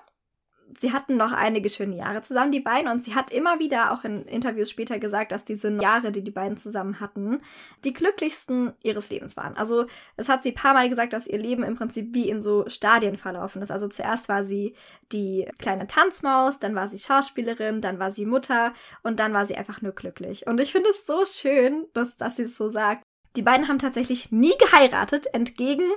[0.77, 2.89] sie hatten noch einige schöne Jahre zusammen, die beiden.
[2.89, 6.31] Und sie hat immer wieder auch in Interviews später gesagt, dass diese Jahre, die die
[6.31, 7.41] beiden zusammen hatten,
[7.83, 9.55] die glücklichsten ihres Lebens waren.
[9.57, 9.85] Also,
[10.17, 12.67] es hat sie ein paar Mal gesagt, dass ihr Leben im Prinzip wie in so
[12.67, 13.71] Stadien verlaufen ist.
[13.71, 14.75] Also, zuerst war sie
[15.11, 19.55] die kleine Tanzmaus, dann war sie Schauspielerin, dann war sie Mutter und dann war sie
[19.55, 20.47] einfach nur glücklich.
[20.47, 23.03] Und ich finde es so schön, dass, dass sie es so sagt.
[23.35, 25.89] Die beiden haben tatsächlich nie geheiratet, entgegen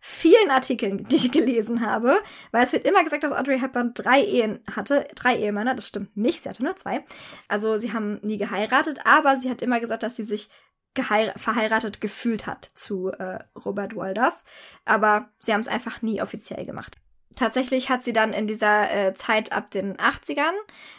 [0.00, 2.20] vielen Artikeln, die ich gelesen habe,
[2.52, 6.16] weil es wird immer gesagt, dass Audrey Hepburn drei Ehen hatte, drei Ehemänner, das stimmt
[6.16, 7.04] nicht, sie hatte nur zwei.
[7.48, 10.50] Also sie haben nie geheiratet, aber sie hat immer gesagt, dass sie sich
[10.96, 14.44] verheiratet gefühlt hat zu äh, Robert Walders,
[14.84, 16.98] aber sie haben es einfach nie offiziell gemacht.
[17.36, 20.54] Tatsächlich hat sie dann in dieser äh, Zeit ab den 80ern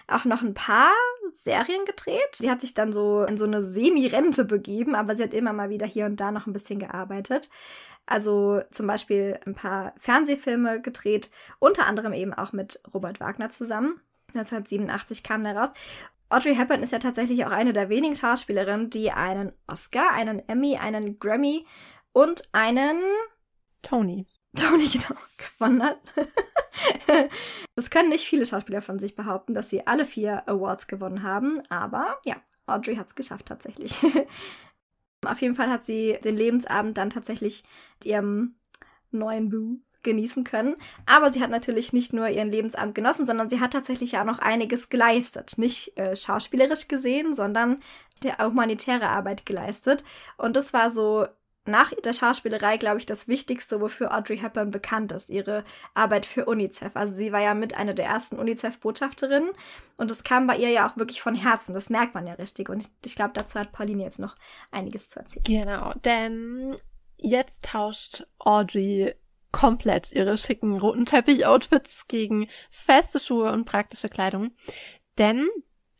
[0.07, 0.91] auch noch ein paar
[1.31, 2.35] Serien gedreht.
[2.35, 5.69] Sie hat sich dann so in so eine Semi-Rente begeben, aber sie hat immer mal
[5.69, 7.49] wieder hier und da noch ein bisschen gearbeitet.
[8.05, 14.01] Also zum Beispiel ein paar Fernsehfilme gedreht, unter anderem eben auch mit Robert Wagner zusammen.
[14.33, 15.69] 1987 kam der raus.
[16.29, 20.77] Audrey Hepburn ist ja tatsächlich auch eine der wenigen Schauspielerinnen, die einen Oscar, einen Emmy,
[20.77, 21.65] einen Grammy
[22.11, 22.99] und einen
[23.81, 25.99] Tony Tony genau gewonnen hat.
[27.75, 31.61] das können nicht viele Schauspieler von sich behaupten, dass sie alle vier Awards gewonnen haben,
[31.69, 32.35] aber ja,
[32.65, 33.95] Audrey hat es geschafft tatsächlich.
[35.25, 37.63] Auf jeden Fall hat sie den Lebensabend dann tatsächlich
[37.95, 38.55] mit ihrem
[39.11, 40.77] neuen Boo genießen können.
[41.05, 44.39] Aber sie hat natürlich nicht nur ihren Lebensabend genossen, sondern sie hat tatsächlich auch noch
[44.39, 45.57] einiges geleistet.
[45.57, 47.81] Nicht äh, schauspielerisch gesehen, sondern
[48.23, 50.05] der humanitäre Arbeit geleistet.
[50.37, 51.25] Und das war so
[51.67, 55.63] nach der Schauspielerei, glaube ich, das Wichtigste, wofür Audrey Hepburn bekannt ist, ihre
[55.93, 56.95] Arbeit für UNICEF.
[56.95, 59.51] Also sie war ja mit einer der ersten UNICEF-Botschafterinnen
[59.97, 61.73] und das kam bei ihr ja auch wirklich von Herzen.
[61.73, 62.69] Das merkt man ja richtig.
[62.69, 64.35] Und ich, ich glaube, dazu hat Pauline jetzt noch
[64.71, 65.43] einiges zu erzählen.
[65.45, 66.75] Genau, denn
[67.17, 69.15] jetzt tauscht Audrey
[69.51, 74.51] komplett ihre schicken roten Teppich-Outfits gegen feste Schuhe und praktische Kleidung.
[75.17, 75.47] Denn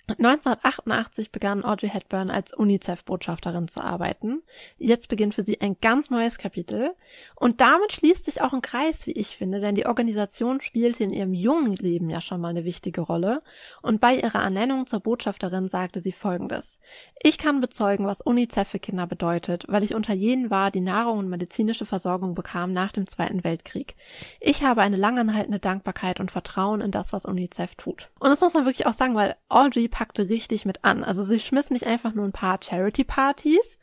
[0.08, 4.44] 1988 begann Audrey Hepburn als UNICEF-Botschafterin zu arbeiten.
[4.78, 6.94] Jetzt beginnt für sie ein ganz neues Kapitel.
[7.36, 11.10] Und damit schließt sich auch ein Kreis, wie ich finde, denn die Organisation spielte in
[11.10, 13.42] ihrem jungen Leben ja schon mal eine wichtige Rolle.
[13.82, 16.80] Und bei ihrer Ernennung zur Botschafterin sagte sie Folgendes.
[17.22, 21.18] Ich kann bezeugen, was UNICEF für Kinder bedeutet, weil ich unter jenen war, die Nahrung
[21.18, 23.96] und medizinische Versorgung bekamen nach dem Zweiten Weltkrieg.
[24.40, 28.12] Ich habe eine langanhaltende Dankbarkeit und Vertrauen in das, was UNICEF tut.
[28.20, 31.06] Und das muss man wirklich auch sagen, weil Audrey packte richtig mit an.
[31.06, 33.80] Also sie schmiss nicht einfach nur ein paar Charity-Partys,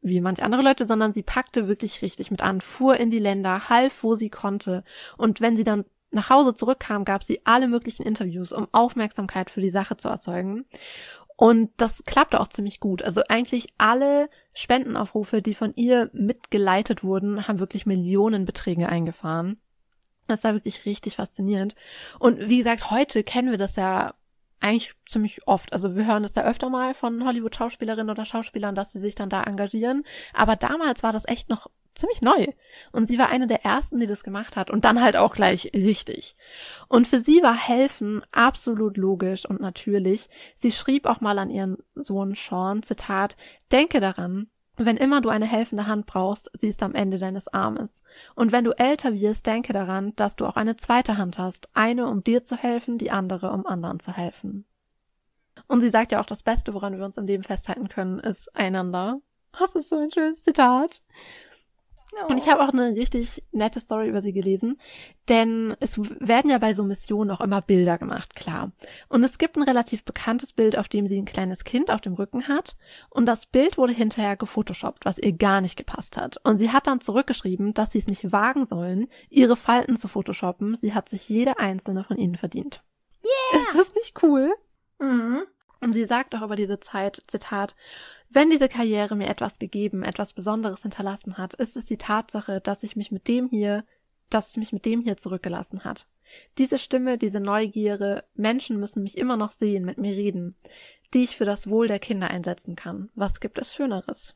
[0.00, 3.68] wie manche andere Leute, sondern sie packte wirklich richtig mit an, fuhr in die Länder,
[3.68, 4.84] half, wo sie konnte.
[5.18, 9.60] Und wenn sie dann nach Hause zurückkam, gab sie alle möglichen Interviews, um Aufmerksamkeit für
[9.60, 10.64] die Sache zu erzeugen.
[11.34, 13.02] Und das klappte auch ziemlich gut.
[13.02, 19.60] Also eigentlich alle Spendenaufrufe, die von ihr mitgeleitet wurden, haben wirklich Millionenbeträge eingefahren.
[20.28, 21.74] Das war wirklich richtig faszinierend.
[22.20, 24.14] Und wie gesagt, heute kennen wir das ja
[24.62, 25.72] eigentlich ziemlich oft.
[25.72, 29.28] Also wir hören das ja öfter mal von Hollywood-Schauspielerinnen oder Schauspielern, dass sie sich dann
[29.28, 30.04] da engagieren.
[30.32, 32.46] Aber damals war das echt noch ziemlich neu.
[32.92, 34.70] Und sie war eine der ersten, die das gemacht hat.
[34.70, 36.34] Und dann halt auch gleich richtig.
[36.88, 40.28] Und für sie war Helfen absolut logisch und natürlich.
[40.56, 43.36] Sie schrieb auch mal an ihren Sohn Sean, Zitat,
[43.70, 48.02] denke daran, wenn immer du eine helfende Hand brauchst, sie ist am Ende deines Armes.
[48.34, 52.06] Und wenn du älter wirst, denke daran, dass du auch eine zweite Hand hast, eine
[52.06, 54.64] um dir zu helfen, die andere um anderen zu helfen.
[55.68, 58.54] Und sie sagt ja auch, das Beste, woran wir uns im Leben festhalten können, ist
[58.56, 59.20] einander.
[59.58, 61.02] Das ist so ein schönes Zitat.
[62.28, 64.78] Und ich habe auch eine richtig nette Story über sie gelesen,
[65.28, 68.72] denn es werden ja bei so Missionen auch immer Bilder gemacht, klar.
[69.08, 72.14] Und es gibt ein relativ bekanntes Bild, auf dem sie ein kleines Kind auf dem
[72.14, 72.76] Rücken hat
[73.08, 76.36] und das Bild wurde hinterher gefotoshoppt, was ihr gar nicht gepasst hat.
[76.44, 80.76] Und sie hat dann zurückgeschrieben, dass sie es nicht wagen sollen, ihre Falten zu photoshoppen.
[80.76, 82.82] Sie hat sich jede einzelne von ihnen verdient.
[83.24, 83.60] Yeah!
[83.60, 84.52] Ist das nicht cool?
[84.98, 85.44] Mhm.
[85.80, 87.74] Und sie sagt auch über diese Zeit, Zitat,
[88.34, 92.82] wenn diese Karriere mir etwas gegeben, etwas Besonderes hinterlassen hat, ist es die Tatsache, dass
[92.82, 93.84] ich mich mit dem hier,
[94.30, 96.06] dass es mich mit dem hier zurückgelassen hat.
[96.58, 100.56] Diese Stimme, diese Neugierde, Menschen müssen mich immer noch sehen, mit mir reden,
[101.12, 103.10] die ich für das Wohl der Kinder einsetzen kann.
[103.14, 104.34] Was gibt es Schöneres?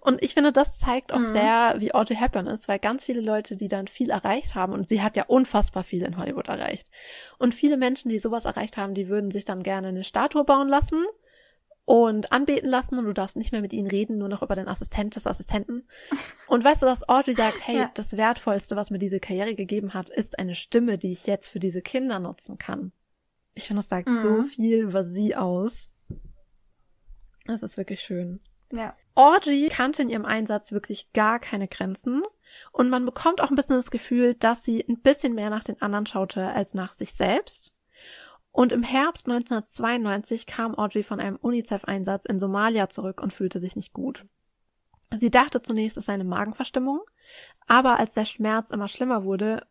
[0.00, 1.32] Und ich finde, das zeigt auch mhm.
[1.32, 4.88] sehr, wie Audrey Hepburn ist, weil ganz viele Leute, die dann viel erreicht haben, und
[4.88, 6.88] sie hat ja unfassbar viel in Hollywood erreicht.
[7.38, 10.68] Und viele Menschen, die sowas erreicht haben, die würden sich dann gerne eine Statue bauen
[10.68, 11.04] lassen
[11.88, 14.68] und anbeten lassen und du darfst nicht mehr mit ihnen reden, nur noch über den
[14.68, 15.88] Assistent des Assistenten.
[16.46, 17.90] Und weißt du, was Audrey sagt, hey, ja.
[17.94, 21.60] das Wertvollste, was mir diese Karriere gegeben hat, ist eine Stimme, die ich jetzt für
[21.60, 22.92] diese Kinder nutzen kann.
[23.54, 24.22] Ich finde, das sagt mhm.
[24.22, 25.88] so viel über sie aus.
[27.46, 28.40] Das ist wirklich schön.
[28.70, 28.94] Ja.
[29.14, 32.22] Audrey kannte in ihrem Einsatz wirklich gar keine Grenzen.
[32.70, 35.80] Und man bekommt auch ein bisschen das Gefühl, dass sie ein bisschen mehr nach den
[35.80, 37.72] anderen schaute als nach sich selbst.
[38.58, 43.76] Und im Herbst 1992 kam Audrey von einem UNICEF-Einsatz in Somalia zurück und fühlte sich
[43.76, 44.26] nicht gut.
[45.16, 47.02] Sie dachte zunächst, es sei eine Magenverstimmung,
[47.68, 49.64] aber als der Schmerz immer schlimmer wurde,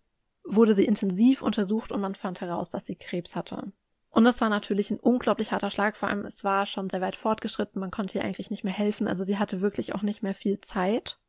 [0.46, 3.74] wurde sie intensiv untersucht und man fand heraus, dass sie Krebs hatte.
[4.10, 7.18] Und das war natürlich ein unglaublich harter Schlag, vor allem es war schon sehr weit
[7.18, 10.34] fortgeschritten, man konnte ihr eigentlich nicht mehr helfen, also sie hatte wirklich auch nicht mehr
[10.34, 11.20] viel Zeit.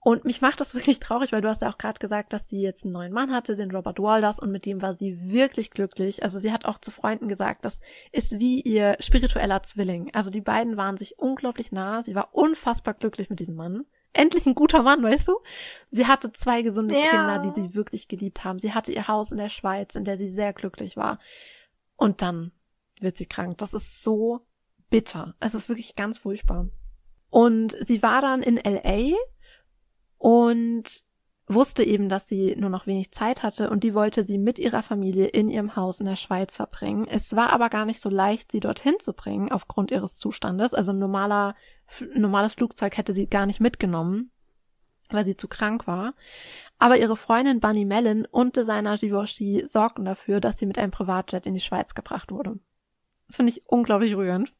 [0.00, 2.60] Und mich macht das wirklich traurig, weil du hast ja auch gerade gesagt, dass sie
[2.60, 6.22] jetzt einen neuen Mann hatte, den Robert Walders, und mit dem war sie wirklich glücklich.
[6.22, 7.80] Also sie hat auch zu Freunden gesagt, das
[8.12, 10.14] ist wie ihr spiritueller Zwilling.
[10.14, 12.02] Also die beiden waren sich unglaublich nah.
[12.02, 13.84] Sie war unfassbar glücklich mit diesem Mann.
[14.14, 15.38] Endlich ein guter Mann, weißt du?
[15.90, 17.10] Sie hatte zwei gesunde ja.
[17.10, 18.58] Kinder, die sie wirklich geliebt haben.
[18.58, 21.18] Sie hatte ihr Haus in der Schweiz, in der sie sehr glücklich war.
[21.96, 22.52] Und dann
[23.00, 23.58] wird sie krank.
[23.58, 24.46] Das ist so
[24.88, 25.34] bitter.
[25.40, 26.68] Es ist wirklich ganz furchtbar.
[27.30, 29.14] Und sie war dann in LA
[30.18, 31.02] und
[31.48, 34.82] wusste eben, dass sie nur noch wenig Zeit hatte und die wollte sie mit ihrer
[34.82, 37.06] Familie in ihrem Haus in der Schweiz verbringen.
[37.08, 40.74] Es war aber gar nicht so leicht, sie dorthin zu bringen aufgrund ihres Zustandes.
[40.74, 41.54] Also ein normaler,
[42.14, 44.30] normales Flugzeug hätte sie gar nicht mitgenommen,
[45.08, 46.14] weil sie zu krank war.
[46.78, 51.46] Aber ihre Freundin Bunny Mellon und Designer Givenchy sorgten dafür, dass sie mit einem Privatjet
[51.46, 52.58] in die Schweiz gebracht wurde.
[53.26, 54.52] Das finde ich unglaublich rührend.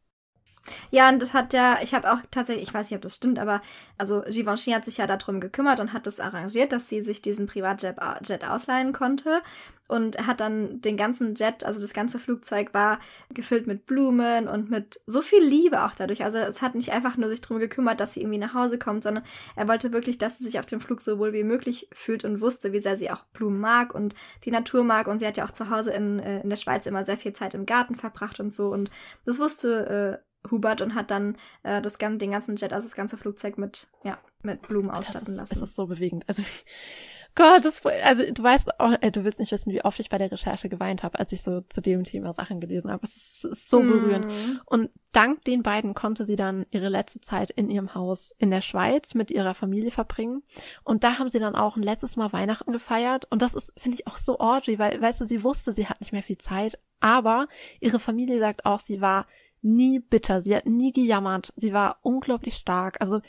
[0.91, 3.39] Ja, und das hat ja, ich habe auch tatsächlich, ich weiß nicht, ob das stimmt,
[3.39, 3.63] aber
[3.97, 7.47] also Givenchy hat sich ja darum gekümmert und hat das arrangiert, dass sie sich diesen
[7.47, 9.43] Privatjet Jet ausleihen konnte.
[9.91, 13.01] Und hat dann den ganzen Jet, also das ganze Flugzeug war
[13.33, 16.23] gefüllt mit Blumen und mit so viel Liebe auch dadurch.
[16.25, 19.03] Also es hat nicht einfach nur sich darum gekümmert, dass sie irgendwie nach Hause kommt,
[19.03, 19.25] sondern
[19.57, 22.43] er wollte wirklich, dass sie sich auf dem Flug so wohl wie möglich fühlt und
[22.43, 24.15] wusste, wie sehr sie auch Blumen mag und
[24.45, 25.09] die Natur mag.
[25.09, 27.33] Und sie hat ja auch zu Hause in, äh, in der Schweiz immer sehr viel
[27.33, 28.69] Zeit im Garten verbracht und so.
[28.69, 28.91] Und
[29.25, 33.17] das wusste äh, Hubert und hat dann äh, das, den ganzen Jet, also das ganze
[33.17, 35.57] Flugzeug mit, ja, mit Blumen ausstatten ist, lassen.
[35.57, 36.25] Es ist so bewegend.
[36.29, 36.43] Also
[37.35, 40.19] Gott, das, also du weißt auch, äh, du willst nicht wissen, wie oft ich bei
[40.19, 43.05] der Recherche geweint habe, als ich so zu dem Thema Sachen gelesen habe.
[43.05, 43.87] Es ist, ist so Mm.
[43.87, 44.27] berührend.
[44.65, 48.61] Und dank den beiden konnte sie dann ihre letzte Zeit in ihrem Haus in der
[48.61, 50.43] Schweiz mit ihrer Familie verbringen.
[50.83, 53.27] Und da haben sie dann auch ein letztes Mal Weihnachten gefeiert.
[53.31, 56.01] Und das ist, finde ich, auch so Audrey, weil, weißt du, sie wusste, sie hat
[56.01, 56.79] nicht mehr viel Zeit.
[56.99, 57.47] Aber
[57.79, 59.27] ihre Familie sagt auch, sie war
[59.63, 63.01] nie bitter, sie hat nie gejammert, sie war unglaublich stark.
[63.01, 63.21] Also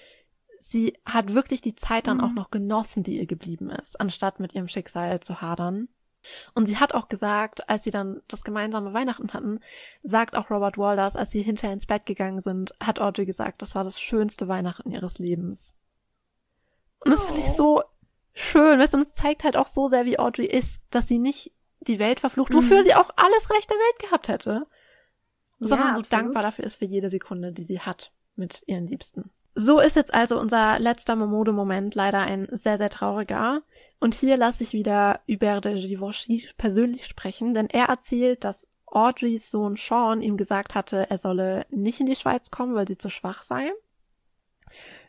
[0.57, 2.23] sie hat wirklich die Zeit dann Mhm.
[2.23, 5.87] auch noch genossen, die ihr geblieben ist, anstatt mit ihrem Schicksal zu hadern.
[6.53, 9.61] Und sie hat auch gesagt, als sie dann das gemeinsame Weihnachten hatten,
[10.03, 13.73] sagt auch Robert Walders, als sie hinterher ins Bett gegangen sind, hat Audrey gesagt, das
[13.75, 15.73] war das schönste Weihnachten ihres Lebens.
[17.05, 17.53] Und das finde ich Oh.
[17.53, 17.83] so
[18.33, 21.19] schön, weißt du, und es zeigt halt auch so sehr, wie Audrey ist, dass sie
[21.19, 22.83] nicht die Welt verflucht, wofür Mhm.
[22.83, 24.67] sie auch alles Recht der Welt gehabt hätte,
[25.59, 26.11] sondern Ja, so absolut.
[26.13, 29.29] dankbar dafür ist für jede Sekunde, die sie hat mit ihren Liebsten.
[29.55, 33.61] So ist jetzt also unser letzter Momode-Moment leider ein sehr, sehr trauriger.
[33.99, 39.51] Und hier lasse ich wieder Hubert de Givenchy persönlich sprechen, denn er erzählt, dass Audreys
[39.51, 43.09] Sohn Sean ihm gesagt hatte, er solle nicht in die Schweiz kommen, weil sie zu
[43.09, 43.71] schwach sei.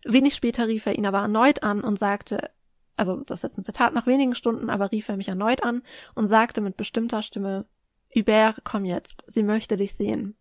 [0.05, 2.51] Wenig später rief er ihn aber erneut an und sagte,
[2.97, 5.82] also das ist jetzt ein Zitat, nach wenigen Stunden aber rief er mich erneut an
[6.14, 7.66] und sagte mit bestimmter Stimme,
[8.14, 10.36] Hubert, komm jetzt, sie möchte dich sehen.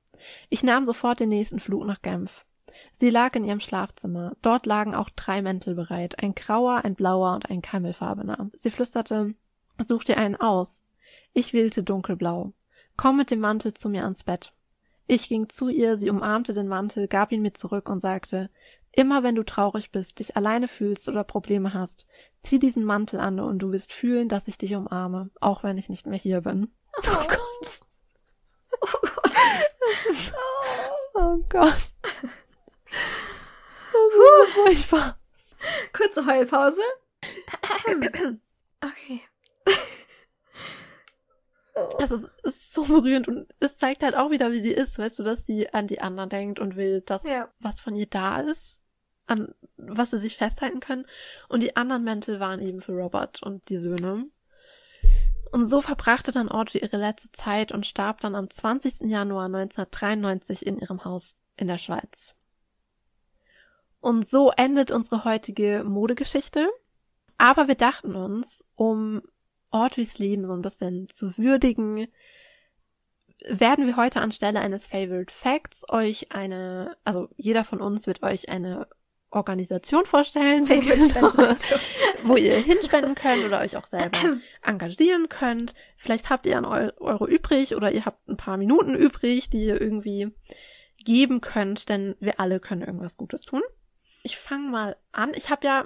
[0.49, 2.45] Ich nahm sofort den nächsten Flug nach Genf.
[2.91, 4.33] Sie lag in ihrem Schlafzimmer.
[4.41, 8.49] Dort lagen auch drei Mäntel bereit, ein grauer, ein blauer und ein kamelfarbener.
[8.53, 9.33] Sie flüsterte,
[9.87, 10.83] such dir einen aus.
[11.33, 12.53] Ich wählte dunkelblau.
[12.97, 14.53] Komm mit dem Mantel zu mir ans Bett.
[15.07, 18.49] Ich ging zu ihr, sie umarmte den Mantel, gab ihn mir zurück und sagte,
[18.91, 22.05] immer wenn du traurig bist, dich alleine fühlst oder Probleme hast,
[22.43, 25.89] zieh diesen Mantel an und du wirst fühlen, dass ich dich umarme, auch wenn ich
[25.89, 26.71] nicht mehr hier bin.
[26.97, 27.81] Oh Gott.
[31.13, 31.93] Oh Gott.
[33.91, 35.19] Das ist so furchtbar.
[35.93, 36.81] Kurze Heulpause.
[38.81, 39.21] Okay.
[41.99, 45.19] Es ist, ist so berührend und es zeigt halt auch wieder, wie sie ist, weißt
[45.19, 47.49] du, dass sie an die anderen denkt und will, dass Ja.
[47.59, 48.81] was von ihr da ist,
[49.27, 51.05] an was sie sich festhalten können.
[51.47, 54.25] Und die anderen Mäntel waren eben für Robert und die Söhne.
[55.51, 59.01] Und so verbrachte dann Audrey ihre letzte Zeit und starb dann am 20.
[59.01, 62.35] Januar 1993 in ihrem Haus in der Schweiz.
[63.99, 66.69] Und so endet unsere heutige Modegeschichte.
[67.37, 69.21] Aber wir dachten uns, um
[69.71, 72.07] Audreys Leben so ein bisschen zu würdigen,
[73.47, 78.49] werden wir heute anstelle eines Favorite Facts euch eine, also jeder von uns wird euch
[78.49, 78.87] eine
[79.31, 81.79] Organisation vorstellen, Favorite Spendenaktion.
[82.23, 84.17] wo ihr hinspenden könnt oder euch auch selber
[84.63, 85.73] engagieren könnt.
[85.97, 89.65] Vielleicht habt ihr einen Eu- Euro übrig oder ihr habt ein paar Minuten übrig, die
[89.65, 90.33] ihr irgendwie
[91.05, 93.61] geben könnt, denn wir alle können irgendwas Gutes tun.
[94.23, 95.31] Ich fange mal an.
[95.35, 95.85] Ich habe ja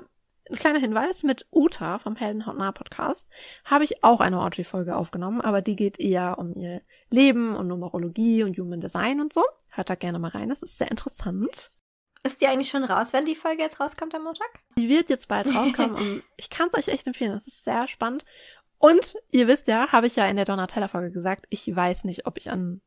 [0.49, 3.29] ein kleiner Hinweis mit Uta vom Heldenhautnah Podcast
[3.63, 8.43] habe ich auch eine Audrey-Folge aufgenommen, aber die geht eher um ihr Leben und Numerologie
[8.43, 9.41] und Human Design und so.
[9.69, 11.69] Hört da gerne mal rein, das ist sehr interessant.
[12.23, 14.47] Ist die eigentlich schon raus, wenn die Folge jetzt rauskommt am Montag?
[14.77, 17.33] Die wird jetzt bald rauskommen und ich kann es euch echt empfehlen.
[17.33, 18.25] Das ist sehr spannend.
[18.77, 22.37] Und ihr wisst ja, habe ich ja in der Donatella-Folge gesagt, ich weiß nicht, ob
[22.37, 22.81] ich an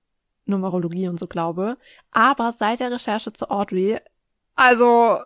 [0.44, 1.76] Numerologie und so glaube.
[2.10, 3.98] Aber seit der Recherche zu Audrey,
[4.56, 5.20] also,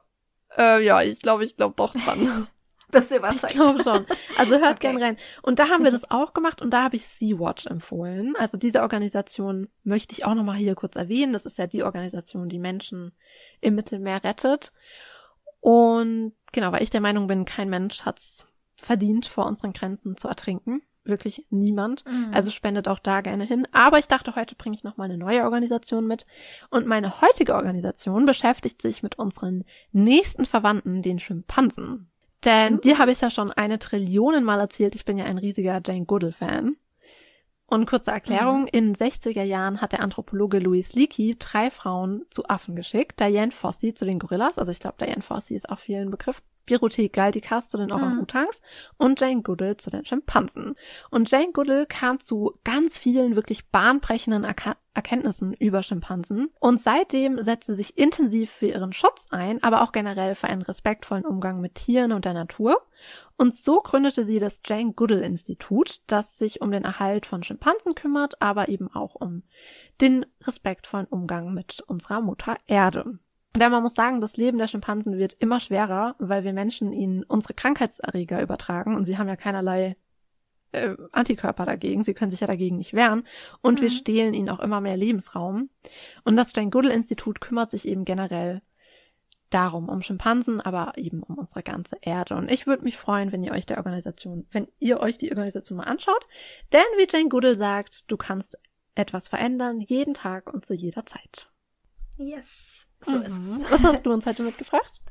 [0.59, 2.49] äh, ja, ich glaube, ich glaube doch dran.
[2.91, 3.53] Bist du Ich überzeugt?
[3.55, 4.07] glaube schon.
[4.39, 4.93] Also hört Okay.
[4.93, 5.17] gern rein.
[5.43, 8.35] Und da haben wir das auch gemacht und da habe ich Sea-Watch empfohlen.
[8.37, 11.33] Also diese Organisation möchte ich auch nochmal hier kurz erwähnen.
[11.33, 13.12] Das ist ja die Organisation, die Menschen
[13.61, 14.73] im Mittelmeer rettet.
[15.61, 20.29] Und genau, weil ich der Meinung bin, kein Mensch hat's verdient, vor unseren Grenzen zu
[20.29, 20.83] ertrinken.
[21.05, 22.05] Wirklich niemand.
[22.07, 22.31] Mhm.
[22.33, 23.67] Also spendet auch da gerne hin.
[23.73, 26.27] Aber ich dachte, heute bringe ich nochmal eine neue Organisation mit.
[26.71, 32.10] Und meine heutige Organisation beschäftigt sich mit unseren nächsten Verwandten, den Schimpansen.
[32.45, 35.81] Denn dir habe ich ja schon eine Trillion Mal erzählt, ich bin ja ein riesiger
[35.85, 36.77] Jane Goodall-Fan.
[37.67, 42.49] Und kurze Erklärung, in den 60er Jahren hat der Anthropologe Louis Leakey drei Frauen zu
[42.49, 43.21] Affen geschickt.
[43.21, 46.43] Diane Fossey zu den Gorillas, also ich glaube, Diane Fossey ist auch vielen Begriff.
[46.66, 48.61] Birute Galdikas zu den Orang-Utans
[48.97, 50.74] und Jane Goodall zu den Schimpansen.
[51.11, 57.41] Und Jane Goodall kam zu ganz vielen wirklich bahnbrechenden Erka Erkenntnissen über Schimpansen und seitdem
[57.43, 61.61] setzt sie sich intensiv für ihren Schutz ein, aber auch generell für einen respektvollen Umgang
[61.61, 62.77] mit Tieren und der Natur.
[63.37, 67.95] Und so gründete sie das Jane Goodall Institut, das sich um den Erhalt von Schimpansen
[67.95, 69.45] kümmert, aber eben auch um
[70.01, 73.20] den respektvollen Umgang mit unserer Mutter Erde.
[73.57, 77.25] Denn man muss sagen, das Leben der Schimpansen wird immer schwerer, weil wir Menschen ihnen
[77.25, 79.97] unsere Krankheitserreger übertragen und sie haben ja keinerlei
[80.73, 83.25] äh, Antikörper dagegen, sie können sich ja dagegen nicht wehren
[83.61, 83.95] und wir Mhm.
[83.95, 85.69] stehlen ihnen auch immer mehr Lebensraum.
[86.25, 88.63] Und das Jane Goodall Institut kümmert sich eben generell
[89.51, 92.37] darum, um Schimpansen, aber eben um unsere ganze Erde.
[92.37, 95.79] Und ich würde mich freuen, wenn ihr euch der Organisation, wenn ihr euch die Organisation
[95.79, 96.25] mal anschaut.
[96.73, 98.57] Denn wie Jane Goodall sagt, du kannst
[98.95, 101.51] etwas verändern, jeden Tag und zu jeder Zeit.
[102.21, 103.23] Yes, so mhm.
[103.23, 103.71] ist es.
[103.71, 105.01] Was hast du uns heute mitgebracht?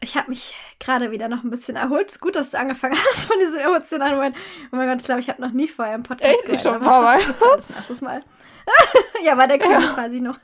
[0.00, 2.08] Ich habe mich gerade wieder noch ein bisschen erholt.
[2.08, 4.36] Ist gut, dass du angefangen hast von diesem emotionalen Moment.
[4.72, 6.44] Oh mein Gott, ich glaube, ich habe noch nie vorher im Podcast Echt?
[6.46, 6.62] gehört.
[6.62, 7.18] schon vorbei.
[7.56, 8.22] Das erstes Mal.
[9.22, 10.06] ja, war der König, ja.
[10.06, 10.38] ich noch.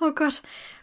[0.00, 0.42] oh Gott.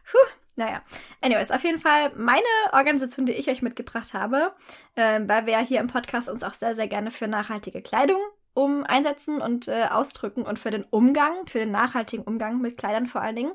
[0.09, 0.17] Puh.
[0.55, 0.81] Naja,
[1.19, 2.41] anyways, auf jeden Fall meine
[2.71, 4.53] Organisation, die ich euch mitgebracht habe,
[4.95, 8.21] äh, weil wir ja hier im Podcast uns auch sehr, sehr gerne für nachhaltige Kleidung
[8.53, 13.07] um einsetzen und äh, ausdrücken und für den Umgang, für den nachhaltigen Umgang mit Kleidern
[13.07, 13.53] vor allen Dingen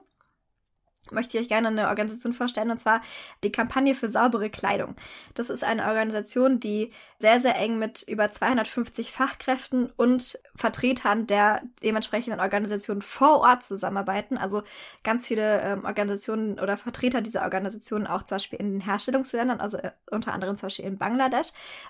[1.13, 3.01] möchte ich euch gerne eine Organisation vorstellen, und zwar
[3.45, 4.97] die Kampagne für saubere Kleidung.
[5.35, 11.63] Das ist eine Organisation, die sehr, sehr eng mit über 250 Fachkräften und Vertretern der
[11.83, 14.37] dementsprechenden Organisationen vor Ort zusammenarbeiten.
[14.37, 14.63] Also
[15.03, 19.79] ganz viele ähm, Organisationen oder Vertreter dieser Organisationen auch zum Beispiel in den Herstellungsländern, also
[19.79, 21.49] äh, unter anderem zum Beispiel in Bangladesch.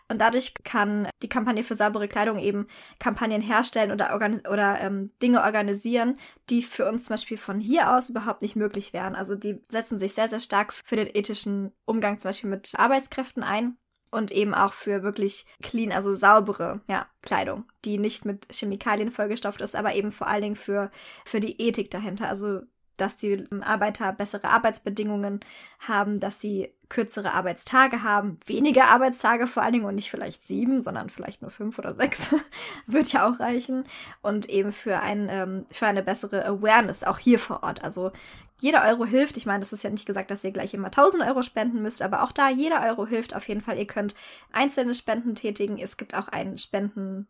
[0.09, 2.66] Und dadurch kann die Kampagne für saubere Kleidung eben
[2.98, 6.19] Kampagnen herstellen oder, oder ähm, Dinge organisieren,
[6.51, 9.16] die für uns zum Beispiel von hier aus überhaupt nicht möglich wären.
[9.16, 13.43] Also die setzen sich sehr, sehr stark für den ethischen Umgang zum Beispiel mit Arbeitskräften
[13.43, 13.77] ein
[14.11, 19.61] und eben auch für wirklich clean, also saubere ja, Kleidung, die nicht mit Chemikalien vollgestopft
[19.61, 20.91] ist, aber eben vor allen Dingen für,
[21.24, 22.28] für die Ethik dahinter.
[22.28, 22.62] Also
[22.97, 25.40] dass die Arbeiter bessere Arbeitsbedingungen
[25.81, 30.82] haben, dass sie kürzere Arbeitstage haben, weniger Arbeitstage vor allen Dingen und nicht vielleicht sieben,
[30.82, 32.35] sondern vielleicht nur fünf oder sechs,
[32.86, 33.85] wird ja auch reichen.
[34.23, 37.82] Und eben für, ein, ähm, für eine bessere Awareness auch hier vor Ort.
[37.82, 38.12] Also
[38.60, 39.36] jeder Euro hilft.
[39.36, 42.02] Ich meine, es ist ja nicht gesagt, dass ihr gleich immer 1000 Euro spenden müsst,
[42.02, 43.78] aber auch da, jeder Euro hilft auf jeden Fall.
[43.78, 44.14] Ihr könnt
[44.52, 45.78] einzelne Spenden tätigen.
[45.78, 47.27] Es gibt auch einen Spenden,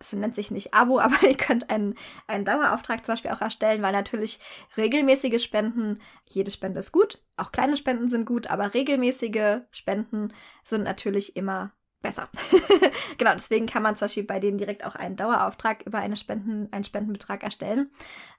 [0.00, 1.94] es nennt sich nicht Abo, aber ihr könnt einen,
[2.26, 4.40] einen Dauerauftrag zum Beispiel auch erstellen, weil natürlich
[4.76, 10.32] regelmäßige Spenden, jede Spende ist gut, auch kleine Spenden sind gut, aber regelmäßige Spenden
[10.64, 12.28] sind natürlich immer besser.
[13.18, 16.72] genau, deswegen kann man zum Beispiel bei denen direkt auch einen Dauerauftrag über eine Spenden,
[16.72, 17.90] einen Spendenbetrag erstellen.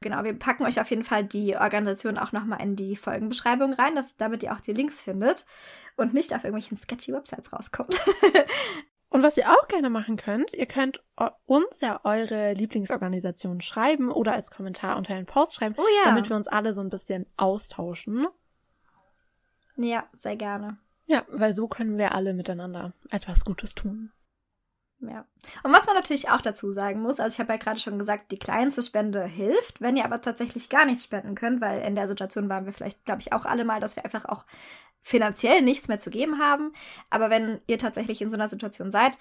[0.02, 3.96] Genau, wir packen euch auf jeden Fall die Organisation auch nochmal in die Folgenbeschreibung rein,
[3.96, 5.46] dass, damit ihr auch die Links findet
[5.98, 8.00] und nicht auf irgendwelchen sketchy Websites rauskommt.
[9.10, 11.04] Und was ihr auch gerne machen könnt, ihr könnt
[11.46, 16.12] uns ja eure Lieblingsorganisation schreiben oder als Kommentar unter den Post schreiben, oh ja.
[16.12, 18.28] damit wir uns alle so ein bisschen austauschen.
[19.78, 20.78] Ja, sehr gerne.
[21.08, 24.12] Ja, weil so können wir alle miteinander etwas Gutes tun.
[25.00, 25.26] Ja.
[25.64, 28.32] Und was man natürlich auch dazu sagen muss, also ich habe ja gerade schon gesagt,
[28.32, 29.82] die kleinste Spende hilft.
[29.82, 33.06] Wenn ihr aber tatsächlich gar nichts spenden könnt, weil in der Situation waren wir vielleicht,
[33.06, 34.46] glaube ich, auch alle mal, dass wir einfach auch
[35.02, 36.74] finanziell nichts mehr zu geben haben.
[37.10, 39.18] Aber wenn ihr tatsächlich in so einer Situation seid,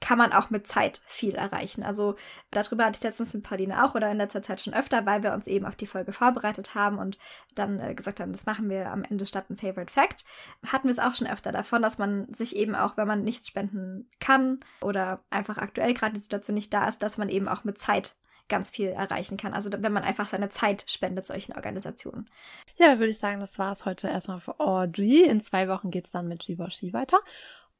[0.00, 1.82] kann man auch mit Zeit viel erreichen.
[1.82, 2.16] Also
[2.50, 5.34] darüber hatte ich letztens mit Pauline auch oder in letzter Zeit schon öfter, weil wir
[5.34, 7.18] uns eben auf die Folge vorbereitet haben und
[7.54, 10.24] dann äh, gesagt haben, das machen wir am Ende statt ein Favorite Fact.
[10.66, 13.48] Hatten wir es auch schon öfter davon, dass man sich eben auch, wenn man nichts
[13.48, 17.64] spenden kann oder einfach aktuell gerade die Situation nicht da ist, dass man eben auch
[17.64, 18.16] mit Zeit
[18.50, 19.54] ganz viel erreichen kann.
[19.54, 22.28] Also wenn man einfach seine Zeit spendet solchen Organisationen.
[22.76, 25.22] Ja, würde ich sagen, das war es heute erstmal für Audrey.
[25.22, 27.20] In zwei Wochen geht es dann mit Givenchy weiter.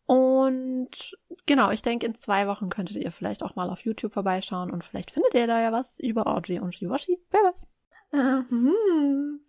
[0.06, 1.16] Und
[1.46, 4.82] genau, ich denke, in zwei Wochen könntet ihr vielleicht auch mal auf YouTube vorbeischauen und
[4.82, 7.20] vielleicht findet ihr da ja was über Audrey und Givenchy.
[7.30, 7.66] Wer weiß.
[8.12, 9.40] Mhm.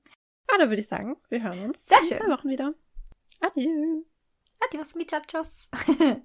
[0.47, 2.17] Ah, dann würde ich sagen, wir hören uns Sehr in schön.
[2.17, 2.73] zwei Wochen wieder.
[3.39, 4.03] Adieu.
[4.59, 4.93] Adios,
[5.27, 5.71] tschüss.